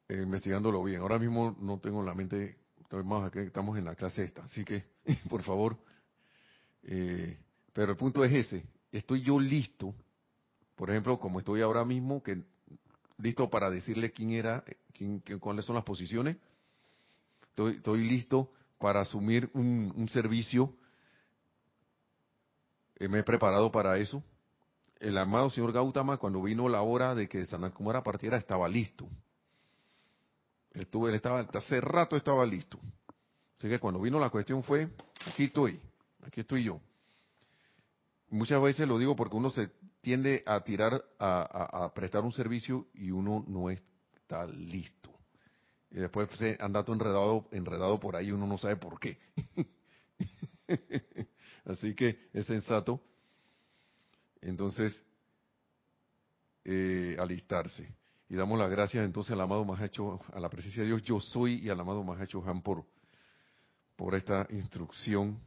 eh, 0.09 0.21
investigándolo 0.21 0.83
bien. 0.83 1.01
Ahora 1.01 1.19
mismo 1.19 1.55
no 1.59 1.79
tengo 1.79 1.99
en 1.99 2.05
la 2.05 2.13
mente, 2.13 2.57
estamos 3.35 3.77
en 3.77 3.85
la 3.85 3.95
clase 3.95 4.23
esta, 4.23 4.43
así 4.43 4.65
que 4.65 4.85
por 5.29 5.43
favor, 5.43 5.77
eh, 6.83 7.37
pero 7.71 7.91
el 7.91 7.97
punto 7.97 8.23
es 8.23 8.33
ese, 8.33 8.65
estoy 8.91 9.21
yo 9.21 9.39
listo, 9.39 9.93
por 10.75 10.89
ejemplo, 10.89 11.19
como 11.19 11.39
estoy 11.39 11.61
ahora 11.61 11.85
mismo, 11.85 12.21
que 12.21 12.43
listo 13.17 13.49
para 13.49 13.69
decirle 13.69 14.11
quién 14.11 14.31
era, 14.31 14.63
quién, 14.93 15.19
cuáles 15.39 15.65
son 15.65 15.75
las 15.75 15.85
posiciones, 15.85 16.37
estoy, 17.49 17.75
estoy 17.75 18.03
listo 18.03 18.51
para 18.79 19.01
asumir 19.01 19.49
un, 19.53 20.09
servicio 20.11 20.75
me 22.99 23.19
he 23.19 23.23
preparado 23.23 23.71
para 23.71 23.97
eso. 23.97 24.23
El 24.99 25.17
amado 25.17 25.49
señor 25.49 25.73
Gautama, 25.73 26.17
cuando 26.17 26.41
vino 26.41 26.69
la 26.69 26.81
hora 26.81 27.13
de 27.13 27.27
que 27.27 27.45
Sanakumara 27.45 28.03
partiera, 28.03 28.37
estaba 28.37 28.67
listo. 28.67 29.07
Estuve, 30.71 31.09
él 31.09 31.15
estaba, 31.15 31.41
hace 31.41 31.81
rato 31.81 32.15
estaba 32.15 32.45
listo. 32.45 32.79
Así 33.57 33.69
que 33.69 33.79
cuando 33.79 33.99
vino 33.99 34.19
la 34.19 34.29
cuestión 34.29 34.63
fue, 34.63 34.89
aquí 35.27 35.45
estoy, 35.45 35.79
aquí 36.21 36.41
estoy 36.41 36.63
yo. 36.63 36.79
Muchas 38.29 38.61
veces 38.61 38.87
lo 38.87 38.97
digo 38.97 39.15
porque 39.15 39.35
uno 39.35 39.51
se 39.51 39.69
tiende 40.01 40.43
a 40.45 40.61
tirar, 40.61 41.03
a, 41.19 41.91
prestar 41.93 42.23
un 42.23 42.33
servicio 42.33 42.87
y 42.93 43.11
uno 43.11 43.45
no 43.47 43.69
está 43.69 44.47
listo. 44.47 45.11
Y 45.91 45.97
después 45.97 46.29
se 46.37 46.57
anda 46.59 46.83
todo 46.83 46.95
enredado, 46.95 47.47
enredado 47.51 47.99
por 47.99 48.15
ahí 48.15 48.31
uno 48.31 48.47
no 48.47 48.57
sabe 48.57 48.75
por 48.75 48.99
qué. 48.99 49.19
Así 51.65 51.95
que 51.95 52.29
es 52.33 52.45
sensato. 52.45 53.01
Entonces, 54.41 55.03
eh, 56.65 57.15
alistarse. 57.19 57.93
Y 58.29 58.35
damos 58.35 58.57
las 58.57 58.69
gracias 58.69 59.05
entonces 59.05 59.31
al 59.33 59.41
amado 59.41 59.63
Mahacho, 59.63 60.19
a 60.33 60.39
la 60.39 60.49
presencia 60.49 60.81
de 60.81 60.87
Dios, 60.87 61.03
yo 61.03 61.19
soy, 61.19 61.59
y 61.59 61.69
al 61.69 61.79
amado 61.79 62.03
Mahacho 62.03 62.43
Han 62.45 62.61
por, 62.61 62.85
por 63.95 64.15
esta 64.15 64.47
instrucción. 64.49 65.39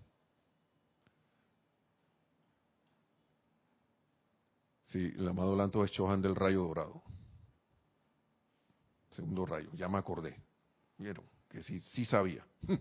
Sí, 4.87 5.12
el 5.17 5.29
amado 5.29 5.57
Lanto 5.57 5.85
es 5.85 5.91
Chohan 5.91 6.23
del 6.23 6.37
rayo 6.37 6.62
dorado. 6.62 7.03
Segundo 9.11 9.45
rayo, 9.47 9.71
ya 9.75 9.89
me 9.89 9.99
acordé. 9.99 10.37
Vieron 10.99 11.25
que 11.49 11.62
sí, 11.62 11.81
sí 11.81 12.05
sabía. 12.05 12.47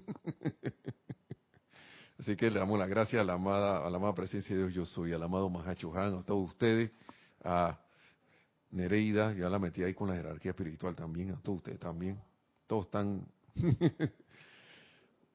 Así 2.18 2.36
que 2.36 2.49
le 2.49 2.59
damos 2.59 2.80
las 2.80 2.88
gracias 2.88 3.22
a 3.22 3.26
la 3.26 3.34
amada, 3.34 3.86
a 3.86 3.89
la 3.89 3.97
amada 3.97 4.16
presencia 4.16 4.55
de 4.55 4.63
Dios 4.63 4.74
yo 4.74 4.86
soy, 4.86 5.11
al 5.11 5.22
amado 5.22 5.49
Mahacho 5.49 5.93
Han, 5.95 6.20
a 6.20 6.24
todos 6.24 6.49
ustedes, 6.49 6.91
a 7.43 7.78
Nereida, 8.72 9.34
ya 9.34 9.49
la 9.49 9.59
metí 9.59 9.84
ahí 9.84 9.93
con 9.93 10.09
la 10.09 10.16
jerarquía 10.16 10.51
espiritual 10.51 10.95
también, 10.95 11.32
a 11.32 11.41
todos 11.41 11.57
ustedes 11.57 11.80
también. 11.80 12.20
Todos 12.68 12.86
están, 12.86 13.28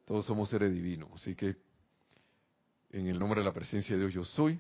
todos 0.07 0.25
somos 0.25 0.49
seres 0.49 0.73
divinos. 0.73 1.11
Así 1.15 1.35
que 1.35 1.57
en 2.91 3.07
el 3.07 3.19
nombre 3.19 3.41
de 3.41 3.45
la 3.45 3.53
presencia 3.53 3.95
de 3.95 4.01
Dios 4.01 4.15
yo 4.15 4.25
soy, 4.25 4.59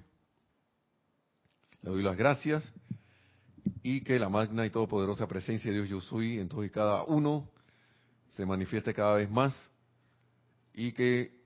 le 1.83 1.91
doy 1.91 2.03
las 2.03 2.16
gracias 2.16 2.73
y 3.83 4.03
que 4.03 4.18
la 4.18 4.29
magna 4.29 4.66
y 4.66 4.71
todopoderosa 4.71 5.27
presencia 5.27 5.71
de 5.71 5.79
Dios 5.79 5.89
yo 5.89 6.01
soy 6.01 6.39
en 6.39 6.49
todo 6.49 6.64
y 6.64 6.71
cada 6.71 7.05
uno 7.05 7.51
se 8.29 8.45
manifieste 8.45 8.93
cada 8.93 9.14
vez 9.14 9.31
más 9.31 9.71
y 10.75 10.93
que 10.93 11.39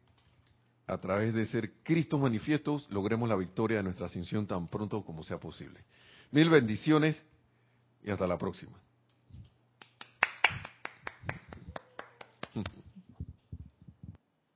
a 0.86 0.98
través 0.98 1.34
de 1.34 1.46
ser 1.46 1.72
Cristos 1.82 2.20
manifiestos, 2.20 2.86
logremos 2.90 3.28
la 3.28 3.36
victoria 3.36 3.78
de 3.78 3.82
nuestra 3.82 4.06
ascensión 4.06 4.46
tan 4.46 4.68
pronto 4.68 5.04
como 5.04 5.22
sea 5.22 5.38
posible. 5.38 5.80
Mil 6.30 6.50
bendiciones 6.50 7.24
y 8.02 8.10
hasta 8.10 8.26
la 8.26 8.36
próxima. 8.36 8.83